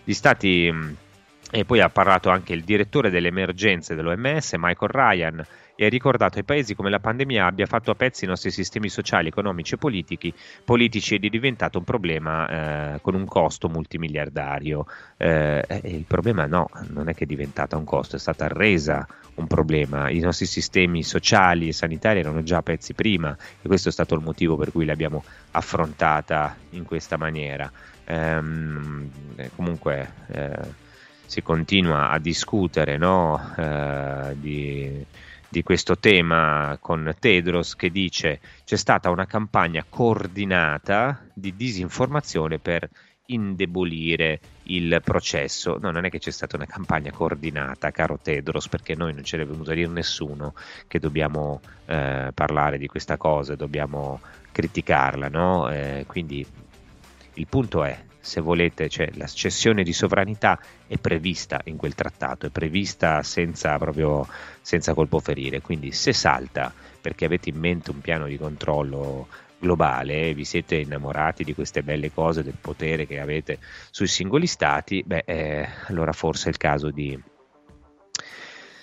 Gli 0.03 0.11
stati 0.11 0.70
mh, 0.70 0.95
e 1.49 1.63
poi 1.63 1.80
ha 1.80 1.88
parlato 1.88 2.30
anche 2.30 2.51
il 2.51 2.65
direttore 2.65 3.09
delle 3.09 3.30
emergenze 3.30 3.95
dell'OMS, 3.95 4.55
Michael 4.57 4.91
Ryan, 4.91 5.45
e 5.80 5.86
ha 5.86 5.90
ricordato 5.90 6.40
ai 6.40 6.44
paesi 6.44 6.74
come 6.74 6.90
la 6.90 7.00
pandemia 7.00 7.46
abbia 7.46 7.68
fatto 7.68 7.92
a 7.92 7.96
pezzi 7.96 8.26
i 8.26 8.28
nostri 8.28 8.50
sistemi 8.50 8.90
sociali, 8.90 9.28
economici 9.28 9.76
e 9.76 9.78
politici, 9.78 10.34
politici 10.66 11.14
ed 11.14 11.24
è 11.24 11.30
diventato 11.30 11.78
un 11.78 11.84
problema 11.84 12.96
eh, 12.96 13.02
con 13.02 13.14
un 13.14 13.26
costo 13.26 13.70
multimiliardario. 13.70 14.88
Eh, 15.18 15.64
e 15.68 15.82
il 15.84 16.06
problema 16.08 16.48
no, 16.48 16.68
non 16.88 17.10
è 17.10 17.14
che 17.14 17.26
è 17.26 17.28
diventata 17.28 17.78
un 17.78 17.84
costo, 17.84 18.16
è 18.16 18.20
stata 18.20 18.48
resa 18.48 19.08
un 19.36 19.46
problema. 19.46 20.10
I 20.10 20.20
nostri 20.20 20.48
sistemi 20.48 21.04
sociali 21.04 21.68
e 21.68 21.74
sanitari 21.74 22.20
erano 22.20 22.42
già 22.42 22.58
a 22.58 22.64
pezzi 22.64 22.96
prima 22.96 23.38
e 23.62 23.68
questo 23.68 23.90
è 23.90 23.92
stato 23.92 24.16
il 24.16 24.24
motivo 24.24 24.56
per 24.56 24.72
cui 24.72 24.84
l'abbiamo 24.84 25.24
affrontata 25.52 26.56
in 26.72 26.86
questa 26.86 27.18
maniera. 27.18 27.72
Ehm, 28.06 29.12
eh, 29.36 29.52
comunque 29.56 30.12
eh, 30.32 30.86
si 31.28 31.44
continua 31.44 32.10
a 32.10 32.18
discutere 32.18 32.98
no, 32.98 33.54
eh, 33.58 34.34
di, 34.40 35.06
di 35.50 35.64
questo 35.64 35.98
tema 35.98 36.78
con 36.82 37.16
Tedros 37.20 37.76
che 37.76 37.89
dice 37.89 38.39
c'è 38.66 38.76
stata 38.76 39.10
una 39.10 39.26
campagna 39.26 39.86
coordinata 39.88 41.26
di 41.34 41.56
disinformazione 41.56 42.60
per 42.60 42.89
indebolire 43.28 44.39
il 44.64 45.02
processo. 45.04 45.78
No, 45.80 45.91
non 45.91 46.06
è 46.06 46.10
che 46.10 46.20
c'è 46.20 46.32
stata 46.32 46.56
una 46.56 46.66
campagna 46.66 47.12
coordinata, 47.12 47.91
caro 47.91 48.20
Tedros, 48.22 48.68
perché 48.68 48.95
noi 48.95 49.14
non 49.14 49.24
ce 49.24 49.38
l'è 49.38 49.45
venuto 49.45 49.72
a 49.72 49.74
dire 49.74 49.89
nessuno 49.89 50.54
che 50.88 51.00
dobbiamo 51.00 51.62
eh, 51.86 52.32
parlare 52.34 52.78
di 52.78 52.88
questa 52.88 53.18
cosa, 53.18 53.56
dobbiamo 53.56 54.22
criticarla, 54.52 55.30
no? 55.30 55.70
Eh, 55.70 56.04
quindi 56.08 56.45
il 57.34 57.48
punto 57.48 57.84
è, 57.84 57.98
se 58.28 58.42
volete, 58.42 58.90
cioè, 58.90 59.10
la 59.14 59.26
cessione 59.26 59.84
di 59.84 59.94
sovranità 59.94 60.60
è 60.86 60.98
prevista 60.98 61.62
in 61.64 61.78
quel 61.78 61.96
trattato, 61.96 62.46
è 62.46 62.50
prevista 62.50 63.24
senza, 63.24 63.78
proprio, 63.78 64.28
senza 64.62 64.94
colpo 64.94 65.20
ferire, 65.20 65.62
quindi 65.62 65.94
se 65.94 66.12
salta 66.12 66.74
perché 67.00 67.24
avete 67.24 67.50
in 67.50 67.58
mente 67.58 67.92
un 67.92 68.02
piano 68.02 68.28
di 68.28 68.38
controllo 68.38 69.28
globale, 69.58 70.34
vi 70.34 70.44
siete 70.44 70.76
innamorati 70.76 71.46
di 71.46 71.54
queste 71.54 71.84
belle 71.84 72.12
cose, 72.12 72.44
del 72.44 72.58
potere 72.60 73.08
che 73.08 73.22
avete 73.22 73.60
sui 73.90 74.08
singoli 74.08 74.46
stati, 74.46 75.04
beh, 75.06 75.24
eh, 75.26 75.68
allora 75.88 76.12
forse 76.12 76.48
è 76.48 76.50
il 76.50 76.58
caso 76.58 76.92
di, 76.92 77.18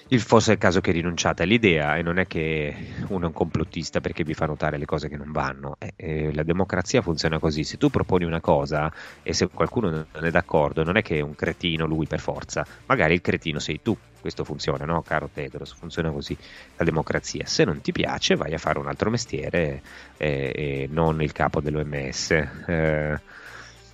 il 0.08 0.20
forse 0.20 0.50
è 0.50 0.54
il 0.54 0.60
caso 0.60 0.80
che 0.80 0.92
rinunciate 0.92 1.44
all'idea 1.44 1.96
e 1.96 2.02
non 2.02 2.18
è 2.18 2.26
che 2.26 2.74
uno 3.08 3.24
è 3.24 3.26
un 3.26 3.32
complottista 3.32 4.00
perché 4.00 4.22
vi 4.22 4.34
fa 4.34 4.46
notare 4.46 4.76
le 4.76 4.84
cose 4.84 5.08
che 5.08 5.16
non 5.16 5.32
vanno. 5.32 5.76
Eh, 5.78 5.92
eh, 5.96 6.34
la 6.34 6.42
democrazia 6.42 7.00
funziona 7.00 7.38
così: 7.38 7.64
se 7.64 7.78
tu 7.78 7.88
proponi 7.88 8.24
una 8.24 8.40
cosa 8.40 8.92
e 9.22 9.32
se 9.32 9.48
qualcuno 9.48 9.90
non 9.90 10.24
è 10.24 10.30
d'accordo, 10.30 10.84
non 10.84 10.96
è 10.96 11.02
che 11.02 11.18
è 11.18 11.20
un 11.20 11.34
cretino 11.34 11.86
lui 11.86 12.06
per 12.06 12.20
forza, 12.20 12.66
magari 12.86 13.14
il 13.14 13.20
cretino 13.20 13.58
sei 13.58 13.80
tu. 13.82 13.96
Questo 14.20 14.44
funziona, 14.44 14.86
no, 14.86 15.02
caro 15.02 15.28
Tedros? 15.32 15.74
Funziona 15.74 16.10
così 16.10 16.36
la 16.76 16.84
democrazia. 16.84 17.44
Se 17.44 17.64
non 17.64 17.82
ti 17.82 17.92
piace, 17.92 18.36
vai 18.36 18.54
a 18.54 18.58
fare 18.58 18.78
un 18.78 18.88
altro 18.88 19.10
mestiere 19.10 19.82
eh, 20.16 20.52
e 20.54 20.88
non 20.90 21.20
il 21.20 21.32
capo 21.32 21.60
dell'OMS. 21.60 22.30
Eh, 22.30 23.20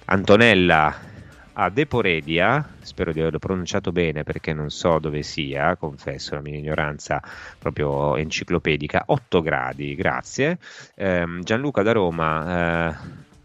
Antonella 0.04 1.09
a 1.62 1.68
Deporedia, 1.68 2.66
spero 2.80 3.12
di 3.12 3.20
averlo 3.20 3.38
pronunciato 3.38 3.92
bene 3.92 4.22
perché 4.22 4.54
non 4.54 4.70
so 4.70 4.98
dove 4.98 5.22
sia, 5.22 5.76
confesso 5.76 6.34
la 6.34 6.40
mia 6.40 6.56
ignoranza 6.56 7.22
proprio 7.58 8.16
enciclopedica, 8.16 9.02
8 9.06 9.42
gradi, 9.42 9.94
grazie. 9.94 10.58
Ehm, 10.94 11.42
Gianluca 11.42 11.82
da 11.82 11.92
Roma, 11.92 12.94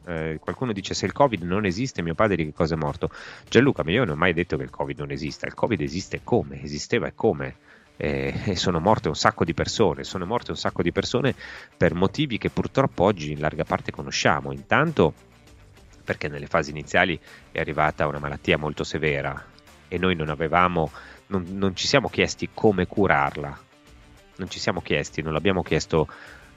eh, 0.05 0.31
eh, 0.31 0.39
qualcuno 0.39 0.71
dice 0.71 0.93
se 0.93 1.05
il 1.05 1.11
Covid 1.11 1.43
non 1.43 1.65
esiste, 1.65 2.01
mio 2.01 2.15
padre 2.15 2.37
di 2.37 2.45
che 2.45 2.53
cosa 2.53 2.75
è 2.75 2.77
morto? 2.77 3.09
Gianluca, 3.49 3.83
ma 3.83 3.91
io 3.91 4.05
non 4.05 4.15
ho 4.15 4.17
mai 4.17 4.31
detto 4.31 4.55
che 4.55 4.63
il 4.63 4.69
Covid 4.69 4.97
non 4.97 5.11
esista, 5.11 5.45
il 5.45 5.53
Covid 5.53 5.81
esiste 5.81 6.21
come, 6.23 6.63
esisteva 6.63 7.07
e 7.07 7.13
come. 7.15 7.55
Eh, 7.97 8.33
sono 8.55 8.79
morte 8.79 9.09
un 9.09 9.15
sacco 9.15 9.43
di 9.43 9.53
persone, 9.53 10.05
sono 10.05 10.25
morte 10.25 10.51
un 10.51 10.57
sacco 10.57 10.81
di 10.81 10.93
persone 10.93 11.35
per 11.75 11.93
motivi 11.93 12.37
che 12.37 12.49
purtroppo 12.49 13.03
oggi 13.03 13.33
in 13.33 13.41
larga 13.41 13.65
parte 13.65 13.91
conosciamo. 13.91 14.53
Intanto 14.53 15.33
perché 16.05 16.29
nelle 16.29 16.47
fasi 16.47 16.69
iniziali 16.69 17.19
è 17.51 17.59
arrivata 17.59 18.07
una 18.07 18.19
malattia 18.19 18.57
molto 18.57 18.85
severa 18.85 19.45
e 19.89 19.97
noi 19.97 20.15
non 20.15 20.29
avevamo, 20.29 20.89
non, 21.27 21.43
non 21.49 21.75
ci 21.75 21.87
siamo 21.87 22.07
chiesti 22.07 22.49
come 22.53 22.87
curarla, 22.87 23.59
non 24.37 24.49
ci 24.49 24.59
siamo 24.59 24.81
chiesti, 24.81 25.21
non 25.21 25.33
l'abbiamo 25.33 25.63
chiesto 25.63 26.07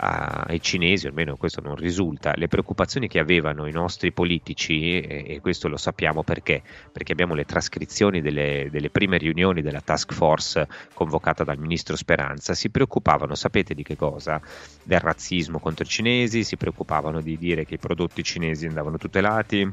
ai 0.01 0.61
cinesi, 0.61 1.09
almeno 1.09 1.37
questo 1.37 1.61
non 1.61 1.75
risulta, 1.75 2.33
le 2.37 2.47
preoccupazioni 2.47 3.09
che 3.09 3.19
avevano 3.19 3.67
i 3.67 3.73
nostri 3.73 4.13
politici, 4.13 5.01
e, 5.01 5.25
e 5.27 5.41
questo 5.41 5.69
lo 5.69 5.77
sappiamo 5.77 6.23
perché, 6.23 6.63
perché 6.93 7.13
abbiamo 7.13 7.35
le 7.35 7.45
trascrizioni 7.45 8.21
delle, 8.21 8.69
delle 8.71 8.91
prime 8.91 9.19
riunioni 9.19 9.61
della 9.61 9.81
task 9.81 10.13
force 10.13 10.69
convocata 10.95 11.43
dal 11.43 11.59
ministro 11.59 11.97
Speranza, 11.97 12.55
si 12.55 12.71
preoccupavano, 12.71 13.35
sapete 13.35 13.75
di 13.75 13.83
che 13.83 13.97
cosa? 13.97 14.41
Del 14.85 15.01
razzismo 15.01 15.59
contro 15.59 15.85
i 15.85 15.89
cinesi, 15.89 16.45
si 16.45 16.57
preoccupavano 16.57 17.21
di 17.21 17.37
dire 17.37 17.65
che 17.65 17.75
i 17.75 17.79
prodotti 17.79 18.23
cinesi 18.23 18.67
andavano 18.67 18.99
tutelati, 18.99 19.69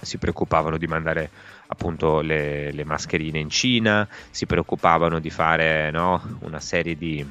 si 0.00 0.18
preoccupavano 0.18 0.76
di 0.76 0.86
mandare 0.86 1.30
appunto 1.68 2.20
le, 2.20 2.72
le 2.72 2.84
mascherine 2.84 3.38
in 3.38 3.48
Cina, 3.48 4.08
si 4.30 4.44
preoccupavano 4.44 5.20
di 5.20 5.30
fare 5.30 5.90
no, 5.90 6.20
una 6.40 6.60
serie 6.60 6.96
di 6.96 7.24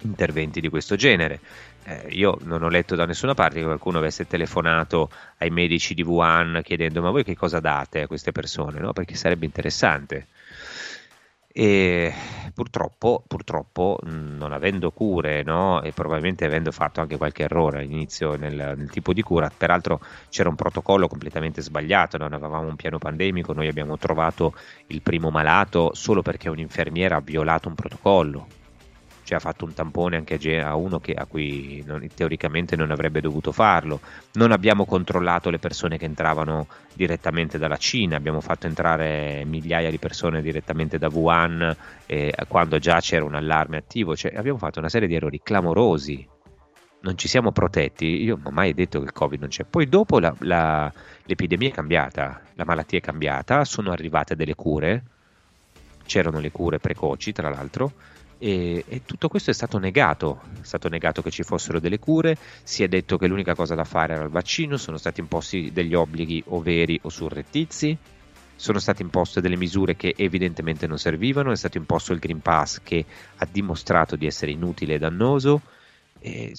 interventi 0.00 0.60
di 0.60 0.68
questo 0.68 0.96
genere. 0.96 1.40
Eh, 1.84 2.08
io 2.10 2.38
non 2.42 2.62
ho 2.62 2.68
letto 2.68 2.94
da 2.94 3.06
nessuna 3.06 3.34
parte 3.34 3.58
che 3.58 3.64
qualcuno 3.64 3.98
avesse 3.98 4.26
telefonato 4.26 5.10
ai 5.38 5.50
medici 5.50 5.94
di 5.94 6.02
Wuhan 6.02 6.60
chiedendo 6.62 7.00
ma 7.00 7.10
voi 7.10 7.24
che 7.24 7.36
cosa 7.36 7.60
date 7.60 8.02
a 8.02 8.06
queste 8.06 8.32
persone, 8.32 8.78
no? 8.78 8.92
perché 8.92 9.14
sarebbe 9.14 9.46
interessante. 9.46 10.26
E 11.50 12.12
purtroppo, 12.54 13.24
purtroppo 13.26 13.98
non 14.04 14.52
avendo 14.52 14.90
cure 14.92 15.42
no? 15.42 15.82
e 15.82 15.92
probabilmente 15.92 16.44
avendo 16.44 16.70
fatto 16.70 17.00
anche 17.00 17.16
qualche 17.16 17.44
errore 17.44 17.78
all'inizio 17.78 18.36
nel, 18.36 18.74
nel, 18.76 18.90
tipo 18.90 19.12
di 19.12 19.22
cura, 19.22 19.50
peraltro 19.56 20.00
c'era 20.28 20.50
un 20.50 20.54
protocollo 20.54 21.08
completamente 21.08 21.62
sbagliato, 21.62 22.18
non 22.18 22.32
avevamo 22.32 22.68
un 22.68 22.76
piano 22.76 22.98
pandemico, 22.98 23.54
noi 23.54 23.66
abbiamo 23.66 23.96
trovato 23.96 24.54
il 24.88 25.00
primo 25.02 25.30
malato 25.30 25.90
solo 25.94 26.22
perché 26.22 26.48
un'infermiera 26.48 27.16
ha 27.16 27.20
violato 27.20 27.68
un 27.68 27.74
protocollo, 27.74 28.46
cioè 29.28 29.36
ha 29.36 29.40
fatto 29.40 29.66
un 29.66 29.74
tampone 29.74 30.16
anche 30.16 30.58
a 30.58 30.74
uno 30.74 31.00
che, 31.00 31.12
a 31.12 31.26
cui 31.26 31.84
non, 31.86 32.08
teoricamente 32.14 32.76
non 32.76 32.90
avrebbe 32.90 33.20
dovuto 33.20 33.52
farlo. 33.52 34.00
Non 34.32 34.52
abbiamo 34.52 34.86
controllato 34.86 35.50
le 35.50 35.58
persone 35.58 35.98
che 35.98 36.06
entravano 36.06 36.66
direttamente 36.94 37.58
dalla 37.58 37.76
Cina, 37.76 38.16
abbiamo 38.16 38.40
fatto 38.40 38.66
entrare 38.66 39.44
migliaia 39.44 39.90
di 39.90 39.98
persone 39.98 40.40
direttamente 40.40 40.96
da 40.96 41.08
Wuhan 41.08 41.76
eh, 42.06 42.34
quando 42.48 42.78
già 42.78 43.00
c'era 43.00 43.26
un 43.26 43.34
allarme 43.34 43.76
attivo, 43.76 44.16
cioè, 44.16 44.32
abbiamo 44.34 44.56
fatto 44.56 44.78
una 44.78 44.88
serie 44.88 45.06
di 45.06 45.14
errori 45.14 45.40
clamorosi. 45.42 46.26
Non 47.00 47.18
ci 47.18 47.28
siamo 47.28 47.52
protetti, 47.52 48.06
io 48.06 48.36
non 48.36 48.46
ho 48.46 48.50
mai 48.50 48.72
detto 48.72 48.98
che 48.98 49.04
il 49.04 49.12
Covid 49.12 49.40
non 49.40 49.50
c'è. 49.50 49.64
Poi 49.64 49.90
dopo 49.90 50.18
la, 50.18 50.34
la, 50.38 50.90
l'epidemia 51.24 51.68
è 51.68 51.72
cambiata, 51.72 52.40
la 52.54 52.64
malattia 52.64 52.96
è 52.96 53.02
cambiata, 53.02 53.66
sono 53.66 53.92
arrivate 53.92 54.34
delle 54.34 54.54
cure, 54.54 55.02
c'erano 56.06 56.40
le 56.40 56.50
cure 56.50 56.78
precoci 56.78 57.32
tra 57.32 57.50
l'altro, 57.50 57.92
E, 58.38 58.84
e, 58.86 59.02
tutto 59.04 59.28
questo 59.28 59.50
è 59.50 59.54
stato 59.54 59.78
negato, 59.78 60.42
è 60.60 60.64
stato 60.64 60.88
negato 60.88 61.22
che 61.22 61.30
ci 61.30 61.42
fossero 61.42 61.80
delle 61.80 61.98
cure, 61.98 62.36
si 62.62 62.84
è 62.84 62.88
detto 62.88 63.18
che 63.18 63.26
l'unica 63.26 63.54
cosa 63.54 63.74
da 63.74 63.84
fare 63.84 64.14
era 64.14 64.24
il 64.24 64.30
vaccino, 64.30 64.76
sono 64.76 64.96
stati 64.96 65.20
imposti 65.20 65.72
degli 65.72 65.94
obblighi 65.94 66.44
o 66.46 66.60
veri 66.60 66.98
o 67.02 67.08
surrettizi, 67.08 67.96
sono 68.54 68.78
state 68.78 69.02
imposte 69.02 69.40
delle 69.40 69.56
misure 69.56 69.96
che 69.96 70.14
evidentemente 70.16 70.86
non 70.86 70.98
servivano, 70.98 71.50
è 71.50 71.56
stato 71.56 71.78
imposto 71.78 72.12
il 72.12 72.18
Green 72.20 72.40
Pass 72.40 72.80
che 72.82 73.04
ha 73.36 73.48
dimostrato 73.50 74.14
di 74.14 74.26
essere 74.26 74.52
inutile 74.52 74.94
e 74.94 74.98
dannoso, 74.98 75.62
è 76.20 76.52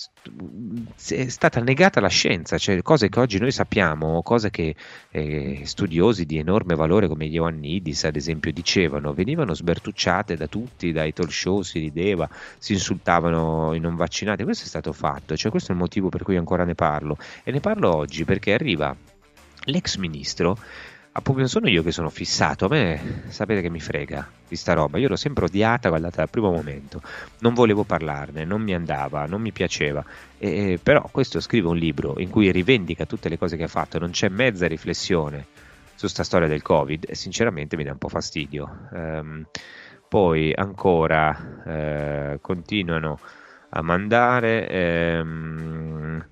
stata 1.28 1.60
negata 1.62 2.00
la 2.00 2.08
scienza, 2.08 2.58
cioè 2.58 2.82
cose 2.82 3.10
che 3.10 3.20
oggi 3.20 3.40
noi 3.40 3.52
sappiamo, 3.52 4.22
cose 4.22 4.50
che 4.50 4.76
eh, 5.12 5.62
studiosi 5.66 6.26
di 6.26 6.38
enorme 6.38 6.76
valore 6.76 7.08
come 7.08 7.26
Ioannidis 7.26 8.06
ad 8.06 8.16
esempio 8.16 8.52
dicevano, 8.52 9.14
venivano 9.14 9.54
sbertucciate 9.54 10.36
da 10.36 10.48
tutti, 10.48 10.92
dai 10.92 11.14
talk 11.14 11.32
show 11.32 11.62
si 11.62 11.80
rideva, 11.80 12.30
si 12.58 12.74
insultavano 12.74 13.74
i 13.74 13.80
non 13.80 13.96
vaccinati, 13.96 14.44
questo 14.44 14.66
è 14.66 14.68
stato 14.68 14.94
fatto, 14.94 15.36
cioè 15.36 15.52
questo 15.52 15.72
è 15.72 15.76
il 15.76 15.82
motivo 15.82 16.10
per 16.10 16.24
cui 16.24 16.38
ancora 16.38 16.64
ne 16.64 16.76
parlo. 16.76 17.18
E 17.44 17.52
ne 17.52 17.60
parlo 17.60 17.96
oggi 17.96 18.24
perché 18.26 18.54
arriva 18.54 18.96
l'ex 19.66 19.98
ministro 19.98 20.58
Appunto, 21.20 21.48
sono 21.48 21.68
io 21.68 21.84
che 21.84 21.92
sono 21.92 22.10
fissato, 22.10 22.66
a 22.66 22.70
me 22.70 23.26
sapete 23.28 23.62
che 23.62 23.70
mi 23.70 23.82
frega 23.82 24.26
di 24.48 24.56
sta 24.56 24.72
roba, 24.72 24.98
io 24.98 25.10
l'ho 25.10 25.18
sempre 25.18 25.46
odiata, 25.46 25.90
guardate, 25.90 26.16
dal 26.16 26.30
primo 26.30 26.50
momento, 26.50 27.02
non 27.40 27.54
volevo 27.54 27.84
parlarne, 27.84 28.46
non 28.46 28.62
mi 28.62 28.74
andava, 28.74 29.26
non 29.26 29.42
mi 29.42 29.52
piaceva, 29.52 30.02
e, 30.38 30.80
però 30.82 31.10
questo 31.12 31.42
scrive 31.42 31.68
un 31.68 31.76
libro 31.76 32.16
in 32.20 32.30
cui 32.30 32.50
rivendica 32.54 33.06
tutte 33.06 33.28
le 33.28 33.38
cose 33.38 33.58
che 33.58 33.64
ha 33.64 33.68
fatto, 33.68 34.00
non 34.00 34.12
c'è 34.12 34.30
mezza 34.30 34.66
riflessione 34.66 35.46
su 35.94 36.08
sta 36.08 36.24
storia 36.24 36.48
del 36.48 36.62
Covid 36.62 37.04
e 37.10 37.16
sinceramente 37.16 37.76
mi 37.76 37.84
dà 37.84 37.92
un 37.92 37.98
po' 37.98 38.08
fastidio. 38.08 38.88
Um, 38.92 39.46
poi 40.08 40.54
ancora 40.56 41.64
eh, 41.66 42.38
continuano 42.40 43.20
a 43.72 43.82
mandare... 43.82 44.70
Ehm, 44.70 46.26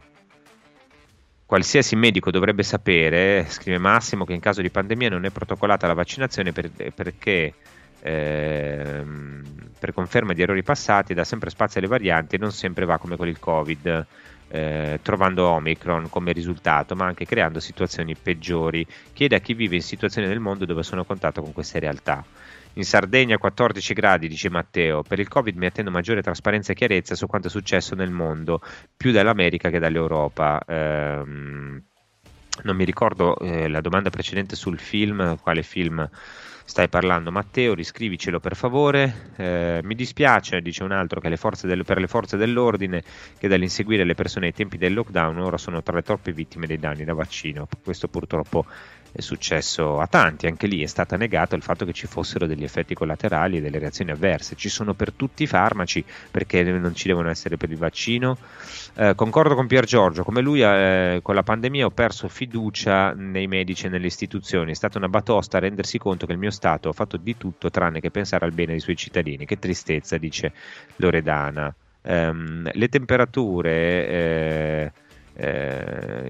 Qualsiasi 1.47 1.95
medico 1.95 2.29
dovrebbe 2.29 2.61
sapere, 2.61 3.45
scrive 3.47 3.77
Massimo, 3.77 4.25
che 4.25 4.33
in 4.33 4.41
caso 4.41 4.61
di 4.61 4.69
pandemia 4.69 5.07
non 5.07 5.23
è 5.23 5.29
protocollata 5.29 5.87
la 5.87 5.93
vaccinazione 5.93 6.51
per, 6.51 6.69
perché 6.93 7.53
ehm, 8.01 9.43
per 9.79 9.93
conferma 9.93 10.33
di 10.33 10.41
errori 10.41 10.61
passati 10.61 11.13
dà 11.13 11.23
sempre 11.23 11.49
spazio 11.49 11.79
alle 11.79 11.87
varianti 11.87 12.35
e 12.35 12.37
non 12.37 12.51
sempre 12.51 12.83
va 12.83 12.97
come 12.97 13.15
con 13.15 13.29
il 13.29 13.39
Covid. 13.39 14.05
Eh, 14.49 14.99
trovando 15.01 15.47
Omicron 15.47 16.09
come 16.09 16.33
risultato, 16.33 16.97
ma 16.97 17.05
anche 17.05 17.25
creando 17.25 17.61
situazioni 17.61 18.13
peggiori. 18.13 18.85
Chiede 19.13 19.37
a 19.37 19.39
chi 19.39 19.53
vive 19.53 19.75
in 19.75 19.81
situazioni 19.81 20.27
del 20.27 20.39
mondo 20.41 20.65
dove 20.65 20.83
sono 20.83 20.99
a 20.99 21.05
contatto 21.05 21.41
con 21.41 21.53
queste 21.53 21.79
realtà. 21.79 22.25
In 22.77 22.85
Sardegna 22.85 23.39
14 23.39 23.93
gradi, 23.93 24.27
dice 24.27 24.51
Matteo. 24.51 25.01
Per 25.01 25.19
il 25.19 25.27
Covid 25.27 25.57
mi 25.57 25.65
attendo 25.65 25.89
maggiore 25.89 26.21
trasparenza 26.21 26.73
e 26.73 26.75
chiarezza 26.75 27.15
su 27.15 27.25
quanto 27.25 27.47
è 27.47 27.49
successo 27.49 27.95
nel 27.95 28.11
mondo, 28.11 28.61
più 28.95 29.11
dall'America 29.11 29.71
che 29.71 29.79
dall'Europa. 29.79 30.61
Ehm, 30.67 31.81
non 32.61 32.75
mi 32.75 32.85
ricordo 32.85 33.35
eh, 33.39 33.67
la 33.67 33.81
domanda 33.81 34.11
precedente 34.11 34.55
sul 34.55 34.77
film, 34.77 35.37
quale 35.37 35.63
film 35.63 36.07
stai 36.65 36.87
parlando 36.87 37.31
Matteo, 37.31 37.73
riscrivicelo 37.73 38.39
per 38.39 38.55
favore. 38.55 39.31
Eh, 39.37 39.79
mi 39.83 39.95
dispiace, 39.95 40.61
dice 40.61 40.83
un 40.83 40.91
altro, 40.91 41.19
che 41.19 41.29
le 41.29 41.39
del, 41.63 41.83
per 41.83 41.97
le 41.97 42.07
forze 42.07 42.37
dell'ordine 42.37 43.01
che 43.39 43.47
dall'inseguire 43.47 44.03
le 44.03 44.13
persone 44.13 44.47
ai 44.47 44.53
tempi 44.53 44.77
del 44.77 44.93
lockdown 44.93 45.39
ora 45.39 45.57
sono 45.57 45.81
tra 45.81 45.95
le 45.95 46.03
troppe 46.03 46.31
vittime 46.31 46.67
dei 46.67 46.77
danni 46.77 47.05
da 47.05 47.15
vaccino. 47.15 47.67
Questo 47.83 48.07
purtroppo 48.07 48.65
è 49.17 49.21
successo 49.21 49.99
a 49.99 50.05
tanti, 50.05 50.45
anche 50.45 50.67
lì 50.67 50.83
è 50.83 50.85
stato 50.85 51.15
negato 51.15 51.55
il 51.55 51.63
fatto 51.63 51.85
che 51.85 51.91
ci 51.91 52.05
fossero 52.05 52.45
degli 52.45 52.63
effetti 52.63 52.93
collaterali 52.93 53.57
e 53.57 53.61
delle 53.61 53.79
reazioni 53.79 54.11
avverse, 54.11 54.55
ci 54.55 54.69
sono 54.69 54.93
per 54.93 55.11
tutti 55.11 55.41
i 55.41 55.47
farmaci 55.47 56.05
perché 56.29 56.61
non 56.61 56.93
ci 56.93 57.07
devono 57.07 57.27
essere 57.27 57.57
per 57.57 57.71
il 57.71 57.77
vaccino. 57.77 58.37
Eh, 58.93 59.15
concordo 59.15 59.55
con 59.55 59.65
Pier 59.65 59.85
Giorgio, 59.85 60.23
come 60.23 60.41
lui 60.41 60.61
eh, 60.61 61.19
con 61.23 61.33
la 61.33 61.41
pandemia 61.41 61.87
ho 61.87 61.89
perso 61.89 62.27
fiducia 62.27 63.13
nei 63.13 63.47
medici 63.47 63.87
e 63.87 63.89
nelle 63.89 64.05
istituzioni, 64.05 64.69
è 64.69 64.75
stata 64.75 64.99
una 64.99 65.09
batosta 65.09 65.57
rendersi 65.57 65.97
conto 65.97 66.27
che 66.27 66.33
il 66.33 66.37
mio 66.37 66.51
Stato 66.51 66.89
ha 66.89 66.93
fatto 66.93 67.17
di 67.17 67.35
tutto 67.37 67.71
tranne 67.71 67.99
che 67.99 68.11
pensare 68.11 68.45
al 68.45 68.51
bene 68.51 68.73
dei 68.73 68.79
suoi 68.79 68.95
cittadini, 68.95 69.47
che 69.47 69.57
tristezza, 69.57 70.19
dice 70.19 70.53
Loredana. 70.97 71.73
Um, 72.03 72.69
le 72.71 72.87
temperature... 72.87 74.07
Eh, 74.07 74.91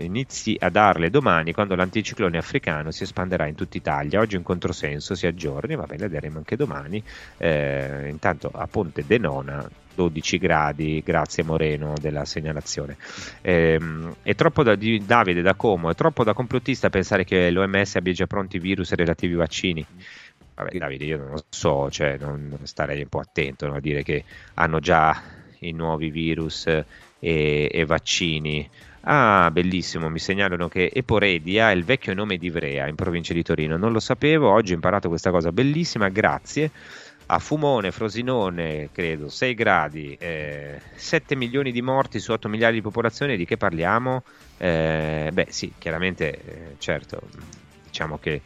inizi 0.07 0.57
a 0.59 0.69
darle 0.69 1.09
domani 1.09 1.53
quando 1.53 1.75
l'anticiclone 1.75 2.37
africano 2.37 2.91
si 2.91 3.03
espanderà 3.03 3.45
in 3.45 3.55
tutta 3.55 3.77
Italia. 3.77 4.19
Oggi 4.19 4.35
in 4.35 4.43
controsenso 4.43 5.15
si 5.15 5.27
aggiorni, 5.27 5.75
va 5.75 5.85
bene, 5.85 6.09
daremo 6.09 6.37
anche 6.37 6.55
domani. 6.55 7.01
Eh, 7.37 8.07
intanto 8.09 8.49
a 8.53 8.65
Ponte 8.67 9.03
Denona 9.05 9.69
12 9.97 10.37
gradi, 10.37 11.01
grazie 11.03 11.43
Moreno 11.43 11.93
della 11.99 12.23
segnalazione. 12.23 12.97
Eh, 13.41 13.79
è 14.21 14.35
troppo 14.35 14.63
da, 14.63 14.75
di 14.75 15.03
Davide 15.05 15.41
da 15.41 15.55
Como, 15.55 15.89
è 15.89 15.95
troppo 15.95 16.23
da 16.23 16.33
complottista 16.33 16.89
pensare 16.89 17.23
che 17.23 17.49
l'OMS 17.49 17.95
abbia 17.95 18.13
già 18.13 18.27
pronti 18.27 18.59
virus 18.59 18.91
e 18.91 18.95
relativi 18.95 19.33
vaccini. 19.33 19.85
Vabbè, 20.53 20.77
Davide, 20.77 21.05
io 21.05 21.17
non 21.17 21.29
lo 21.31 21.43
so, 21.49 21.89
cioè, 21.89 22.17
non 22.19 22.57
starei 22.63 23.01
un 23.01 23.09
po' 23.09 23.19
attento 23.19 23.67
no, 23.67 23.75
a 23.75 23.79
dire 23.79 24.03
che 24.03 24.23
hanno 24.55 24.79
già 24.79 25.19
i 25.59 25.71
nuovi 25.71 26.11
virus 26.11 26.67
e, 26.67 26.85
e 27.19 27.85
vaccini. 27.85 28.69
Ah, 29.09 29.49
bellissimo, 29.51 30.09
mi 30.09 30.19
segnalano 30.19 30.67
che 30.67 30.91
Eporedia 30.93 31.71
è 31.71 31.73
il 31.73 31.85
vecchio 31.85 32.13
nome 32.13 32.35
di 32.35 32.47
Ivrea 32.47 32.87
in 32.87 32.95
provincia 32.95 33.33
di 33.33 33.41
Torino. 33.41 33.77
Non 33.77 33.93
lo 33.93 34.01
sapevo, 34.01 34.51
oggi 34.51 34.73
ho 34.73 34.75
imparato 34.75 35.07
questa 35.07 35.31
cosa 35.31 35.53
bellissima, 35.53 36.09
grazie. 36.09 36.71
A 37.27 37.39
Fumone, 37.39 37.91
Frosinone, 37.91 38.89
credo, 38.91 39.29
6 39.29 39.53
gradi, 39.53 40.13
eh, 40.19 40.81
7 40.93 41.35
milioni 41.37 41.71
di 41.71 41.81
morti 41.81 42.19
su 42.19 42.33
8 42.33 42.49
miliardi 42.49 42.77
di 42.77 42.81
popolazione, 42.81 43.37
di 43.37 43.45
che 43.45 43.55
parliamo? 43.55 44.23
Eh, 44.57 45.29
beh 45.31 45.47
sì, 45.51 45.73
chiaramente, 45.77 46.41
eh, 46.43 46.75
certo, 46.77 47.21
diciamo 47.85 48.17
che 48.17 48.41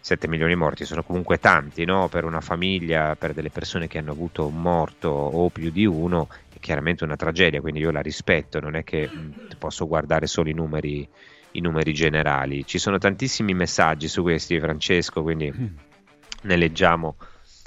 7 0.00 0.26
milioni 0.26 0.54
di 0.54 0.58
morti 0.58 0.86
sono 0.86 1.02
comunque 1.02 1.38
tanti 1.38 1.84
no? 1.84 2.08
per 2.08 2.24
una 2.24 2.40
famiglia, 2.40 3.14
per 3.14 3.34
delle 3.34 3.50
persone 3.50 3.88
che 3.88 3.98
hanno 3.98 4.12
avuto 4.12 4.46
un 4.46 4.60
morto 4.60 5.08
o 5.10 5.50
più 5.50 5.70
di 5.70 5.84
uno, 5.84 6.28
chiaramente 6.58 7.04
una 7.04 7.16
tragedia, 7.16 7.60
quindi 7.60 7.80
io 7.80 7.90
la 7.90 8.00
rispetto, 8.00 8.60
non 8.60 8.74
è 8.74 8.84
che 8.84 9.08
mm, 9.12 9.32
posso 9.58 9.86
guardare 9.86 10.26
solo 10.26 10.48
i 10.48 10.54
numeri, 10.54 11.08
i 11.52 11.60
numeri 11.60 11.92
generali. 11.92 12.64
Ci 12.66 12.78
sono 12.78 12.98
tantissimi 12.98 13.54
messaggi 13.54 14.08
su 14.08 14.22
questi, 14.22 14.58
Francesco, 14.60 15.22
quindi 15.22 15.52
mm. 15.54 15.66
ne 16.42 16.56
leggiamo 16.56 17.16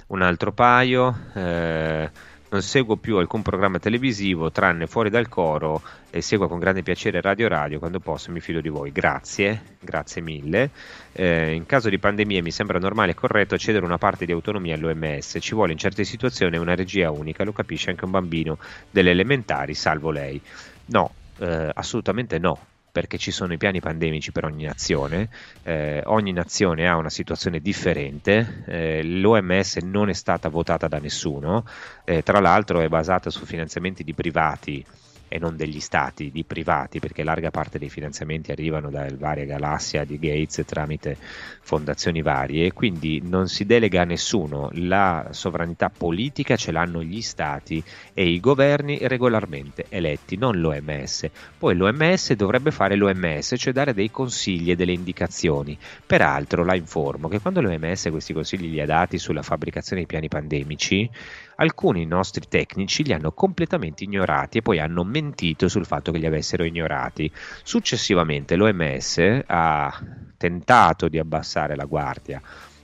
un 0.07 0.21
altro 0.21 0.51
paio. 0.51 1.15
Eh, 1.33 2.09
non 2.51 2.61
seguo 2.61 2.97
più 2.97 3.15
alcun 3.17 3.41
programma 3.41 3.79
televisivo 3.79 4.51
tranne 4.51 4.85
fuori 4.85 5.09
dal 5.09 5.29
coro 5.29 5.81
e 6.09 6.21
seguo 6.21 6.49
con 6.49 6.59
grande 6.59 6.83
piacere 6.83 7.21
Radio 7.21 7.47
Radio 7.47 7.79
quando 7.79 7.99
posso 7.99 8.29
mi 8.29 8.41
fido 8.41 8.59
di 8.59 8.67
voi. 8.67 8.91
Grazie, 8.91 9.77
grazie 9.79 10.21
mille. 10.21 10.69
Eh, 11.13 11.53
in 11.53 11.65
caso 11.65 11.87
di 11.87 11.97
pandemia 11.97 12.41
mi 12.41 12.51
sembra 12.51 12.77
normale 12.77 13.11
e 13.11 13.15
corretto 13.15 13.57
cedere 13.57 13.85
una 13.85 13.97
parte 13.97 14.25
di 14.25 14.33
autonomia 14.33 14.75
all'OMS. 14.75 15.37
Ci 15.39 15.55
vuole 15.55 15.71
in 15.71 15.77
certe 15.77 16.03
situazioni 16.03 16.57
una 16.57 16.75
regia 16.75 17.09
unica, 17.09 17.45
lo 17.45 17.53
capisce 17.53 17.89
anche 17.89 18.03
un 18.03 18.11
bambino 18.11 18.57
delle 18.89 19.11
elementari, 19.11 19.73
salvo 19.73 20.11
lei. 20.11 20.41
No, 20.87 21.09
eh, 21.37 21.71
assolutamente 21.73 22.37
no 22.37 22.59
perché 22.91 23.17
ci 23.17 23.31
sono 23.31 23.53
i 23.53 23.57
piani 23.57 23.79
pandemici 23.79 24.31
per 24.31 24.45
ogni 24.45 24.65
nazione, 24.65 25.29
eh, 25.63 26.01
ogni 26.05 26.31
nazione 26.33 26.87
ha 26.87 26.97
una 26.97 27.09
situazione 27.09 27.59
differente, 27.59 28.63
eh, 28.65 29.03
l'OMS 29.03 29.77
non 29.77 30.09
è 30.09 30.13
stata 30.13 30.49
votata 30.49 30.87
da 30.87 30.97
nessuno, 30.99 31.65
eh, 32.03 32.23
tra 32.23 32.39
l'altro 32.39 32.81
è 32.81 32.87
basata 32.87 33.29
su 33.29 33.45
finanziamenti 33.45 34.03
di 34.03 34.13
privati 34.13 34.85
e 35.31 35.39
non 35.39 35.55
degli 35.55 35.79
stati, 35.79 36.29
di 36.29 36.43
privati, 36.43 36.99
perché 36.99 37.23
larga 37.23 37.51
parte 37.51 37.79
dei 37.79 37.89
finanziamenti 37.89 38.51
arrivano 38.51 38.89
dalle 38.89 39.15
varie 39.15 39.45
galassie 39.45 40.05
di 40.05 40.19
Gates 40.19 40.63
tramite 40.65 41.15
fondazioni 41.61 42.21
varie 42.21 42.73
quindi 42.73 43.21
non 43.23 43.47
si 43.47 43.65
delega 43.65 44.01
a 44.01 44.05
nessuno, 44.05 44.69
la 44.73 45.27
sovranità 45.31 45.89
politica 45.89 46.55
ce 46.55 46.71
l'hanno 46.71 47.03
gli 47.03 47.21
stati 47.21 47.81
e 48.13 48.27
i 48.27 48.39
governi 48.39 48.97
regolarmente 49.01 49.85
eletti, 49.89 50.35
non 50.35 50.59
l'OMS. 50.59 51.29
Poi 51.57 51.75
l'OMS 51.75 52.33
dovrebbe 52.33 52.71
fare 52.71 52.95
l'OMS, 52.95 53.53
cioè 53.57 53.71
dare 53.71 53.93
dei 53.93 54.11
consigli 54.11 54.71
e 54.71 54.75
delle 54.75 54.91
indicazioni. 54.91 55.77
Peraltro 56.05 56.65
la 56.65 56.75
informo 56.75 57.27
che 57.27 57.39
quando 57.39 57.61
l'OMS 57.61 58.09
questi 58.09 58.33
consigli 58.33 58.69
li 58.69 58.81
ha 58.81 58.85
dati 58.85 59.17
sulla 59.17 59.43
fabbricazione 59.43 60.01
dei 60.01 60.09
piani 60.09 60.27
pandemici, 60.27 61.09
alcuni 61.55 62.05
nostri 62.05 62.47
tecnici 62.49 63.03
li 63.03 63.13
hanno 63.13 63.31
completamente 63.31 64.03
ignorati 64.03 64.57
e 64.57 64.61
poi 64.61 64.79
hanno 64.79 65.03
mentito 65.21 65.67
sul 65.67 65.85
fatto 65.85 66.11
che 66.11 66.17
li 66.17 66.25
avessero 66.25 66.63
ignorati. 66.63 67.31
Successivamente 67.63 68.55
l'OMS 68.55 69.43
ha 69.45 69.99
tentato 70.35 71.07
di 71.07 71.19
abbassare 71.19 71.75
la 71.75 71.85
guardia 71.85 72.41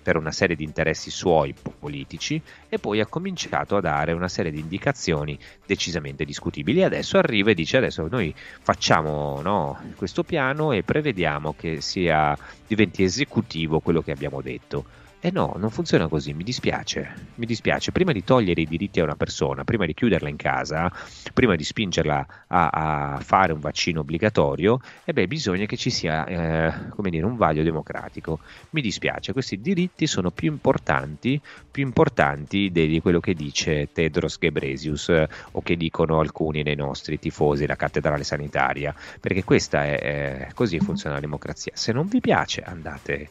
per 0.08 0.16
una 0.16 0.32
serie 0.32 0.56
di 0.56 0.64
interessi 0.64 1.10
suoi 1.10 1.54
politici 1.78 2.42
e 2.70 2.80
poi 2.80 3.02
ha 3.02 3.08
cominciato 3.08 3.76
a 3.76 3.82
dare 3.82 4.14
una 4.14 4.30
serie 4.30 4.52
di 4.52 4.60
indicazioni 4.60 5.38
decisamente 5.66 6.24
discutibili. 6.24 6.82
Adesso 6.82 7.18
arriva 7.18 7.52
e 7.52 7.54
dice 7.54 7.76
adesso 7.76 8.08
noi 8.10 8.34
facciamo 8.62 9.42
no, 9.42 9.78
questo 9.98 10.24
piano 10.24 10.72
e 10.72 10.84
prevediamo 10.84 11.56
che 11.58 11.82
sia, 11.82 12.38
diventi 12.66 13.04
esecutivo 13.04 13.82
quello 13.82 14.02
che 14.02 14.12
abbiamo 14.12 14.42
detto 14.42 14.86
E 15.20 15.32
no, 15.32 15.56
non 15.58 15.72
funziona 15.72 16.08
così, 16.08 16.32
mi 16.34 16.44
dispiace, 16.44 17.32
mi 17.36 17.48
dispiace. 17.48 17.92
Prima 17.92 18.12
di 18.12 18.24
togliere 18.24 18.62
i 18.62 18.68
diritti 18.68 19.00
a 19.00 19.04
una 19.04 19.16
persona, 19.16 19.64
prima 19.64 19.88
di 19.88 19.96
chiuderla 19.96 20.30
in 20.30 20.36
casa, 20.36 20.92
prima 21.34 21.56
di 21.56 21.64
spingerla 21.64 22.28
a, 22.46 22.68
a 22.68 23.20
fare 23.20 23.52
un 23.52 23.60
vaccino 23.60 24.02
obbligatorio, 24.02 24.80
e 25.04 25.14
beh, 25.14 25.28
bisogna 25.28 25.66
che 25.66 25.76
ci 25.76 25.90
sia, 25.90 26.24
eh, 26.26 26.90
come 26.90 27.10
dire, 27.10 27.26
un 27.26 27.36
vaglio 27.36 27.64
democratico. 27.64 28.40
Mi 28.70 28.82
dispiace, 28.82 29.34
questi 29.34 29.60
diritti 29.60 30.06
sono 30.06 30.30
più 30.30 30.52
importanti, 30.52 31.42
più 31.72 31.84
importanti 31.84 32.70
di 32.72 33.00
quello 33.02 33.20
che 33.20 33.34
dice 33.34 33.90
Tedros 33.92 34.38
Ghebreyesus 34.38 35.10
eh, 35.10 35.28
o 35.54 35.64
che 35.64 35.76
dicono 35.78 36.20
alcuni 36.20 36.62
dei 36.62 36.76
nostri 36.76 37.18
tifosi, 37.18 37.66
la 37.66 37.76
cattedrale 37.76 38.24
sanitaria, 38.24 38.94
perché 39.20 39.44
questa 39.44 39.84
è, 39.84 40.00
è 40.00 40.48
così 40.54 40.80
funziona 40.80 41.16
la 41.16 41.22
democrazia. 41.22 41.72
Se 41.76 41.92
non 41.92 42.08
vi 42.08 42.22
piace, 42.22 42.62
andate 42.62 43.30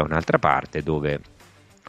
da 0.00 0.02
un'altra 0.02 0.38
parte 0.38 0.82
dove 0.82 1.20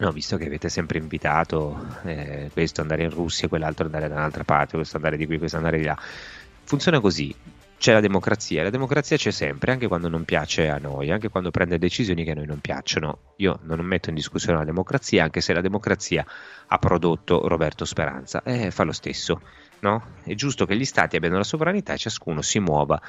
No, 0.02 0.12
visto 0.12 0.36
che 0.36 0.46
avete 0.46 0.68
sempre 0.68 0.98
invitato 0.98 2.00
eh, 2.06 2.50
questo 2.52 2.82
andare 2.82 3.04
in 3.04 3.12
Russia, 3.12 3.48
quell'altro 3.48 3.86
andare 3.86 4.08
da 4.08 4.16
un'altra 4.16 4.44
parte, 4.44 4.76
questo 4.76 4.96
andare 4.96 5.16
di 5.16 5.28
qui, 5.28 5.38
questo 5.38 5.58
andare 5.58 5.78
di 5.78 5.84
là. 5.84 5.96
Funziona 6.64 7.00
così. 7.00 7.36
C'è 7.78 7.94
la 7.94 8.00
democrazia, 8.00 8.64
la 8.64 8.72
democrazia 8.72 9.18
c'è 9.18 9.30
sempre, 9.30 9.72
anche 9.72 9.88
quando 9.88 10.08
non 10.08 10.24
piace 10.24 10.70
a 10.70 10.80
noi, 10.80 11.12
anche 11.12 11.30
quando 11.30 11.52
prende 11.52 11.78
decisioni 11.78 12.24
che 12.24 12.32
a 12.32 12.36
noi 12.36 12.48
non 12.48 12.60
piacciono. 12.60 13.34
Io 13.38 13.60
non 13.64 13.80
metto 13.82 14.10
in 14.10 14.16
discussione 14.16 14.58
la 14.58 14.66
democrazia, 14.66 15.24
anche 15.24 15.42
se 15.42 15.54
la 15.54 15.62
democrazia 15.62 16.26
ha 16.66 16.78
prodotto 16.80 17.48
Roberto 17.48 17.86
Speranza, 17.86 18.42
eh, 18.44 18.72
fa 18.72 18.84
lo 18.84 18.94
stesso. 18.94 19.42
No? 19.82 20.04
È 20.24 20.34
giusto 20.34 20.66
che 20.66 20.76
gli 20.76 20.86
stati 20.86 21.16
abbiano 21.16 21.38
la 21.38 21.44
sovranità 21.44 21.94
e 21.94 21.98
ciascuno 21.98 22.42
si 22.42 22.58
muova 22.60 23.00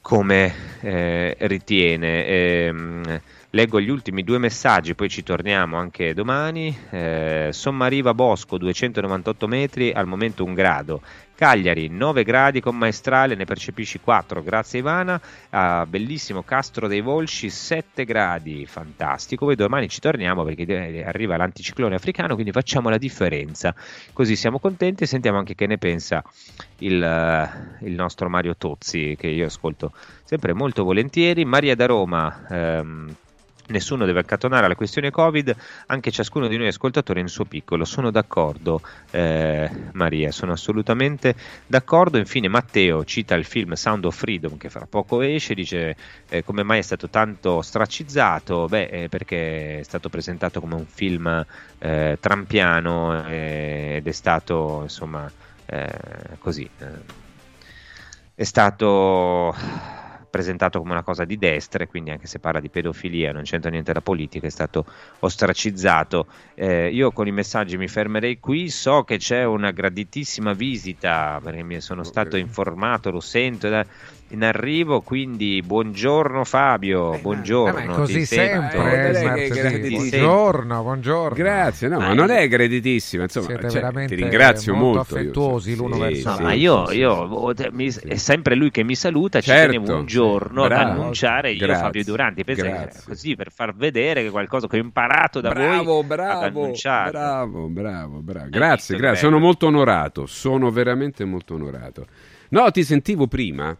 come 0.00 0.54
eh, 0.80 1.36
ritiene. 1.40 2.26
Ehm, 2.26 3.20
Leggo 3.52 3.80
gli 3.80 3.88
ultimi 3.88 4.24
due 4.24 4.36
messaggi, 4.36 4.94
poi 4.94 5.08
ci 5.08 5.22
torniamo 5.22 5.78
anche 5.78 6.12
domani. 6.12 6.76
Eh, 6.90 7.48
Sommariva 7.50 8.12
Bosco 8.12 8.58
298 8.58 9.46
metri, 9.48 9.90
al 9.90 10.06
momento 10.06 10.44
un 10.44 10.52
grado. 10.52 11.00
Cagliari 11.34 11.88
9 11.88 12.24
gradi 12.24 12.60
con 12.60 12.76
maestrale, 12.76 13.34
ne 13.34 13.46
percepisci 13.46 14.00
4, 14.00 14.42
grazie 14.42 14.80
Ivana. 14.80 15.18
Ah, 15.48 15.86
bellissimo 15.86 16.42
Castro 16.42 16.88
dei 16.88 17.00
Volsci 17.00 17.48
7 17.48 18.04
gradi, 18.04 18.66
fantastico. 18.66 19.46
Poi 19.46 19.54
domani 19.54 19.88
ci 19.88 20.00
torniamo 20.00 20.44
perché 20.44 20.64
eh, 20.66 21.04
arriva 21.04 21.38
l'anticiclone 21.38 21.94
africano, 21.94 22.34
quindi 22.34 22.52
facciamo 22.52 22.90
la 22.90 22.98
differenza. 22.98 23.74
Così 24.12 24.36
siamo 24.36 24.58
contenti 24.58 25.04
e 25.04 25.06
sentiamo 25.06 25.38
anche 25.38 25.54
che 25.54 25.66
ne 25.66 25.78
pensa 25.78 26.22
il, 26.80 27.02
eh, 27.02 27.86
il 27.86 27.94
nostro 27.94 28.28
Mario 28.28 28.54
Tozzi, 28.58 29.16
che 29.18 29.28
io 29.28 29.46
ascolto 29.46 29.92
sempre 30.22 30.52
molto 30.52 30.84
volentieri. 30.84 31.46
Maria 31.46 31.74
da 31.74 31.86
Roma. 31.86 32.46
Ehm, 32.50 33.16
Nessuno 33.68 34.06
deve 34.06 34.20
accantonare 34.20 34.66
la 34.66 34.74
questione 34.74 35.10
Covid, 35.10 35.54
anche 35.86 36.10
ciascuno 36.10 36.48
di 36.48 36.56
noi 36.56 36.68
ascoltatori 36.68 37.20
nel 37.20 37.28
suo 37.28 37.44
piccolo. 37.44 37.84
Sono 37.84 38.10
d'accordo, 38.10 38.80
eh, 39.10 39.70
Maria, 39.92 40.30
sono 40.32 40.52
assolutamente 40.52 41.34
d'accordo. 41.66 42.16
Infine, 42.16 42.48
Matteo 42.48 43.04
cita 43.04 43.34
il 43.34 43.44
film 43.44 43.74
Sound 43.74 44.06
of 44.06 44.16
Freedom 44.16 44.56
che 44.56 44.70
fra 44.70 44.86
poco 44.88 45.20
esce, 45.20 45.52
dice 45.52 45.96
eh, 46.30 46.42
come 46.44 46.62
mai 46.62 46.78
è 46.78 46.82
stato 46.82 47.10
tanto 47.10 47.60
stracizzato? 47.60 48.66
Beh, 48.68 48.84
eh, 48.84 49.08
perché 49.10 49.80
è 49.80 49.82
stato 49.82 50.08
presentato 50.08 50.60
come 50.60 50.74
un 50.74 50.86
film 50.86 51.44
eh, 51.78 52.16
trampiano 52.20 53.26
eh, 53.28 53.96
ed 53.96 54.06
è 54.06 54.12
stato, 54.12 54.80
insomma, 54.82 55.30
eh, 55.66 55.90
così. 56.38 56.68
è 58.34 58.44
stato 58.44 59.54
presentato 60.30 60.78
come 60.78 60.92
una 60.92 61.02
cosa 61.02 61.24
di 61.24 61.38
destra 61.38 61.84
e 61.84 61.86
quindi 61.86 62.10
anche 62.10 62.26
se 62.26 62.38
parla 62.38 62.60
di 62.60 62.68
pedofilia 62.68 63.32
non 63.32 63.42
c'entra 63.42 63.70
niente 63.70 63.92
la 63.92 64.00
politica, 64.00 64.46
è 64.46 64.50
stato 64.50 64.84
ostracizzato. 65.20 66.26
Eh, 66.54 66.90
io 66.90 67.12
con 67.12 67.26
i 67.26 67.32
messaggi 67.32 67.76
mi 67.76 67.88
fermerei 67.88 68.38
qui, 68.38 68.68
so 68.68 69.04
che 69.04 69.16
c'è 69.18 69.44
una 69.44 69.70
graditissima 69.70 70.52
visita 70.52 71.40
perché 71.42 71.62
mi 71.62 71.80
sono 71.80 72.02
stato 72.02 72.36
informato, 72.36 73.10
lo 73.10 73.20
sento. 73.20 73.66
In 74.30 74.44
arrivo, 74.44 75.00
quindi 75.00 75.62
buongiorno 75.64 76.44
Fabio, 76.44 77.18
buongiorno. 77.22 77.78
Eh, 77.78 77.84
ma 77.86 77.92
è 77.92 77.96
così 77.96 78.26
sempre, 78.26 79.10
eh. 79.10 79.80
TV. 79.80 79.88
buongiorno, 79.96 80.82
buongiorno. 80.82 81.34
Grazie, 81.34 81.88
no, 81.88 81.98
Ma 81.98 82.08
ma 82.08 82.12
non 82.12 82.28
io- 82.28 82.34
è 82.34 82.46
graditissima, 82.46 83.22
insomma, 83.22 83.46
Siete 83.46 83.62
cioè, 83.70 83.80
veramente 83.80 84.14
ti 84.14 84.20
ringrazio 84.20 84.74
molto 84.74 84.96
molto. 84.96 85.14
io- 85.14 85.20
affettuosi 85.22 85.76
l'uno 85.76 85.94
sì, 85.94 86.00
verso 86.00 86.16
sì, 86.18 86.24
l'altro. 86.26 86.44
ma 86.44 86.52
io, 86.52 86.90
io- 86.90 87.54
mi- 87.72 87.86
è 88.06 88.16
sempre 88.16 88.54
lui 88.54 88.70
che 88.70 88.82
mi 88.84 88.94
saluta, 88.94 89.40
ci 89.40 89.46
Certo. 89.48 89.72
tenevo 89.72 89.96
un 89.96 90.04
giorno 90.04 90.62
ad 90.64 90.68
Bravo. 90.68 90.90
annunciare 91.00 91.52
io 91.52 91.64
Grazie. 91.64 91.82
Fabio 91.84 92.04
Duranti, 92.04 92.42
Grazie. 92.44 93.02
così 93.06 93.34
per 93.34 93.50
far 93.50 93.74
vedere 93.74 94.22
che 94.24 94.28
qualcosa 94.30 94.66
che 94.66 94.76
ho 94.76 94.82
imparato 94.82 95.40
da 95.40 95.48
Bravo, 95.52 95.84
voi 95.84 96.00
ad 96.00 96.06
bravo, 96.06 96.60
annunciare. 96.60 97.10
bravo, 97.12 97.66
bravo, 97.68 98.18
bravo. 98.20 98.48
Grazie, 98.50 98.94
che 98.94 99.00
grazie. 99.00 99.00
bello. 99.00 99.16
Sono 99.16 99.38
molto 99.38 99.66
onorato, 99.68 100.26
sono 100.26 100.70
veramente 100.70 101.24
molto 101.24 101.54
onorato. 101.54 102.06
No, 102.50 102.70
ti 102.70 102.84
sentivo 102.84 103.26
prima. 103.26 103.74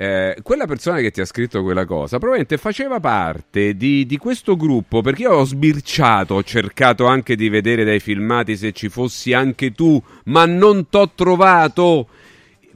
Eh, 0.00 0.36
quella 0.44 0.66
persona 0.66 1.00
che 1.00 1.10
ti 1.10 1.20
ha 1.20 1.24
scritto 1.24 1.60
quella 1.64 1.84
cosa 1.84 2.18
probabilmente 2.18 2.56
faceva 2.56 3.00
parte 3.00 3.76
di, 3.76 4.06
di 4.06 4.16
questo 4.16 4.54
gruppo 4.54 5.00
perché 5.00 5.22
io 5.22 5.32
ho 5.32 5.44
sbirciato, 5.44 6.34
ho 6.34 6.42
cercato 6.44 7.06
anche 7.06 7.34
di 7.34 7.48
vedere 7.48 7.82
dai 7.82 7.98
filmati 7.98 8.56
se 8.56 8.70
ci 8.70 8.88
fossi 8.88 9.32
anche 9.32 9.72
tu, 9.72 10.00
ma 10.26 10.46
non 10.46 10.88
t'ho 10.88 11.10
trovato. 11.16 12.06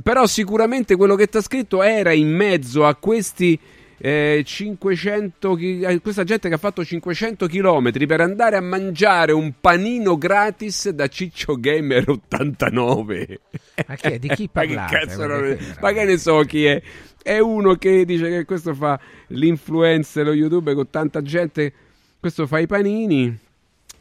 Però 0.02 0.26
sicuramente 0.26 0.96
quello 0.96 1.14
che 1.14 1.28
ti 1.28 1.36
ha 1.36 1.42
scritto 1.42 1.80
era 1.82 2.10
in 2.12 2.28
mezzo 2.34 2.84
a 2.84 2.96
questi 2.96 3.56
eh, 4.04 4.42
500 4.44 5.54
chi- 5.54 6.00
questa 6.02 6.24
gente 6.24 6.48
che 6.48 6.54
ha 6.56 6.58
fatto 6.58 6.84
500 6.84 7.46
km 7.46 8.04
per 8.04 8.20
andare 8.20 8.56
a 8.56 8.60
mangiare 8.60 9.30
un 9.30 9.52
panino 9.60 10.18
gratis 10.18 10.88
da 10.88 11.06
Ciccio 11.06 11.54
Gamer 11.60 12.08
89. 12.08 13.40
Ma 13.86 13.94
che 13.94 14.14
è? 14.14 14.18
Di 14.18 14.28
chi 14.30 14.48
Ma 14.52 14.62
che 14.62 14.74
parlate? 14.74 14.96
cazzo 15.06 15.26
non- 15.26 15.58
Ma 15.80 15.92
che 15.92 16.04
ne 16.04 16.16
so 16.18 16.40
chi 16.40 16.64
è? 16.64 16.82
È 17.22 17.38
uno 17.38 17.74
che 17.76 18.04
dice 18.04 18.28
che 18.28 18.44
questo 18.44 18.74
fa 18.74 18.98
l'influencer, 19.28 20.24
lo 20.26 20.32
youtuber 20.32 20.74
con 20.74 20.90
tanta 20.90 21.22
gente, 21.22 21.72
questo 22.18 22.46
fa 22.46 22.58
i 22.58 22.66
panini. 22.66 23.38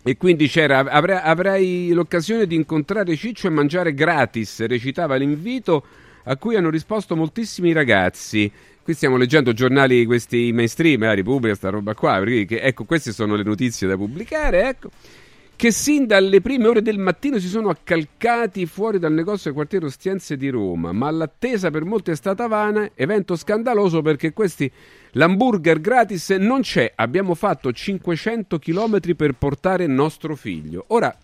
E 0.03 0.17
quindi 0.17 0.47
c'era, 0.47 0.79
avrai, 0.79 1.19
avrai 1.21 1.91
l'occasione 1.91 2.47
di 2.47 2.55
incontrare 2.55 3.15
Ciccio 3.15 3.45
e 3.45 3.51
mangiare 3.51 3.93
gratis, 3.93 4.65
recitava 4.65 5.15
l'invito 5.15 5.85
a 6.23 6.35
cui 6.37 6.55
hanno 6.55 6.71
risposto 6.71 7.15
moltissimi 7.15 7.71
ragazzi. 7.71 8.51
Qui 8.83 8.93
stiamo 8.95 9.15
leggendo 9.15 9.53
giornali 9.53 10.05
questi 10.05 10.51
mainstream, 10.51 11.01
la 11.01 11.13
Repubblica, 11.13 11.53
sta 11.53 11.69
roba 11.69 11.93
qua, 11.93 12.17
perché 12.17 12.61
ecco, 12.61 12.85
queste 12.85 13.11
sono 13.11 13.35
le 13.35 13.43
notizie 13.43 13.87
da 13.87 13.95
pubblicare, 13.95 14.67
ecco. 14.67 14.89
Che 15.61 15.69
sin 15.69 16.07
dalle 16.07 16.41
prime 16.41 16.67
ore 16.67 16.81
del 16.81 16.97
mattino 16.97 17.37
si 17.37 17.47
sono 17.47 17.69
accalcati 17.69 18.65
fuori 18.65 18.97
dal 18.97 19.13
negozio 19.13 19.43
del 19.43 19.53
quartiere 19.53 19.85
Ostiense 19.85 20.35
di 20.35 20.49
Roma, 20.49 20.91
ma 20.91 21.11
l'attesa 21.11 21.69
per 21.69 21.85
molti 21.85 22.09
è 22.09 22.15
stata 22.15 22.47
vana, 22.47 22.89
evento 22.95 23.35
scandaloso 23.35 24.01
perché 24.01 24.33
questi 24.33 24.71
l'hamburger 25.11 25.79
gratis 25.79 26.31
non 26.31 26.61
c'è, 26.61 26.91
abbiamo 26.95 27.35
fatto 27.35 27.71
500 27.71 28.57
km 28.57 29.13
per 29.15 29.33
portare 29.33 29.85
nostro 29.85 30.35
figlio. 30.35 30.85
Ora, 30.87 31.15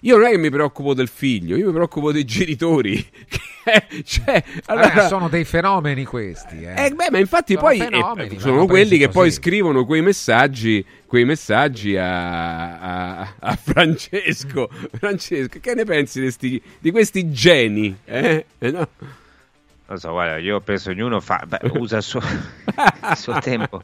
io 0.00 0.16
non 0.16 0.26
è 0.26 0.30
che 0.30 0.38
mi 0.38 0.50
preoccupo 0.50 0.94
del 0.94 1.08
figlio, 1.08 1.56
io 1.56 1.66
mi 1.66 1.72
preoccupo 1.72 2.12
dei 2.12 2.24
genitori. 2.24 3.04
cioè, 4.04 4.42
Vabbè, 4.66 4.80
allora- 4.82 5.06
sono 5.08 5.28
dei 5.28 5.44
fenomeni 5.44 6.04
questi. 6.04 6.62
Eh. 6.62 6.86
eh, 6.86 6.90
beh, 6.90 7.10
ma 7.10 7.18
infatti 7.18 7.54
Sono 7.54 7.66
poi 7.66 7.78
fenomeni, 7.78 8.36
eh, 8.36 8.40
sono 8.40 8.66
quelli 8.66 8.96
che 8.98 9.08
poi 9.08 9.26
così. 9.28 9.40
scrivono 9.40 9.84
quei 9.84 10.00
messaggi, 10.02 10.84
quei 11.06 11.24
messaggi 11.24 11.96
a, 11.96 12.78
a- 13.20 13.34
a 13.38 13.56
Francesco. 13.56 14.68
Francesco, 14.98 15.58
che 15.60 15.74
ne 15.74 15.84
pensi 15.84 16.20
di, 16.20 16.30
sti- 16.30 16.62
di 16.78 16.90
questi 16.90 17.30
geni? 17.30 17.96
Eh? 18.04 18.44
Eh, 18.58 18.70
no? 18.70 18.88
Non 19.86 19.98
so, 19.98 20.10
guarda, 20.10 20.36
io 20.38 20.60
penso 20.60 20.90
ognuno 20.90 21.18
fa, 21.20 21.44
beh, 21.46 21.60
usa 21.78 21.96
il 21.96 22.02
suo, 22.02 22.20
il 23.10 23.16
suo 23.16 23.38
tempo 23.40 23.80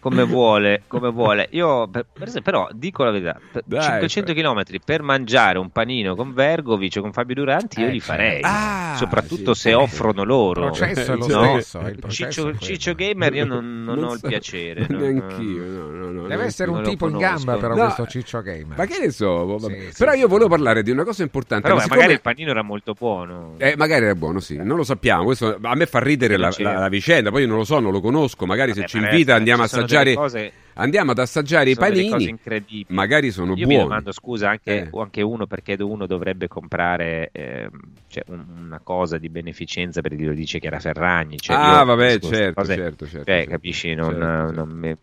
come 0.00 0.24
vuole, 0.26 0.82
come 0.88 1.10
vuole. 1.10 1.46
Io, 1.52 1.86
per, 1.88 2.06
per 2.12 2.26
esempio, 2.28 2.52
però, 2.52 2.68
dico 2.72 3.04
la 3.04 3.10
verità, 3.12 3.38
per 3.52 3.62
Dai, 3.64 3.82
500 4.08 4.32
km 4.34 4.62
per 4.84 5.02
mangiare 5.02 5.58
un 5.58 5.70
panino 5.70 6.14
con 6.16 6.32
Vergovic 6.32 6.96
o 6.96 7.00
con 7.02 7.12
Fabio 7.12 7.34
Duranti, 7.36 7.80
io 7.80 7.86
Eh, 7.86 7.90
li 7.90 8.00
certo. 8.00 8.12
farei. 8.12 8.40
Ah, 8.42 8.94
soprattutto 8.96 9.54
sì, 9.54 9.60
se 9.60 9.68
sì. 9.70 9.74
offrono 9.74 10.24
loro. 10.24 10.64
Il 10.66 10.72
processo 10.72 11.12
è 11.12 11.16
lo 11.16 11.26
No? 11.26 11.60
stesso, 11.60 11.78
il 11.86 11.98
processo 11.98 12.52
Ciccio. 12.52 12.64
Ciccio 12.64 12.94
Gamer 12.94 13.34
io 13.34 13.44
non, 13.44 13.84
non 13.84 14.02
ho 14.02 14.12
il 14.14 14.18
so- 14.18 14.26
piacere. 14.28 14.86
non- 14.90 15.00
Neanch'io, 15.00 15.64
no, 15.64 15.88
no, 15.90 16.10
no, 16.10 16.26
Deve 16.26 16.44
essere 16.44 16.70
un 16.70 16.76
non 16.80 16.84
tipo 16.84 17.08
in 17.08 17.16
gamba, 17.18 17.56
però, 17.56 17.74
No, 17.74 17.84
questo 17.84 18.06
Ciccio 18.06 18.40
Gamer. 18.42 18.76
Ma 18.78 18.86
che 18.86 18.98
ne 19.00 19.10
so? 19.10 19.58
Sì, 19.58 19.66
sì, 19.90 19.92
Però 19.98 20.12
sì. 20.12 20.18
io 20.18 20.28
volevo 20.28 20.48
parlare 20.48 20.82
di 20.82 20.90
una 20.90 21.04
cosa 21.04 21.22
importante. 21.22 21.66
Però 21.66 21.78
siccome- 21.78 21.96
magari 21.96 22.14
il 22.14 22.20
panino 22.22 22.50
era 22.50 22.62
molto 22.62 22.94
buono. 22.98 23.54
Eh, 23.58 23.74
magari 23.76 24.04
era 24.04 24.14
buono, 24.14 24.40
sì, 24.40 24.56
non 24.56 24.76
lo 24.76 24.84
sappiamo. 24.84 25.24
Questo, 25.24 25.58
a 25.60 25.74
me 25.74 25.86
fa 25.86 25.98
ridere 26.00 26.36
Non 26.36 26.50
la, 26.58 26.70
la- 26.72 26.78
la 26.80 26.88
vicenda, 26.88 27.30
poi 27.30 27.42
io 27.42 27.48
non 27.48 27.58
lo 27.58 27.64
so, 27.64 27.78
non 27.80 27.92
lo 27.92 28.00
conosco. 28.00 28.46
Magari 28.46 28.70
Vabbè, 28.72 28.80
se 28.82 28.86
ci 28.88 28.96
invita 28.98 29.34
andiamo 29.34 29.62
a 29.62 29.66
sono 29.66 29.82
assaggiare. 29.96 30.14
cose- 30.14 30.52
Andiamo 30.74 31.10
ad 31.10 31.18
assaggiare 31.18 31.70
i 31.70 31.74
sono 31.74 31.86
cose 31.88 32.02
panini. 32.08 32.30
incredibili. 32.30 32.86
Magari 32.88 33.30
sono 33.30 33.50
Io 33.54 33.66
mi 33.66 33.74
buoni. 33.74 33.82
domando 33.82 34.12
scusa 34.12 34.48
anche, 34.50 34.82
Eh. 34.84 34.98
anche 34.98 35.20
uno 35.20 35.46
perché 35.46 35.76
uno 35.78 36.06
dovrebbe 36.06 36.48
comprare 36.48 37.28
ehm, 37.32 37.68
cioè, 38.08 38.22
un- 38.28 38.44
una 38.66 38.80
cosa 38.82 39.18
di 39.18 39.28
beneficenza 39.28 40.00
perché 40.00 40.24
lo 40.24 40.32
dice 40.32 40.58
Chiara 40.58 40.78
Ferragni. 40.80 41.38
Cioè, 41.38 41.56
Ah, 41.56 41.80
io 41.80 41.84
vabbè, 41.84 42.18
queste 42.18 42.34
certo, 42.36 42.60
cose, 42.60 42.74
certo, 42.76 43.04
certo, 43.06 43.24
cioè, 43.24 43.36
certo, 43.36 43.50
capisci? 43.50 43.94
Non, 43.94 44.10
certo, 44.10 44.52
non 44.52 44.68
mi- 44.70 44.96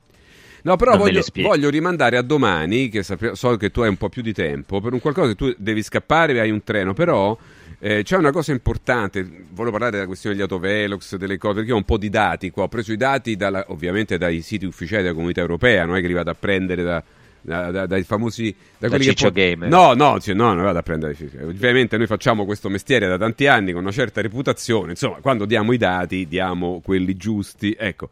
No, 0.64 0.76
però 0.76 0.92
Non 0.92 1.00
me 1.00 1.06
voglio, 1.06 1.18
le 1.20 1.24
spieghi. 1.24 1.48
voglio 1.48 1.70
rimandare 1.70 2.18
a 2.18 2.22
domani, 2.24 2.90
che 2.90 3.04
so 3.04 3.56
che 3.58 3.70
tu 3.70 3.82
hai 3.82 3.90
un 3.90 3.98
po' 3.98 4.10
più 4.10 4.22
di 4.24 4.34
tempo, 4.34 4.82
per 4.82 4.92
un 4.94 5.00
qualcosa 5.00 5.28
che 5.30 5.36
tu 5.36 5.54
devi 5.58 5.82
scappare, 5.84 6.38
hai 6.40 6.50
un 6.50 6.64
treno, 6.64 6.94
però 6.94 7.38
eh, 7.80 8.02
c'è 8.04 8.18
una 8.18 8.32
cosa 8.32 8.52
importante, 8.52 9.22
volevo 9.50 9.72
parlare 9.72 9.92
della 9.92 10.06
questione 10.08 10.36
degli 10.36 10.44
autovelox, 10.44 11.16
delle 11.16 11.38
cose, 11.38 11.56
perché 11.56 11.72
ho 11.72 11.78
un 11.78 11.84
po' 11.84 11.98
di 11.98 12.10
dati 12.10 12.50
qua, 12.50 12.64
ho 12.64 12.68
preso 12.68 12.92
i 12.92 12.98
dati 12.98 13.36
dalla- 13.36 13.66
ovviamente 13.70 14.18
dai 14.18 14.42
siti 14.42 14.66
ufficiali 14.66 15.04
della 15.04 15.14
comunità 15.16 15.42
europea, 15.42 15.86
non 15.86 15.96
è 15.98 16.02
che 16.02 16.08
li 16.08 16.14
vado 16.14 16.32
a 16.32 16.36
prendere 16.36 16.84
da... 16.84 17.04
da- 17.42 17.72
da- 17.72 17.86
dai 17.86 18.04
famosi 18.04 18.54
da 18.78 18.88
Da 18.88 18.90
quelli 18.90 19.04
che 19.06 19.10
Ciccio 19.12 19.32
poi- 19.32 19.42
Gamer. 19.52 19.70
no 19.70 19.94
no 19.94 20.20
sì, 20.20 20.34
no 20.34 20.54
non 20.54 20.64
vado 20.64 20.80
a 20.80 20.82
prendere 20.82 21.16
ovviamente 21.44 21.96
noi 21.98 22.08
facciamo 22.08 22.44
questo 22.46 22.68
mestiere 22.68 23.08
da 23.08 23.18
tanti 23.18 23.48
anni 23.48 23.72
con 23.72 23.84
una 23.84 23.92
certa 23.92 24.20
reputazione 24.22 24.92
insomma 24.92 25.18
quando 25.22 25.46
diamo 25.46 25.72
i 25.72 25.78
dati 25.78 26.28
diamo 26.28 26.82
quelli 26.84 27.16
giusti 27.16 27.74
ecco 27.80 28.10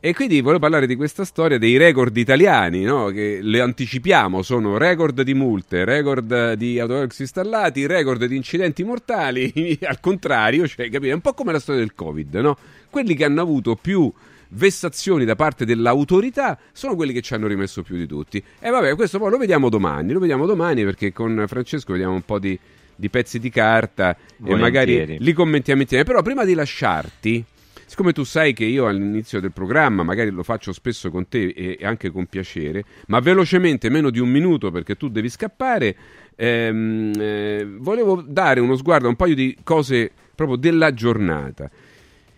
e 0.00 0.14
quindi 0.14 0.40
volevo 0.40 0.60
parlare 0.60 0.86
di 0.86 0.96
questa 0.96 1.26
storia 1.26 1.58
dei 1.58 1.76
record 1.76 2.16
italiani, 2.16 2.82
no? 2.84 3.08
che 3.08 3.40
le 3.42 3.60
anticipiamo, 3.60 4.40
sono 4.40 4.78
record 4.78 5.20
di 5.20 5.34
multe, 5.34 5.84
record 5.84 6.54
di 6.54 6.80
autovelox 6.80 7.18
installati, 7.18 7.86
record 7.86 8.24
di 8.24 8.34
incidenti 8.34 8.82
mortali, 8.82 9.78
al 9.84 10.00
contrario, 10.00 10.66
cioè, 10.66 10.88
capite? 10.88 11.10
è 11.10 11.14
un 11.14 11.20
po' 11.20 11.34
come 11.34 11.52
la 11.52 11.60
storia 11.60 11.82
del 11.82 11.94
Covid, 11.94 12.34
no? 12.36 12.56
quelli 12.88 13.14
che 13.14 13.24
hanno 13.24 13.42
avuto 13.42 13.76
più 13.76 14.10
vessazioni 14.52 15.26
da 15.26 15.36
parte 15.36 15.66
dell'autorità 15.66 16.58
sono 16.72 16.96
quelli 16.96 17.12
che 17.12 17.20
ci 17.20 17.34
hanno 17.34 17.46
rimesso 17.46 17.82
più 17.82 17.96
di 17.96 18.06
tutti. 18.06 18.42
E 18.58 18.70
vabbè, 18.70 18.94
questo 18.94 19.18
poi 19.18 19.30
lo 19.30 19.36
vediamo 19.36 19.68
domani, 19.68 20.12
lo 20.12 20.18
vediamo 20.18 20.46
domani 20.46 20.82
perché 20.82 21.12
con 21.12 21.44
Francesco 21.46 21.92
vediamo 21.92 22.14
un 22.14 22.22
po' 22.22 22.38
di, 22.38 22.58
di 22.96 23.10
pezzi 23.10 23.38
di 23.38 23.50
carta 23.50 24.16
e 24.42 24.54
magari 24.56 24.92
Volentieri. 24.92 25.22
li 25.22 25.32
commentiamo 25.34 25.82
insieme. 25.82 26.04
Però 26.04 26.22
prima 26.22 26.44
di 26.46 26.54
lasciarti, 26.54 27.44
siccome 27.90 28.12
tu 28.12 28.22
sai 28.22 28.52
che 28.52 28.64
io 28.64 28.86
all'inizio 28.86 29.40
del 29.40 29.50
programma, 29.50 30.04
magari 30.04 30.30
lo 30.30 30.44
faccio 30.44 30.72
spesso 30.72 31.10
con 31.10 31.26
te 31.26 31.48
e 31.48 31.78
anche 31.82 32.12
con 32.12 32.26
piacere, 32.26 32.84
ma 33.08 33.18
velocemente, 33.18 33.88
meno 33.88 34.10
di 34.10 34.20
un 34.20 34.28
minuto 34.28 34.70
perché 34.70 34.96
tu 34.96 35.08
devi 35.08 35.28
scappare, 35.28 35.96
ehm, 36.36 37.12
eh, 37.18 37.66
volevo 37.78 38.22
dare 38.24 38.60
uno 38.60 38.76
sguardo 38.76 39.06
a 39.06 39.10
un 39.10 39.16
paio 39.16 39.34
di 39.34 39.56
cose 39.64 40.08
proprio 40.36 40.56
della 40.56 40.94
giornata. 40.94 41.68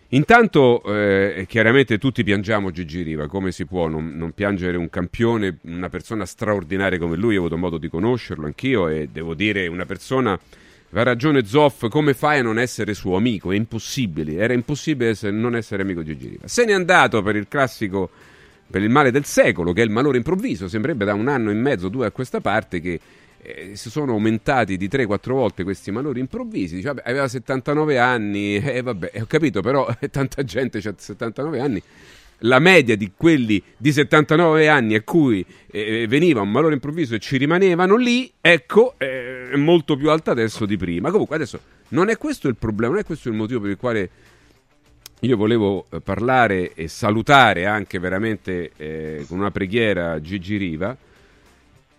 Intanto, 0.07 0.81
eh, 0.85 1.45
chiaramente 1.47 1.99
tutti 1.99 2.23
piangiamo 2.23 2.71
Gigi 2.71 3.03
Riva, 3.03 3.27
come 3.27 3.51
si 3.51 3.67
può 3.67 3.87
non, 3.87 4.17
non 4.17 4.31
piangere 4.31 4.75
un 4.75 4.89
campione, 4.89 5.59
una 5.65 5.89
persona 5.89 6.25
straordinaria 6.25 6.97
come 6.97 7.15
lui, 7.15 7.35
ho 7.35 7.41
avuto 7.41 7.57
modo 7.57 7.77
di 7.77 7.89
conoscerlo 7.89 8.47
anch'io 8.47 8.87
e 8.87 9.07
devo 9.11 9.35
dire 9.35 9.67
una 9.67 9.85
persona, 9.85 10.35
ha 10.99 11.03
ragione 11.03 11.45
Zoff, 11.45 11.87
come 11.87 12.13
fai 12.13 12.39
a 12.39 12.43
non 12.43 12.59
essere 12.59 12.93
suo 12.93 13.15
amico? 13.15 13.51
È 13.51 13.55
impossibile, 13.55 14.35
era 14.35 14.53
impossibile 14.53 15.09
essere- 15.09 15.31
non 15.31 15.55
essere 15.55 15.81
amico 15.81 16.01
di 16.01 16.15
Gigi 16.15 16.29
Riva. 16.29 16.47
Se 16.47 16.65
n'è 16.65 16.73
andato 16.73 17.21
per 17.21 17.35
il 17.35 17.47
classico, 17.47 18.09
per 18.69 18.81
il 18.81 18.89
male 18.89 19.11
del 19.11 19.25
secolo, 19.25 19.73
che 19.73 19.81
è 19.81 19.85
il 19.85 19.91
malore 19.91 20.17
improvviso, 20.17 20.67
sembrerebbe 20.67 21.05
da 21.05 21.13
un 21.13 21.27
anno 21.27 21.49
e 21.49 21.53
mezzo, 21.53 21.89
due 21.89 22.05
a 22.05 22.11
questa 22.11 22.41
parte 22.41 22.79
che 22.79 22.99
eh, 23.41 23.71
si 23.75 23.89
sono 23.89 24.13
aumentati 24.13 24.77
di 24.77 24.87
3-4 24.87 25.31
volte 25.31 25.63
questi 25.63 25.91
malori 25.91 26.19
improvvisi. 26.19 26.75
Dice, 26.75 26.87
vabbè, 26.87 27.03
aveva 27.05 27.27
79 27.27 27.97
anni, 27.97 28.55
e 28.63 28.81
vabbè, 28.81 29.11
ho 29.21 29.25
capito, 29.25 29.61
però 29.61 29.87
tanta 30.11 30.43
gente 30.43 30.77
ha 30.77 30.93
79 30.95 31.59
anni. 31.59 31.81
La 32.45 32.59
media 32.59 32.95
di 32.97 33.11
quelli 33.15 33.61
di 33.77 33.91
79 33.93 34.67
anni 34.67 34.95
a 34.95 35.01
cui 35.01 35.45
eh, 35.71 36.05
veniva 36.07 36.41
un 36.41 36.51
malore 36.51 36.73
improvviso 36.73 37.15
e 37.15 37.19
ci 37.19 37.37
rimanevano 37.37 37.95
lì, 37.95 38.31
ecco, 38.41 38.95
eh, 38.97 39.49
è 39.51 39.55
molto 39.55 39.95
più 39.95 40.09
alta 40.09 40.31
adesso 40.31 40.65
di 40.65 40.75
prima. 40.75 41.09
Comunque, 41.09 41.37
adesso 41.37 41.59
non 41.89 42.09
è 42.09 42.17
questo 42.17 42.49
il 42.49 42.55
problema, 42.57 42.93
non 42.93 43.01
è 43.01 43.05
questo 43.05 43.29
il 43.29 43.35
motivo 43.35 43.61
per 43.61 43.69
il 43.69 43.77
quale 43.77 44.09
io 45.21 45.37
volevo 45.37 45.85
eh, 45.89 46.01
parlare 46.01 46.73
e 46.73 46.89
salutare 46.89 47.65
anche 47.65 47.97
veramente 47.97 48.71
eh, 48.75 49.25
con 49.27 49.39
una 49.39 49.51
preghiera 49.51 50.19
Gigi 50.19 50.57
Riva. 50.57 50.97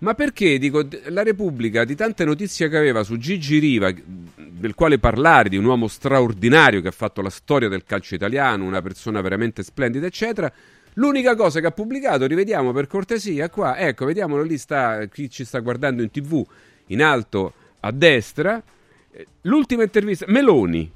Ma 0.05 0.13
perché, 0.13 0.59
dico, 0.59 0.87
la 1.07 1.23
Repubblica 1.23 1.85
di 1.85 1.95
tante 1.95 2.27
notizie 2.27 2.69
che 2.69 2.77
aveva 2.77 3.03
su 3.03 3.17
Gigi 3.17 3.59
Riva, 3.59 3.91
del 4.37 4.75
quale 4.75 4.99
parlare, 4.99 5.49
di 5.49 5.57
un 5.57 5.65
uomo 5.65 5.89
straordinario 5.89 6.83
che 6.83 6.89
ha 6.89 6.93
fatto 6.93 7.23
la 7.23 7.31
storia 7.31 7.71
del 7.71 7.85
calcio 7.85 8.15
italiano, 8.15 8.67
una 8.67 8.83
persona 8.83 9.23
veramente 9.23 9.63
splendida, 9.63 10.07
eccetera, 10.07 10.53
l'unica 10.95 11.35
cosa 11.35 11.59
che 11.61 11.69
ha 11.69 11.71
pubblicato, 11.71 12.27
rivediamo 12.27 12.73
per 12.73 12.87
cortesia 12.87 13.49
qua, 13.49 13.79
ecco, 13.79 14.05
vediamolo 14.05 14.43
lì, 14.43 14.59
sta, 14.59 15.07
chi 15.07 15.31
ci 15.31 15.43
sta 15.43 15.61
guardando 15.61 16.03
in 16.03 16.11
tv, 16.11 16.47
in 16.89 17.03
alto 17.03 17.55
a 17.81 17.91
destra, 17.91 18.63
eh, 19.11 19.27
l'ultima 19.43 19.85
intervista, 19.85 20.27
Meloni, 20.29 20.93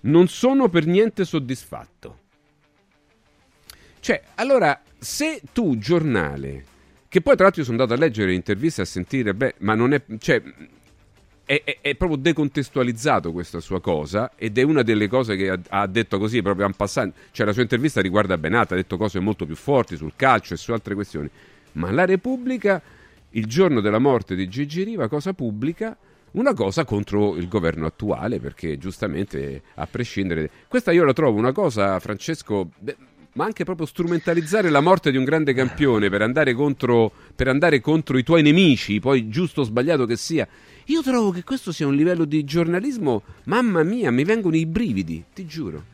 non 0.00 0.28
sono 0.28 0.68
per 0.68 0.84
niente 0.84 1.24
soddisfatto. 1.24 2.18
Cioè, 4.00 4.22
allora, 4.34 4.82
se 4.98 5.40
tu, 5.54 5.78
giornale, 5.78 6.72
che 7.14 7.20
poi 7.20 7.34
tra 7.36 7.44
l'altro 7.44 7.60
io 7.60 7.68
sono 7.68 7.80
andato 7.80 7.96
a 7.96 8.04
leggere 8.04 8.34
interviste 8.34 8.82
a 8.82 8.84
sentire, 8.84 9.34
beh, 9.34 9.54
ma 9.58 9.76
non 9.76 9.92
è, 9.92 10.02
cioè, 10.18 10.42
è, 11.44 11.62
è- 11.62 11.78
è 11.80 11.94
proprio 11.94 12.18
decontestualizzato 12.18 13.30
questa 13.30 13.60
sua 13.60 13.80
cosa 13.80 14.32
ed 14.34 14.58
è 14.58 14.62
una 14.62 14.82
delle 14.82 15.06
cose 15.06 15.36
che 15.36 15.48
ha, 15.48 15.60
ha 15.68 15.86
detto 15.86 16.18
così 16.18 16.42
proprio 16.42 16.66
en 16.66 16.74
passant. 16.74 17.14
Cioè 17.30 17.46
la 17.46 17.52
sua 17.52 17.62
intervista 17.62 18.00
riguarda 18.00 18.36
Benata, 18.36 18.74
ha 18.74 18.76
detto 18.76 18.96
cose 18.96 19.20
molto 19.20 19.46
più 19.46 19.54
forti 19.54 19.94
sul 19.94 20.14
calcio 20.16 20.54
e 20.54 20.56
su 20.56 20.72
altre 20.72 20.94
questioni. 20.94 21.30
Ma 21.74 21.92
la 21.92 22.04
Repubblica, 22.04 22.82
il 23.30 23.46
giorno 23.46 23.80
della 23.80 24.00
morte 24.00 24.34
di 24.34 24.48
Gigi 24.48 24.82
Riva, 24.82 25.06
cosa 25.06 25.34
pubblica? 25.34 25.96
Una 26.32 26.52
cosa 26.52 26.84
contro 26.84 27.36
il 27.36 27.46
governo 27.46 27.86
attuale, 27.86 28.40
perché 28.40 28.76
giustamente, 28.76 29.62
a 29.74 29.86
prescindere... 29.86 30.50
Questa 30.66 30.90
io 30.90 31.04
la 31.04 31.12
trovo 31.12 31.38
una 31.38 31.52
cosa, 31.52 32.00
Francesco... 32.00 32.70
beh, 32.76 32.96
ma 33.34 33.44
anche 33.44 33.64
proprio 33.64 33.86
strumentalizzare 33.86 34.70
la 34.70 34.80
morte 34.80 35.10
di 35.10 35.16
un 35.16 35.24
grande 35.24 35.54
campione 35.54 36.08
per 36.08 36.22
andare 36.22 36.54
contro, 36.54 37.10
per 37.34 37.48
andare 37.48 37.80
contro 37.80 38.18
i 38.18 38.22
tuoi 38.22 38.42
nemici, 38.42 39.00
poi 39.00 39.28
giusto 39.28 39.60
o 39.60 39.64
sbagliato 39.64 40.06
che 40.06 40.16
sia. 40.16 40.46
Io 40.86 41.02
trovo 41.02 41.30
che 41.30 41.44
questo 41.44 41.72
sia 41.72 41.86
un 41.86 41.94
livello 41.94 42.24
di 42.24 42.44
giornalismo, 42.44 43.22
mamma 43.44 43.82
mia, 43.82 44.10
mi 44.10 44.24
vengono 44.24 44.56
i 44.56 44.66
brividi, 44.66 45.24
ti 45.32 45.46
giuro. 45.46 45.92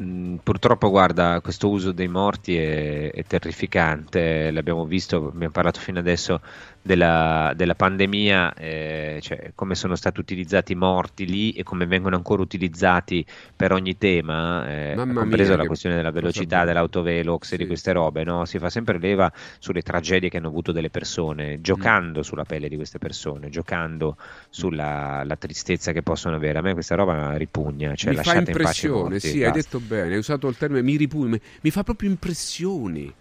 Mm, 0.00 0.36
Purtroppo, 0.36 0.88
guarda, 0.88 1.40
questo 1.42 1.68
uso 1.68 1.92
dei 1.92 2.08
morti 2.08 2.56
è, 2.56 3.10
è 3.12 3.24
terrificante. 3.24 4.50
L'abbiamo 4.50 4.86
visto, 4.86 5.28
abbiamo 5.28 5.52
parlato 5.52 5.80
fino 5.80 5.98
adesso 5.98 6.40
della, 6.82 7.52
della 7.54 7.74
pandemia, 7.74 8.54
eh, 8.54 9.18
cioè 9.22 9.52
come 9.54 9.74
sono 9.76 9.94
stati 9.94 10.18
utilizzati 10.18 10.72
i 10.72 10.74
morti 10.74 11.26
lì 11.26 11.52
e 11.52 11.62
come 11.62 11.86
vengono 11.86 12.16
ancora 12.16 12.42
utilizzati 12.42 13.24
per 13.54 13.72
ogni 13.72 13.96
tema, 13.96 14.68
eh, 14.68 14.94
compreso 14.96 15.52
mia, 15.52 15.56
la 15.58 15.66
questione 15.66 15.94
della 15.96 16.10
velocità, 16.10 16.64
dell'autovelox 16.64 17.52
e 17.52 17.56
di 17.56 17.66
queste 17.66 17.92
robe, 17.92 18.24
no? 18.24 18.44
Si 18.44 18.58
fa 18.58 18.68
sempre 18.68 18.98
leva 18.98 19.32
sulle 19.58 19.82
tragedie 19.82 20.28
che 20.28 20.38
hanno 20.38 20.48
avuto 20.48 20.72
delle 20.72 20.90
persone, 20.90 21.60
giocando 21.60 22.18
Mm. 22.18 22.22
sulla 22.22 22.44
pelle 22.44 22.68
di 22.68 22.76
queste 22.76 22.98
persone, 22.98 23.48
giocando 23.48 24.16
sulla 24.50 25.22
la 25.24 25.36
tristezza 25.36 25.92
che 25.92 26.02
possono 26.02 26.36
avere. 26.36 26.58
A 26.58 26.62
me 26.62 26.72
questa 26.72 26.94
roba 26.94 27.36
ripugna, 27.36 27.94
cioè 27.94 28.10
mi 28.10 28.16
fa 28.16 28.22
lasciate 28.22 28.38
in 28.38 28.44
pace 28.44 28.86
impressione, 28.86 29.10
morti, 29.10 29.28
sì, 29.28 29.44
hai 29.44 29.52
detto 29.52 29.80
bene, 29.80 30.12
hai 30.12 30.18
usato 30.18 30.48
il 30.48 30.56
termine, 30.56 30.82
mi 30.82 30.96
ripugna, 30.96 31.38
mi 31.60 31.70
fa 31.70 31.82
proprio 31.82 32.10
impressioni. 32.10 33.12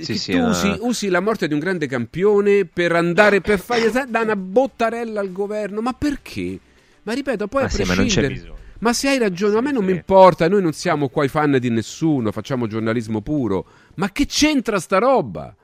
Sì, 0.00 0.16
sì, 0.16 0.32
tu 0.32 0.38
eh. 0.38 0.42
usi, 0.48 0.76
usi 0.80 1.08
la 1.08 1.20
morte 1.20 1.46
di 1.46 1.52
un 1.52 1.60
grande 1.60 1.86
campione 1.86 2.64
per 2.64 2.92
andare 2.92 3.40
per 3.42 3.58
fare 3.60 3.90
da 4.08 4.20
una 4.20 4.34
bottarella 4.36 5.20
al 5.20 5.30
governo, 5.30 5.80
ma 5.82 5.92
perché? 5.92 6.58
Ma 7.02 7.12
ripeto, 7.12 7.48
poi 7.48 7.62
Ma 7.62 7.66
a 7.66 7.70
sì, 7.70 7.82
ma 7.84 7.94
prescindere. 7.94 8.32
bisogno. 8.34 8.56
Ma 8.78 8.92
se 8.92 9.08
hai 9.08 9.18
ragione, 9.18 9.56
a 9.58 9.60
me 9.60 9.72
non 9.72 9.84
mi 9.84 9.92
importa, 9.92 10.48
noi 10.48 10.62
non 10.62 10.72
siamo 10.72 11.08
qua 11.08 11.24
i 11.24 11.28
fan 11.28 11.58
di 11.58 11.68
nessuno, 11.70 12.32
facciamo 12.32 12.66
giornalismo 12.66 13.20
puro. 13.20 13.66
Ma 13.96 14.10
che 14.10 14.26
c'entra 14.26 14.80
sta 14.80 14.98
roba? 14.98 15.54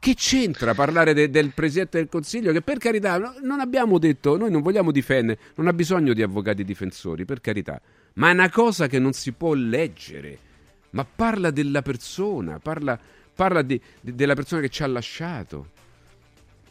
Che 0.00 0.14
c'entra 0.14 0.74
parlare 0.74 1.12
de- 1.12 1.28
del 1.28 1.52
Presidente 1.54 1.98
del 1.98 2.08
Consiglio? 2.08 2.52
Che 2.52 2.62
per 2.62 2.78
carità, 2.78 3.18
no- 3.18 3.34
non 3.42 3.60
abbiamo 3.60 3.98
detto, 3.98 4.36
noi 4.36 4.50
non 4.50 4.62
vogliamo 4.62 4.92
difendere, 4.92 5.38
non 5.56 5.66
ha 5.66 5.72
bisogno 5.72 6.12
di 6.12 6.22
avvocati 6.22 6.62
difensori, 6.64 7.24
per 7.24 7.40
carità. 7.40 7.80
Ma 8.14 8.30
è 8.30 8.32
una 8.32 8.48
cosa 8.50 8.86
che 8.86 8.98
non 8.98 9.12
si 9.12 9.32
può 9.32 9.54
leggere. 9.54 10.38
Ma 10.90 11.04
parla 11.04 11.50
della 11.50 11.82
persona, 11.82 12.58
parla, 12.58 12.98
parla 13.34 13.62
di- 13.62 13.80
di- 14.00 14.14
della 14.14 14.34
persona 14.34 14.60
che 14.62 14.68
ci 14.68 14.82
ha 14.82 14.86
lasciato. 14.86 15.76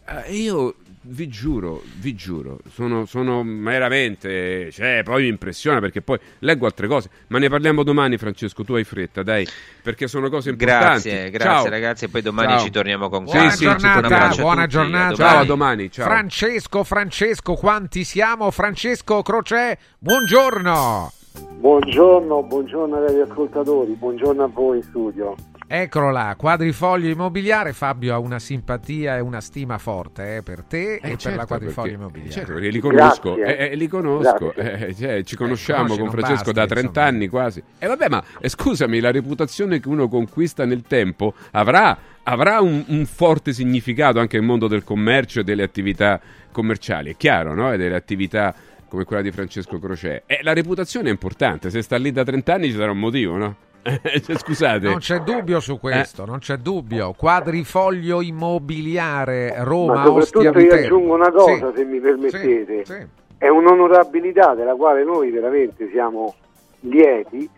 Eh, 0.10 0.34
io 0.36 0.76
vi 1.10 1.28
giuro, 1.28 1.84
vi 1.98 2.16
giuro, 2.16 2.60
sono, 2.74 3.06
sono 3.06 3.44
veramente. 3.46 4.72
Cioè, 4.72 5.02
poi 5.04 5.24
mi 5.24 5.28
impressiona 5.28 5.80
perché 5.82 6.02
poi 6.02 6.18
leggo 6.40 6.66
altre 6.66 6.88
cose. 6.88 7.10
Ma 7.28 7.40
ne 7.40 7.50
parliamo 7.50 7.84
domani, 7.84 8.18
Francesco. 8.18 8.64
Tu 8.64 8.74
hai 8.74 8.86
fretta, 8.86 9.22
dai, 9.22 9.46
perché 9.84 10.08
sono 10.08 10.30
cose 10.30 10.50
importanti. 10.52 11.10
Grazie, 11.10 11.30
grazie 11.30 11.50
Ciao. 11.50 11.70
ragazzi, 11.70 12.06
e 12.06 12.08
poi 12.08 12.22
domani 12.22 12.54
Ciao. 12.54 12.60
ci 12.64 12.70
torniamo 12.72 13.10
con 13.10 13.26
Buona 13.26 13.50
Sì, 13.50 13.58
sì, 13.58 13.64
giornata, 13.66 14.30
a 14.30 14.36
buona 14.36 14.62
tutti, 14.62 14.74
giornata. 14.74 15.16
Ciao, 15.16 15.40
a 15.40 15.46
domani. 15.46 15.92
Ciao. 15.92 16.06
Francesco, 16.06 16.84
Francesco, 16.86 17.54
quanti 17.56 18.04
siamo? 18.06 18.50
Francesco 18.50 19.22
Crocè, 19.22 19.78
buongiorno. 20.00 21.12
Buongiorno, 21.42 22.44
buongiorno 22.44 22.96
agli 22.98 23.20
ascoltatori, 23.20 23.94
buongiorno 23.94 24.44
a 24.44 24.48
voi 24.48 24.78
in 24.78 24.84
studio. 24.84 25.36
Eccolo 25.70 26.12
là, 26.12 26.34
quadrifoglio 26.38 27.10
immobiliare. 27.10 27.74
Fabio 27.74 28.14
ha 28.14 28.20
una 28.20 28.40
simpatia 28.40 29.18
e 29.18 29.20
una 29.20 29.42
stima 29.42 29.78
forte 29.78 30.38
eh, 30.38 30.42
per 30.42 30.64
te 30.64 30.96
e 30.96 31.00
per 31.02 31.16
certo, 31.18 31.38
la 31.38 31.46
quadrifoglio 31.46 31.90
perché- 31.90 32.02
immobiliare. 32.02 32.32
certo, 32.32 32.54
perché 32.54 32.70
li 32.70 32.80
conosco, 32.80 33.36
eh, 33.36 33.70
eh, 33.72 33.76
li 33.76 33.88
conosco, 33.88 34.54
Grazie. 34.56 34.88
eh, 34.88 34.96
cioè, 34.96 35.24
ci 35.24 35.36
conosciamo 35.36 35.80
conosci 35.90 36.00
con 36.00 36.10
Francesco 36.12 36.52
basti, 36.54 36.54
da 36.54 36.66
30 36.68 37.04
anni 37.04 37.28
quasi. 37.28 37.62
E 37.78 37.88
vabbè, 37.88 38.08
ma 38.08 38.24
eh, 38.40 38.48
scusami, 38.48 39.00
la 39.02 39.12
reputazione 39.12 39.80
che 39.82 39.90
uno 39.90 40.08
conquista 40.08 40.64
nel 40.64 40.84
tempo 40.84 41.34
avrà, 41.52 41.98
avrà 42.24 42.62
un, 42.62 42.86
un 42.88 43.06
forte 43.06 43.52
significato 43.52 44.20
anche 44.20 44.38
nel 44.38 44.46
mondo 44.46 44.68
del 44.68 44.86
commercio 44.86 45.42
e 45.42 45.44
delle 45.44 45.64
attività 45.64 46.18
commerciali, 46.50 47.12
è 47.12 47.18
chiaro, 47.18 47.54
no? 47.54 47.74
E 47.74 47.78
delle 47.78 47.96
attività 47.96 48.56
come 48.88 49.04
quella 49.04 49.22
di 49.22 49.32
Francesco 49.32 49.80
Crocè. 49.80 50.24
E 50.26 50.40
la 50.42 50.54
reputazione 50.54 51.10
è 51.10 51.12
importante, 51.12 51.70
se 51.70 51.82
sta 51.82 51.98
lì 51.98 52.12
da 52.12 52.24
30 52.24 52.54
anni 52.54 52.68
ci 52.68 52.76
sarà 52.78 52.92
un 52.92 53.00
motivo, 53.00 53.36
no? 53.38 53.56
Cioè, 53.88 54.38
scusate. 54.38 54.86
Non 54.88 54.98
c'è 54.98 55.20
dubbio 55.20 55.60
su 55.62 55.80
questo, 55.80 56.26
non 56.26 56.40
c'è 56.40 56.58
dubbio. 56.58 57.14
Quadrifoglio 57.14 58.22
immobiliare 58.22 59.54
Roma, 59.64 59.94
Ma 59.94 60.10
Ostia, 60.12 60.26
soprattutto 60.42 60.60
io 60.60 60.64
Viterbo. 60.64 60.86
aggiungo 60.86 61.14
una 61.14 61.32
cosa, 61.32 61.70
Sì. 61.72 61.78
se 61.78 61.86
mi 61.86 62.00
permettete. 62.00 62.86
Sì, 62.86 62.94
sì. 62.94 63.06
È 63.38 63.48
un'onorabilità 63.48 64.56
della 64.56 64.74
quale 64.76 65.04
noi 65.04 65.30
veramente 65.32 65.90
siamo 65.92 66.36
lieti. 66.82 67.50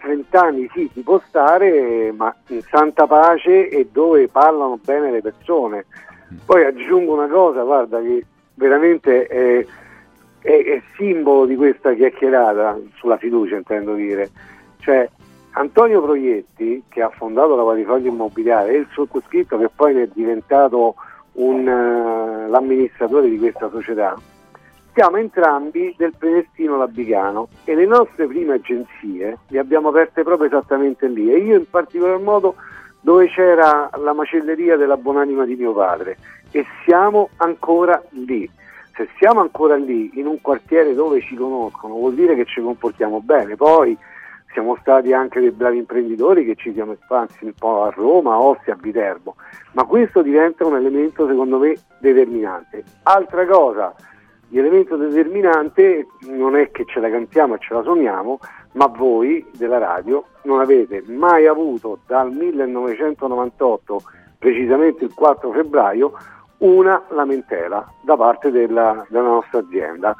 30 0.00 0.40
anni 0.40 0.70
sì, 0.72 0.88
si 0.94 1.00
può 1.02 1.20
stare, 1.26 2.12
ma 2.16 2.34
in 2.48 2.62
santa 2.70 3.06
pace 3.06 3.68
e 3.68 3.88
dove 3.92 4.28
parlano 4.28 4.78
bene 4.82 5.10
le 5.10 5.20
persone. 5.20 5.84
Poi 6.46 6.64
aggiungo 6.64 7.14
una 7.14 7.26
cosa, 7.26 7.62
guarda, 7.62 8.00
che 8.00 8.24
veramente 8.54 9.26
è, 9.26 9.66
è- 10.40 10.64
è 10.64 10.82
simbolo 10.96 11.46
di 11.46 11.56
questa 11.56 11.94
chiacchierata 11.94 12.78
sulla 12.94 13.16
fiducia, 13.16 13.56
intendo 13.56 13.94
dire. 13.94 14.30
Cioè, 14.80 15.08
Antonio 15.52 16.02
Proietti, 16.02 16.84
che 16.88 17.02
ha 17.02 17.10
fondato 17.10 17.56
la 17.56 17.62
Quadrifoglio 17.62 18.08
Immobiliare, 18.08 18.74
e 18.74 18.76
il 18.78 18.88
sottoscritto 18.92 19.58
che 19.58 19.68
poi 19.74 19.96
è 20.00 20.08
diventato 20.12 20.94
un, 21.32 21.66
eh, 21.66 22.48
l'amministratore 22.48 23.28
di 23.28 23.38
questa 23.38 23.68
società, 23.70 24.16
siamo 24.98 25.16
entrambi 25.16 25.94
del 25.96 26.12
Prenestino 26.18 26.76
Labicano 26.76 27.48
e 27.64 27.74
le 27.76 27.86
nostre 27.86 28.26
prime 28.26 28.54
agenzie 28.54 29.38
le 29.46 29.58
abbiamo 29.60 29.90
aperte 29.90 30.24
proprio 30.24 30.48
esattamente 30.48 31.06
lì 31.06 31.32
e 31.32 31.38
io 31.38 31.56
in 31.56 31.70
particolar 31.70 32.18
modo 32.18 32.56
dove 33.00 33.28
c'era 33.28 33.88
la 33.94 34.12
macelleria 34.12 34.76
della 34.76 34.96
buonanima 34.96 35.44
di 35.44 35.54
mio 35.54 35.72
padre 35.72 36.16
e 36.50 36.66
siamo 36.84 37.28
ancora 37.36 38.02
lì. 38.10 38.50
Se 38.98 39.08
siamo 39.16 39.38
ancora 39.38 39.76
lì 39.76 40.10
in 40.14 40.26
un 40.26 40.40
quartiere 40.40 40.92
dove 40.92 41.20
ci 41.20 41.36
conoscono 41.36 41.94
vuol 41.94 42.14
dire 42.14 42.34
che 42.34 42.44
ci 42.46 42.60
comportiamo 42.60 43.20
bene, 43.20 43.54
poi 43.54 43.96
siamo 44.52 44.76
stati 44.80 45.12
anche 45.12 45.38
dei 45.38 45.52
bravi 45.52 45.76
imprenditori 45.78 46.44
che 46.44 46.56
ci 46.56 46.72
siamo 46.72 46.94
espansi 46.94 47.44
un 47.44 47.52
po' 47.56 47.84
a 47.84 47.90
Roma, 47.90 48.32
a 48.32 48.40
Ostia, 48.40 48.72
a 48.72 48.76
Viterbo, 48.80 49.36
ma 49.74 49.84
questo 49.84 50.20
diventa 50.20 50.66
un 50.66 50.74
elemento 50.74 51.28
secondo 51.28 51.58
me 51.58 51.76
determinante. 52.00 52.82
Altra 53.04 53.46
cosa, 53.46 53.94
l'elemento 54.48 54.96
determinante 54.96 56.08
non 56.30 56.56
è 56.56 56.72
che 56.72 56.84
ce 56.84 56.98
la 56.98 57.08
cantiamo 57.08 57.54
e 57.54 57.58
ce 57.60 57.74
la 57.74 57.82
suoniamo, 57.82 58.40
ma 58.72 58.86
voi 58.86 59.46
della 59.56 59.78
radio 59.78 60.24
non 60.42 60.58
avete 60.58 61.04
mai 61.06 61.46
avuto 61.46 62.00
dal 62.04 62.32
1998, 62.32 64.02
precisamente 64.40 65.04
il 65.04 65.14
4 65.14 65.52
febbraio, 65.52 66.12
una 66.58 67.02
lamentela 67.10 67.86
da 68.02 68.16
parte 68.16 68.50
della, 68.50 69.04
della 69.08 69.28
nostra 69.28 69.60
azienda. 69.60 70.16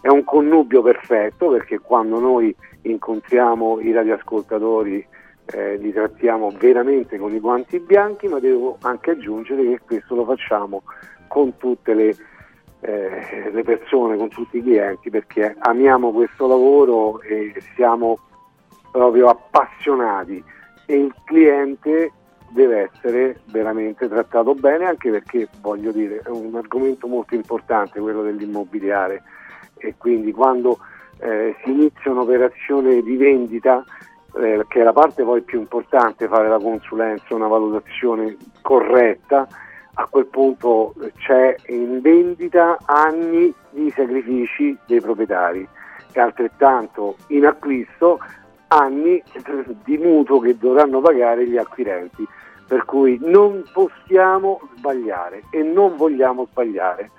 È 0.00 0.08
un 0.08 0.24
connubio 0.24 0.82
perfetto 0.82 1.48
perché 1.48 1.80
quando 1.80 2.18
noi 2.18 2.54
incontriamo 2.82 3.80
i 3.80 3.92
radioascoltatori 3.92 5.06
eh, 5.46 5.76
li 5.76 5.92
trattiamo 5.92 6.52
veramente 6.58 7.18
con 7.18 7.34
i 7.34 7.40
guanti 7.40 7.80
bianchi, 7.80 8.28
ma 8.28 8.38
devo 8.38 8.76
anche 8.82 9.12
aggiungere 9.12 9.62
che 9.62 9.80
questo 9.84 10.14
lo 10.14 10.24
facciamo 10.24 10.82
con 11.26 11.56
tutte 11.56 11.94
le, 11.94 12.14
eh, 12.80 13.50
le 13.50 13.62
persone, 13.62 14.16
con 14.16 14.28
tutti 14.28 14.58
i 14.58 14.62
clienti, 14.62 15.10
perché 15.10 15.56
amiamo 15.58 16.12
questo 16.12 16.46
lavoro 16.46 17.20
e 17.22 17.54
siamo 17.74 18.18
proprio 18.90 19.28
appassionati 19.28 20.42
e 20.86 20.96
il 20.96 21.14
cliente 21.24 22.12
deve 22.50 22.90
essere 22.92 23.40
veramente 23.46 24.08
trattato 24.08 24.54
bene 24.54 24.86
anche 24.86 25.10
perché 25.10 25.48
voglio 25.60 25.92
dire 25.92 26.22
è 26.24 26.28
un 26.28 26.54
argomento 26.54 27.06
molto 27.06 27.34
importante 27.34 28.00
quello 28.00 28.22
dell'immobiliare 28.22 29.22
e 29.76 29.94
quindi 29.96 30.32
quando 30.32 30.78
eh, 31.18 31.54
si 31.62 31.70
inizia 31.70 32.10
un'operazione 32.10 33.02
di 33.02 33.16
vendita 33.16 33.84
eh, 34.36 34.64
che 34.68 34.80
è 34.80 34.82
la 34.82 34.92
parte 34.92 35.24
poi 35.24 35.42
più 35.42 35.58
importante 35.58 36.28
fare 36.28 36.48
la 36.48 36.58
consulenza, 36.58 37.34
una 37.34 37.48
valutazione 37.48 38.36
corretta 38.62 39.46
a 40.00 40.06
quel 40.08 40.26
punto 40.26 40.94
c'è 41.16 41.56
in 41.68 42.00
vendita 42.00 42.78
anni 42.84 43.52
di 43.70 43.92
sacrifici 43.94 44.76
dei 44.86 45.00
proprietari 45.00 45.66
e 46.12 46.20
altrettanto 46.20 47.16
in 47.28 47.44
acquisto 47.46 48.20
anni 48.68 49.22
di 49.84 49.98
mutuo 49.98 50.38
che 50.38 50.56
dovranno 50.56 51.00
pagare 51.00 51.48
gli 51.48 51.56
acquirenti. 51.56 52.26
Per 52.68 52.84
cui 52.84 53.18
non 53.22 53.64
possiamo 53.72 54.60
sbagliare 54.76 55.44
e 55.50 55.62
non 55.62 55.96
vogliamo 55.96 56.46
sbagliare. 56.50 57.10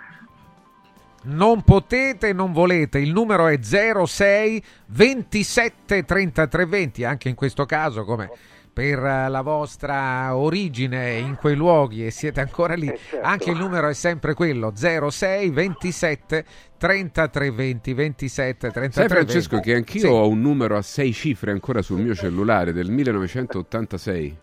Non 1.21 1.63
potete, 1.63 2.31
non 2.33 2.53
volete. 2.53 2.99
Il 2.99 3.11
numero 3.11 3.47
è 3.47 3.59
06 3.61 4.63
27 4.85 6.05
33 6.05 6.65
20. 6.65 7.03
Anche 7.03 7.29
in 7.29 7.35
questo 7.35 7.65
caso, 7.65 8.05
come 8.05 8.29
per 8.71 8.99
eh, 9.03 9.27
la 9.27 9.41
vostra 9.41 10.37
origine 10.37 11.17
in 11.17 11.35
quei 11.35 11.55
luoghi 11.55 12.05
e 12.05 12.11
siete 12.11 12.39
ancora 12.39 12.75
lì, 12.75 12.89
anche 13.21 13.49
il 13.49 13.57
numero 13.57 13.89
è 13.89 13.93
sempre 13.93 14.33
quello 14.35 14.71
06 14.73 15.49
27 15.49 16.45
33 16.77 17.51
20 17.51 17.93
27 17.93 18.71
33 18.71 18.91
Sai 18.91 19.07
Francesco 19.09 19.55
20. 19.55 19.67
che 19.69 19.75
anch'io 19.75 19.99
Sì. 20.01 20.07
ho 20.07 20.27
un 20.29 20.39
numero 20.39 20.77
a 20.77 20.81
sei 20.81 21.11
cifre 21.11 21.51
ancora 21.51 21.81
sul 21.81 21.99
mio 21.99 22.13
cellulare 22.15 22.71
del 22.71 22.89
1986. 22.91 24.37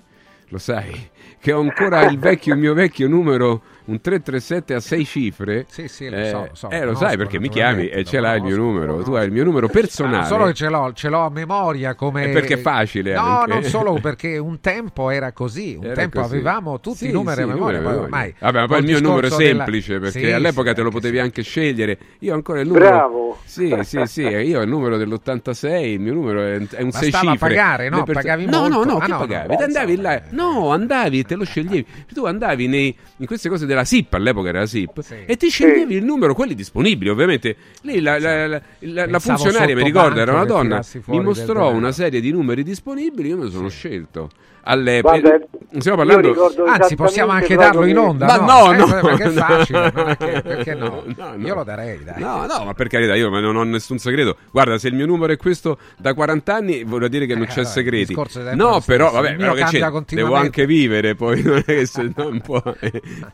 Lo 0.48 0.58
sai? 0.58 1.10
Che 1.40 1.52
ho 1.52 1.60
ancora 1.60 2.08
il 2.08 2.18
vecchio, 2.18 2.54
il 2.54 2.60
mio 2.60 2.74
vecchio 2.74 3.08
numero, 3.08 3.62
un 3.86 4.00
337 4.00 4.74
a 4.74 4.80
sei 4.80 5.04
cifre. 5.04 5.64
Sì, 5.68 5.88
sì, 5.88 6.08
lo 6.08 6.16
eh, 6.16 6.28
so, 6.28 6.38
lo 6.38 6.48
so, 6.52 6.70
eh, 6.70 6.78
lo 6.80 6.84
conosco, 6.86 7.04
sai 7.06 7.16
perché 7.16 7.38
mi 7.40 7.48
chiami 7.48 7.88
e 7.88 8.04
ce 8.04 8.20
l'hai 8.20 8.38
il 8.38 8.42
mio 8.44 8.56
numero. 8.56 9.02
Tu 9.02 9.12
hai 9.14 9.26
il 9.26 9.32
mio 9.32 9.44
numero 9.44 9.68
personale. 9.68 10.24
Ah, 10.24 10.24
solo 10.26 10.44
che 10.46 10.54
ce 10.54 10.68
l'ho, 10.68 10.92
ce 10.94 11.08
l'ho 11.08 11.20
a 11.20 11.30
memoria 11.30 11.94
come... 11.94 12.24
E 12.24 12.28
perché 12.30 12.54
è 12.54 12.58
facile 12.58 13.14
No, 13.14 13.20
anche. 13.40 13.52
non 13.52 13.62
solo 13.64 13.98
perché 14.00 14.38
un 14.38 14.60
tempo 14.60 15.10
era 15.10 15.32
così, 15.32 15.76
un 15.78 15.84
Era 15.86 15.94
tempo 15.94 16.20
così. 16.20 16.34
avevamo 16.34 16.80
tutti 16.80 16.96
Sì, 16.98 17.08
i 17.08 17.12
numeri 17.12 17.36
sì, 17.36 17.42
a 17.42 17.46
memoria, 17.46 17.78
numeri 17.78 17.94
poi 17.96 18.04
ormai... 18.04 18.34
Vabbè, 18.38 18.60
ma 18.60 18.66
poi 18.66 18.78
il 18.80 18.84
mio 18.84 19.00
numero 19.00 19.18
è 19.18 19.20
discorso 19.22 19.44
della- 19.44 19.62
semplice 19.64 19.98
perché 20.00 20.18
Sì, 20.20 20.30
all'epoca 20.32 20.68
sì, 20.70 20.74
te 20.74 20.82
lo 20.82 20.90
potevi 20.90 21.18
anche 21.18 21.42
scegliere. 21.42 21.98
Io 22.20 22.32
ho 22.32 22.34
ancora 22.34 22.60
il 22.60 22.66
numero. 22.66 22.84
Bravo. 22.86 23.38
Sì, 23.44 23.74
sì, 23.82 24.02
sì. 24.06 24.22
Io 24.22 24.58
ho 24.58 24.62
il 24.62 24.68
numero 24.68 24.96
dell'86. 24.96 25.74
Il 25.84 26.00
mio 26.00 26.12
numero 26.14 26.40
è, 26.42 26.56
è 26.68 26.82
un 26.82 26.90
6 26.90 27.10
Bastava 27.10 27.32
cifre. 27.32 27.48
pagare, 27.48 27.88
no? 27.88 28.02
Perso- 28.02 28.20
Pagavi 28.20 28.44
no, 28.46 28.60
molto. 28.62 28.84
No, 28.84 28.84
no, 28.84 28.96
Ah, 28.98 29.04
che 29.04 29.10
no, 29.12 29.18
pagavi? 29.18 29.48
no, 29.48 29.56
Te 29.56 29.64
andavi 29.64 29.96
là. 29.96 30.22
No, 30.30 30.70
andavi 30.72 31.18
e 31.20 31.24
te 31.24 31.34
lo 31.36 31.44
sceglievi. 31.44 31.86
Tu 32.12 32.24
andavi 32.26 32.66
nei- 32.66 32.96
in 33.18 33.26
queste 33.26 33.48
cose 33.48 33.66
della 33.66 33.75
SIP, 33.84 34.14
all'epoca 34.14 34.48
era 34.48 34.60
la 34.60 34.66
SIP, 34.66 35.00
e 35.26 35.36
ti 35.36 35.48
sceglievi 35.48 35.94
il 35.96 36.04
numero, 36.04 36.34
quelli 36.34 36.54
disponibili, 36.54 37.10
ovviamente. 37.10 37.56
Lì 37.82 38.00
la, 38.00 38.18
la- 38.18 38.46
la- 38.46 38.60
la- 38.80 39.06
funzionaria, 39.20 39.74
mi 39.74 39.82
ricordo, 39.84 40.20
era 40.20 40.32
una 40.32 40.44
donna, 40.68 40.76
mi 41.18 41.24
mostrò 41.24 41.70
una 41.76 41.92
serie 41.92 42.20
di 42.20 42.30
numeri 42.30 42.62
disponibili, 42.62 43.28
io 43.28 43.36
me 43.36 43.44
lo 43.44 43.50
sono 43.50 43.68
scelto. 43.68 44.30
All'epoca. 44.68 45.20
Guarda, 45.20 45.46
Stiamo 45.78 45.96
parlando. 46.04 46.52
Anzi, 46.66 46.94
possiamo 46.96 47.32
anche 47.32 47.54
darlo 47.54 47.84
in 47.86 47.98
onda, 47.98 48.26
Ma 48.26 48.36
no? 48.36 48.46
no, 48.46 48.72
Eh, 48.72 48.76
no, 48.76 49.00
perché 49.00 49.22
è 49.24 49.26
no. 49.28 49.32
facile, 49.44 49.92
che- 50.16 50.42
perché 50.42 50.74
no? 50.74 51.02
No, 51.16 51.34
no. 51.36 51.46
Io 51.46 51.54
lo 51.54 51.64
darei, 51.64 52.02
dai. 52.02 52.18
No, 52.20 52.46
no, 52.46 52.64
ma 52.64 52.72
per 52.72 52.88
carità, 52.88 53.14
io 53.14 53.28
non 53.28 53.54
ho 53.56 53.62
nessun 53.64 53.98
segreto. 53.98 54.36
Guarda, 54.50 54.78
se 54.78 54.88
il 54.88 54.94
mio 54.94 55.06
numero 55.06 55.32
è 55.32 55.36
questo 55.36 55.78
da 55.98 56.14
40 56.14 56.54
anni, 56.54 56.84
vuol 56.84 57.08
dire 57.08 57.26
che 57.26 57.34
non 57.34 57.44
Eh, 57.44 57.46
c'è 57.46 57.52
allora, 57.60 57.68
segreti. 57.68 58.16
No, 58.54 58.80
però, 58.84 59.10
vabbè, 59.12 59.36
però 59.36 59.52
che 59.54 59.64
c'è? 59.64 59.90
Devo 60.14 60.34
anche 60.34 60.66
vivere, 60.66 61.14
poi 61.14 61.42
non 61.44 61.58
è 61.58 61.62
che 61.64 61.86
se 61.86 62.10
no 62.14 62.26
un 62.26 62.40
po'. 62.40 62.62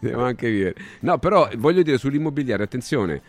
Devo 0.00 0.24
anche 0.24 0.50
vivere. 0.50 0.74
No, 1.00 1.18
però 1.18 1.48
voglio 1.56 1.82
dire 1.82 1.96
sull'immobiliare, 1.96 2.64
attenzione. 2.64 3.20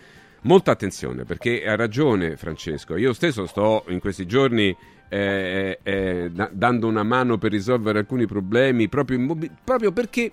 Molta 0.43 0.71
attenzione, 0.71 1.23
perché 1.23 1.65
ha 1.65 1.75
ragione 1.75 2.35
Francesco. 2.35 2.97
Io 2.97 3.13
stesso 3.13 3.45
sto 3.45 3.85
in 3.87 3.99
questi 3.99 4.25
giorni 4.25 4.75
eh, 5.07 5.79
eh, 5.81 6.29
da- 6.33 6.49
dando 6.51 6.87
una 6.87 7.03
mano 7.03 7.37
per 7.37 7.51
risolvere 7.51 7.99
alcuni 7.99 8.25
problemi, 8.25 8.89
proprio, 8.89 9.17
immobi- 9.17 9.49
proprio 9.63 9.91
perché 9.91 10.31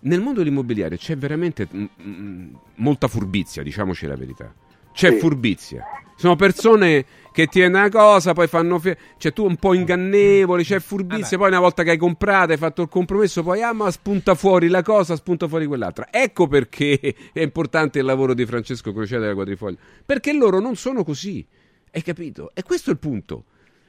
nel 0.00 0.20
mondo 0.20 0.38
dell'immobiliare 0.38 0.96
c'è 0.96 1.16
veramente 1.16 1.66
mm, 1.74 1.84
mm, 2.02 2.54
molta 2.76 3.08
furbizia, 3.08 3.62
diciamoci 3.62 4.06
la 4.06 4.16
verità. 4.16 4.54
C'è 4.92 5.10
Sì. 5.12 5.18
furbizia. 5.18 5.84
Sono 6.16 6.36
persone 6.36 7.06
che 7.32 7.46
ti 7.46 7.60
una 7.62 7.88
cosa, 7.88 8.34
poi 8.34 8.46
fanno. 8.46 8.78
Fe- 8.78 8.98
cioè, 9.16 9.32
tu 9.32 9.46
un 9.46 9.56
po' 9.56 9.72
ingannevole, 9.72 10.62
c'è 10.62 10.78
furbizia. 10.78 11.38
Poi, 11.38 11.48
una 11.48 11.60
volta 11.60 11.82
che 11.82 11.90
hai 11.92 11.96
comprato, 11.96 12.52
hai 12.52 12.58
fatto 12.58 12.82
il 12.82 12.88
compromesso, 12.88 13.42
poi 13.42 13.62
ah, 13.62 13.72
ma 13.72 13.90
spunta 13.90 14.34
fuori 14.34 14.68
la 14.68 14.82
cosa, 14.82 15.16
spunta 15.16 15.48
fuori 15.48 15.64
quell'altra. 15.66 16.08
Ecco 16.10 16.46
perché 16.46 16.98
è 17.32 17.40
importante 17.40 17.98
il 18.00 18.04
lavoro 18.04 18.34
di 18.34 18.44
Francesco 18.44 18.92
Crociata 18.92 19.22
della 19.22 19.34
Quadrifoglio. 19.34 19.78
Perché 20.04 20.32
loro 20.34 20.60
non 20.60 20.76
sono 20.76 21.04
così. 21.04 21.46
Hai 21.90 22.02
capito? 22.02 22.50
E 22.52 22.62
questo 22.64 22.90
è 22.90 22.92
il 22.92 22.98
punto. 22.98 23.44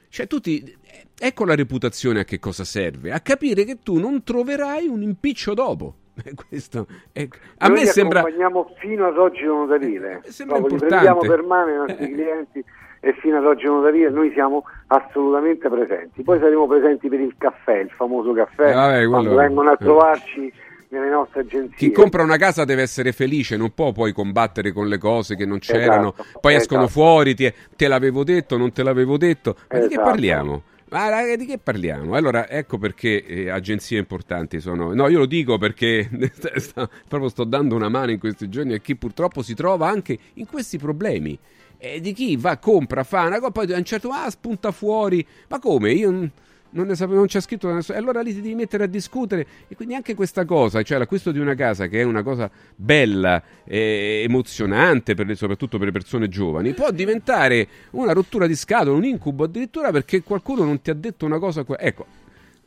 Cioè, 0.08 0.26
tu 0.26 0.40
ti- 0.40 0.76
Ecco 1.18 1.44
la 1.44 1.54
reputazione 1.54 2.20
a 2.20 2.24
che 2.24 2.38
cosa 2.38 2.64
serve? 2.64 3.12
A 3.12 3.20
capire 3.20 3.64
che 3.64 3.78
tu 3.82 3.98
non 3.98 4.24
troverai 4.24 4.86
un 4.88 5.02
impiccio 5.02 5.52
dopo. 5.54 5.96
Questo 6.48 6.86
è- 7.12 7.26
A 7.58 7.66
Noi 7.68 7.76
me 7.76 7.82
li 7.82 7.86
sembra... 7.86 8.20
accompagniamo 8.20 8.70
fino 8.78 9.06
ad 9.06 9.16
oggi 9.18 9.44
notarile. 9.44 10.20
sembra 10.28 10.58
Proprio 10.58 10.76
li 10.78 10.84
importante. 10.84 11.04
prendiamo 11.18 11.20
per 11.20 11.42
mano 11.42 11.70
i 11.70 11.76
nostri 11.86 12.12
clienti 12.12 12.64
e 13.04 13.12
fino 13.20 13.38
ad 13.38 13.46
oggi 13.46 13.64
notarile 13.64 14.10
noi 14.10 14.30
siamo 14.32 14.64
assolutamente 14.88 15.68
presenti. 15.68 16.22
Poi 16.22 16.38
saremo 16.38 16.66
presenti 16.66 17.08
per 17.08 17.20
il 17.20 17.34
caffè, 17.38 17.78
il 17.78 17.90
famoso 17.90 18.32
caffè, 18.32 18.70
Eh, 18.70 18.72
vabbè, 18.74 18.92
quello- 18.96 19.10
quando 19.10 19.34
vengono 19.36 19.70
a 19.70 19.72
eh. 19.72 19.76
trovarci 19.84 20.52
nelle 20.88 21.08
nostre 21.08 21.40
agenzie. 21.40 21.74
Chi 21.74 21.90
compra 21.90 22.22
una 22.22 22.36
casa 22.36 22.64
deve 22.66 22.82
essere 22.82 23.12
felice, 23.12 23.56
non 23.56 23.72
può 23.72 23.92
poi 23.92 24.12
combattere 24.12 24.72
con 24.72 24.88
le 24.88 24.98
cose 24.98 25.34
che 25.36 25.46
non 25.46 25.58
c'erano. 25.58 26.12
Esatto, 26.16 26.38
poi 26.40 26.54
escono 26.54 26.82
esatto. 26.84 27.00
fuori, 27.00 27.34
ti- 27.34 27.52
te 27.74 27.88
l'avevo 27.88 28.22
detto, 28.24 28.58
non 28.58 28.72
te 28.72 28.82
l'avevo 28.82 29.16
detto. 29.16 29.56
Ma 29.70 29.78
di 29.78 29.86
che 29.88 29.94
Esatto. 29.94 30.08
parliamo? 30.10 30.62
Ma 30.92 31.08
raga, 31.08 31.36
di 31.36 31.46
che 31.46 31.56
parliamo? 31.56 32.14
Allora, 32.16 32.46
ecco 32.50 32.76
perché 32.76 33.24
eh, 33.24 33.48
agenzie 33.48 33.98
importanti 33.98 34.60
sono. 34.60 34.92
No, 34.92 35.08
io 35.08 35.20
lo 35.20 35.26
dico 35.26 35.56
perché 35.56 36.06
sta- 36.56 36.86
proprio 37.08 37.30
sto 37.30 37.44
dando 37.44 37.74
una 37.74 37.88
mano 37.88 38.10
in 38.10 38.18
questi 38.18 38.50
giorni 38.50 38.74
a 38.74 38.78
chi 38.78 38.94
purtroppo 38.94 39.40
si 39.40 39.54
trova 39.54 39.88
anche 39.88 40.18
in 40.34 40.44
questi 40.46 40.76
problemi. 40.76 41.38
E 41.78 41.98
di 42.00 42.12
chi 42.12 42.36
va, 42.36 42.58
compra, 42.58 43.04
fa 43.04 43.22
una 43.22 43.38
cosa, 43.38 43.50
poi 43.52 43.72
a 43.72 43.78
un 43.78 43.84
certo 43.84 44.08
punto 44.08 44.22
ah, 44.22 44.30
spunta 44.30 44.70
fuori. 44.70 45.26
Ma 45.48 45.58
come? 45.58 45.92
Io 45.92 46.30
non 46.72 46.86
ne 46.86 46.94
sapevo, 46.94 47.18
non 47.18 47.26
c'è 47.26 47.40
scritto 47.40 47.68
da 47.68 47.74
nessuno. 47.74 47.96
E 47.96 48.00
allora 48.00 48.20
lì 48.20 48.34
ti 48.34 48.40
devi 48.40 48.54
mettere 48.54 48.84
a 48.84 48.86
discutere. 48.86 49.46
E 49.68 49.74
quindi 49.74 49.94
anche 49.94 50.14
questa 50.14 50.44
cosa, 50.44 50.82
cioè 50.82 50.98
l'acquisto 50.98 51.30
di 51.32 51.38
una 51.38 51.54
casa, 51.54 51.86
che 51.86 52.00
è 52.00 52.02
una 52.02 52.22
cosa 52.22 52.50
bella, 52.76 53.42
e 53.64 54.22
emozionante, 54.24 55.14
per 55.14 55.26
le- 55.26 55.34
soprattutto 55.34 55.78
per 55.78 55.86
le 55.86 55.92
persone 55.92 56.28
giovani, 56.28 56.74
può 56.74 56.90
diventare 56.90 57.66
una 57.90 58.12
rottura 58.12 58.46
di 58.46 58.54
scatola, 58.54 58.96
un 58.96 59.04
incubo 59.04 59.44
addirittura 59.44 59.90
perché 59.90 60.22
qualcuno 60.22 60.64
non 60.64 60.80
ti 60.82 60.90
ha 60.90 60.94
detto 60.94 61.24
una 61.26 61.38
cosa. 61.38 61.64
Ecco, 61.78 62.06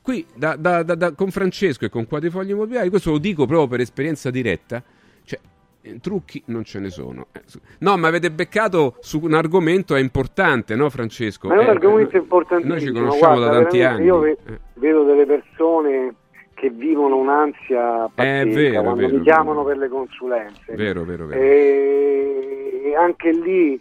qui 0.01 0.25
da- 0.35 0.55
da- 0.55 0.83
da- 0.83 1.11
con 1.13 1.31
Francesco 1.31 1.85
e 1.85 1.89
con 1.89 2.05
Quadrifogli 2.07 2.51
Immobiliari, 2.51 2.89
questo 2.89 3.11
lo 3.11 3.17
dico 3.17 3.45
proprio 3.45 3.67
per 3.67 3.79
esperienza 3.79 4.29
diretta, 4.29 4.83
eh, 5.85 5.99
trucchi 5.99 6.41
non 6.47 6.63
ce 6.63 6.79
ne 6.79 6.89
sono. 6.89 7.27
Eh, 7.31 7.41
No, 7.79 7.97
ma 7.97 8.07
avete 8.07 8.31
beccato 8.31 8.95
su 8.99 9.19
un 9.23 9.33
argomento 9.33 9.95
è 9.95 9.99
importante, 9.99 10.75
no 10.75 10.89
Francesco? 10.89 11.47
Ma 11.47 11.55
è 11.55 11.57
un 11.59 11.65
Eh, 11.65 11.69
argomento 11.69 12.15
eh, 12.15 12.19
importantissimo. 12.19 12.73
Noi 12.75 12.83
ci 12.83 12.91
conosciamo 12.91 13.35
guarda, 13.35 13.53
da 13.55 13.61
tanti 13.61 13.83
anni. 13.83 14.05
Io 14.05 14.19
ve- 14.19 14.37
vedo 14.73 15.03
delle 15.03 15.25
persone 15.25 16.13
che 16.55 16.69
vivono 16.69 17.17
un'ansia 17.17 18.09
pazzesca 18.13 18.59
vero, 18.59 18.81
quando 18.81 19.01
vero, 19.01 19.17
mi 19.17 19.21
chiamano 19.23 19.63
per 19.63 19.77
le 19.77 19.87
consulenze. 19.89 20.73
Vero, 20.75 21.03
vero, 21.03 21.25
vero. 21.27 21.41
E 21.41 22.95
anche 22.97 23.31
lì 23.31 23.79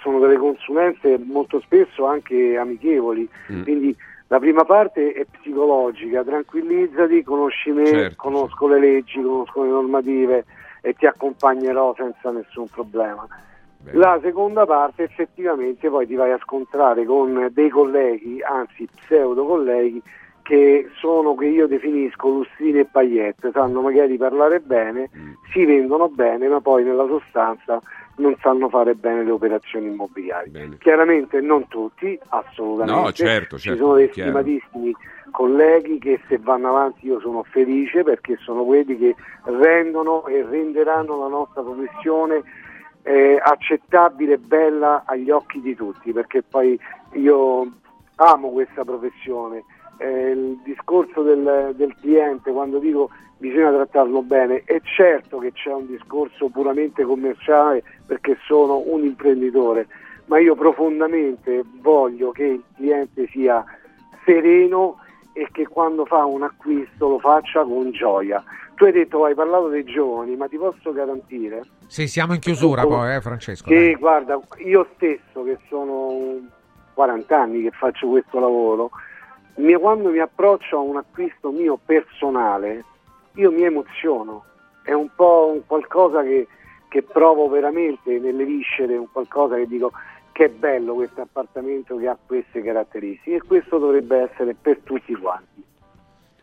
sono 0.00 0.18
delle 0.18 0.36
consulenze 0.36 1.18
molto 1.22 1.60
spesso 1.60 2.06
anche 2.06 2.56
amichevoli. 2.56 3.28
Mm. 3.52 3.62
Quindi 3.62 3.94
la 4.28 4.38
prima 4.40 4.64
parte 4.64 5.12
è 5.12 5.24
psicologica, 5.30 6.24
tranquillizzati, 6.24 7.22
conosci 7.22 7.70
me, 7.70 7.86
Certo, 7.86 8.14
conosco 8.16 8.66
le 8.66 8.80
leggi, 8.80 9.20
conosco 9.22 9.62
le 9.62 9.68
normative 9.70 10.44
e 10.86 10.94
ti 10.94 11.04
accompagnerò 11.04 11.96
senza 11.96 12.30
nessun 12.30 12.68
problema. 12.68 13.26
La 13.90 14.20
seconda 14.22 14.64
parte 14.66 15.02
effettivamente 15.02 15.88
poi 15.88 16.06
ti 16.06 16.14
vai 16.14 16.30
a 16.30 16.38
scontrare 16.38 17.04
con 17.04 17.48
dei 17.52 17.68
colleghi, 17.70 18.40
anzi 18.40 18.88
pseudo 18.94 19.44
colleghi, 19.46 20.00
che 20.42 20.88
sono 21.00 21.34
che 21.34 21.46
io 21.46 21.66
definisco 21.66 22.28
lustrini 22.28 22.78
e 22.78 22.84
pagliette, 22.84 23.50
sanno 23.50 23.80
magari 23.80 24.16
parlare 24.16 24.60
bene, 24.60 25.10
Mm. 25.16 25.32
si 25.52 25.64
vendono 25.64 26.08
bene, 26.08 26.46
ma 26.46 26.60
poi 26.60 26.84
nella 26.84 27.06
sostanza 27.06 27.80
non 28.16 28.36
sanno 28.40 28.68
fare 28.68 28.94
bene 28.94 29.24
le 29.24 29.30
operazioni 29.30 29.86
immobiliari. 29.86 30.76
Chiaramente 30.78 31.40
non 31.40 31.68
tutti, 31.68 32.18
assolutamente. 32.28 33.00
No, 33.00 33.12
certo, 33.12 33.56
Ci 33.56 33.68
certo, 33.68 33.82
sono 33.84 33.94
dei 33.94 34.10
chiaro. 34.10 34.30
stimatissimi 34.30 34.94
colleghi 35.30 35.98
che 35.98 36.20
se 36.28 36.38
vanno 36.38 36.68
avanti 36.68 37.06
io 37.06 37.20
sono 37.20 37.42
felice 37.42 38.02
perché 38.02 38.36
sono 38.40 38.64
quelli 38.64 38.96
che 38.96 39.14
rendono 39.44 40.26
e 40.26 40.42
renderanno 40.42 41.18
la 41.18 41.28
nostra 41.28 41.62
professione 41.62 42.42
eh, 43.02 43.38
accettabile 43.42 44.34
e 44.34 44.38
bella 44.38 45.02
agli 45.06 45.30
occhi 45.30 45.60
di 45.60 45.74
tutti, 45.74 46.12
perché 46.12 46.42
poi 46.42 46.78
io 47.12 47.70
amo 48.16 48.50
questa 48.50 48.84
professione. 48.84 49.64
Eh, 49.98 50.30
il 50.30 50.60
discorso 50.64 51.22
del, 51.22 51.72
del 51.76 51.94
cliente, 52.00 52.50
quando 52.50 52.78
dico 52.78 53.10
bisogna 53.38 53.70
trattarlo 53.70 54.22
bene, 54.22 54.62
è 54.64 54.80
certo 54.82 55.38
che 55.38 55.52
c'è 55.52 55.72
un 55.72 55.86
discorso 55.86 56.48
puramente 56.48 57.04
commerciale 57.04 57.82
perché 58.06 58.38
sono 58.46 58.82
un 58.86 59.04
imprenditore, 59.04 59.88
ma 60.26 60.38
io 60.38 60.54
profondamente 60.54 61.62
voglio 61.80 62.30
che 62.30 62.44
il 62.44 62.62
cliente 62.76 63.26
sia 63.28 63.64
sereno 64.24 64.98
e 65.32 65.48
che 65.52 65.66
quando 65.66 66.06
fa 66.06 66.24
un 66.24 66.42
acquisto 66.42 67.08
lo 67.08 67.18
faccia 67.18 67.62
con 67.64 67.90
gioia. 67.90 68.42
Tu 68.74 68.84
hai 68.84 68.92
detto, 68.92 69.24
hai 69.24 69.34
parlato 69.34 69.68
dei 69.68 69.84
giovani, 69.84 70.36
ma 70.36 70.48
ti 70.48 70.56
posso 70.58 70.92
garantire 70.92 71.62
Sì, 71.86 72.06
siamo 72.06 72.34
in 72.34 72.40
chiusura 72.40 72.82
Ecco, 72.82 72.90
poi, 72.90 73.14
eh, 73.14 73.20
Francesco. 73.20 73.68
che 73.68 73.74
dai. 73.74 73.94
guarda, 73.94 74.38
io 74.58 74.86
stesso 74.94 75.42
che 75.44 75.58
sono 75.68 76.38
40 76.94 77.38
anni 77.40 77.62
che 77.62 77.70
faccio 77.70 78.08
questo 78.08 78.38
lavoro, 78.38 78.90
mi- 79.56 79.74
quando 79.74 80.10
mi 80.10 80.18
approccio 80.18 80.76
a 80.76 80.80
un 80.80 80.96
acquisto 80.96 81.50
mio 81.50 81.78
personale, 81.84 82.84
io 83.34 83.50
mi 83.50 83.62
emoziono, 83.62 84.44
è 84.82 84.92
un 84.92 85.08
po' 85.14 85.50
un 85.54 85.62
qualcosa 85.66 86.22
che, 86.22 86.46
che 86.96 87.02
provo 87.02 87.50
veramente 87.50 88.18
nelle 88.18 88.46
viscere, 88.46 88.96
un 88.96 89.08
qualcosa 89.12 89.56
che 89.56 89.66
dico 89.66 89.92
che 90.32 90.48
bello 90.48 90.94
questo 90.94 91.20
appartamento 91.20 91.98
che 91.98 92.08
ha 92.08 92.16
queste 92.24 92.62
caratteristiche 92.62 93.36
e 93.36 93.42
questo 93.42 93.76
dovrebbe 93.76 94.30
essere 94.30 94.56
per 94.58 94.78
tutti 94.82 95.14
quanti. 95.14 95.62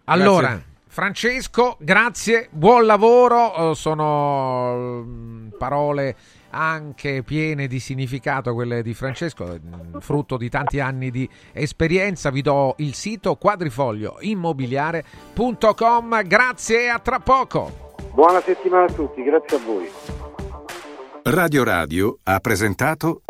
Allora, 0.04 0.62
Francesco, 0.86 1.78
grazie, 1.80 2.50
buon 2.52 2.86
lavoro. 2.86 3.72
eh, 3.72 3.74
Sono 3.74 5.02
mm, 5.04 5.48
parole 5.58 6.16
anche 6.52 7.24
piene 7.24 7.66
di 7.66 7.80
significato 7.80 8.54
quelle 8.54 8.84
di 8.84 8.94
Francesco, 8.94 9.60
mm, 9.60 9.98
frutto 9.98 10.38
di 10.38 10.50
tanti 10.50 10.80
anni 10.80 11.10
di 11.10 11.28
esperienza. 11.52 12.30
Vi 12.30 12.44
do 12.44 12.76
il 12.78 12.94
sito 12.94 13.38
quadrifoglioimmobiliare.com. 13.38 16.22
Grazie 16.28 16.84
e 16.84 16.90
a 16.90 17.00
tra 17.00 17.18
poco. 17.18 17.82
Buona 18.14 18.42
settimana 18.42 18.84
a 18.84 18.92
tutti, 18.92 19.24
grazie 19.24 19.58
a 19.58 19.60
voi. 19.66 19.90
Radio 21.26 21.64
Radio 21.64 22.20
ha 22.24 22.40
presentato 22.42 23.22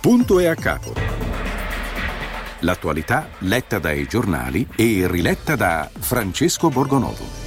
Punto 0.00 0.38
e 0.38 0.46
a 0.46 0.54
capo. 0.54 0.92
L'attualità 2.60 3.30
letta 3.38 3.80
dai 3.80 4.06
giornali 4.06 4.68
e 4.76 5.08
riletta 5.08 5.56
da 5.56 5.90
Francesco 5.98 6.68
Borgonovo. 6.68 7.39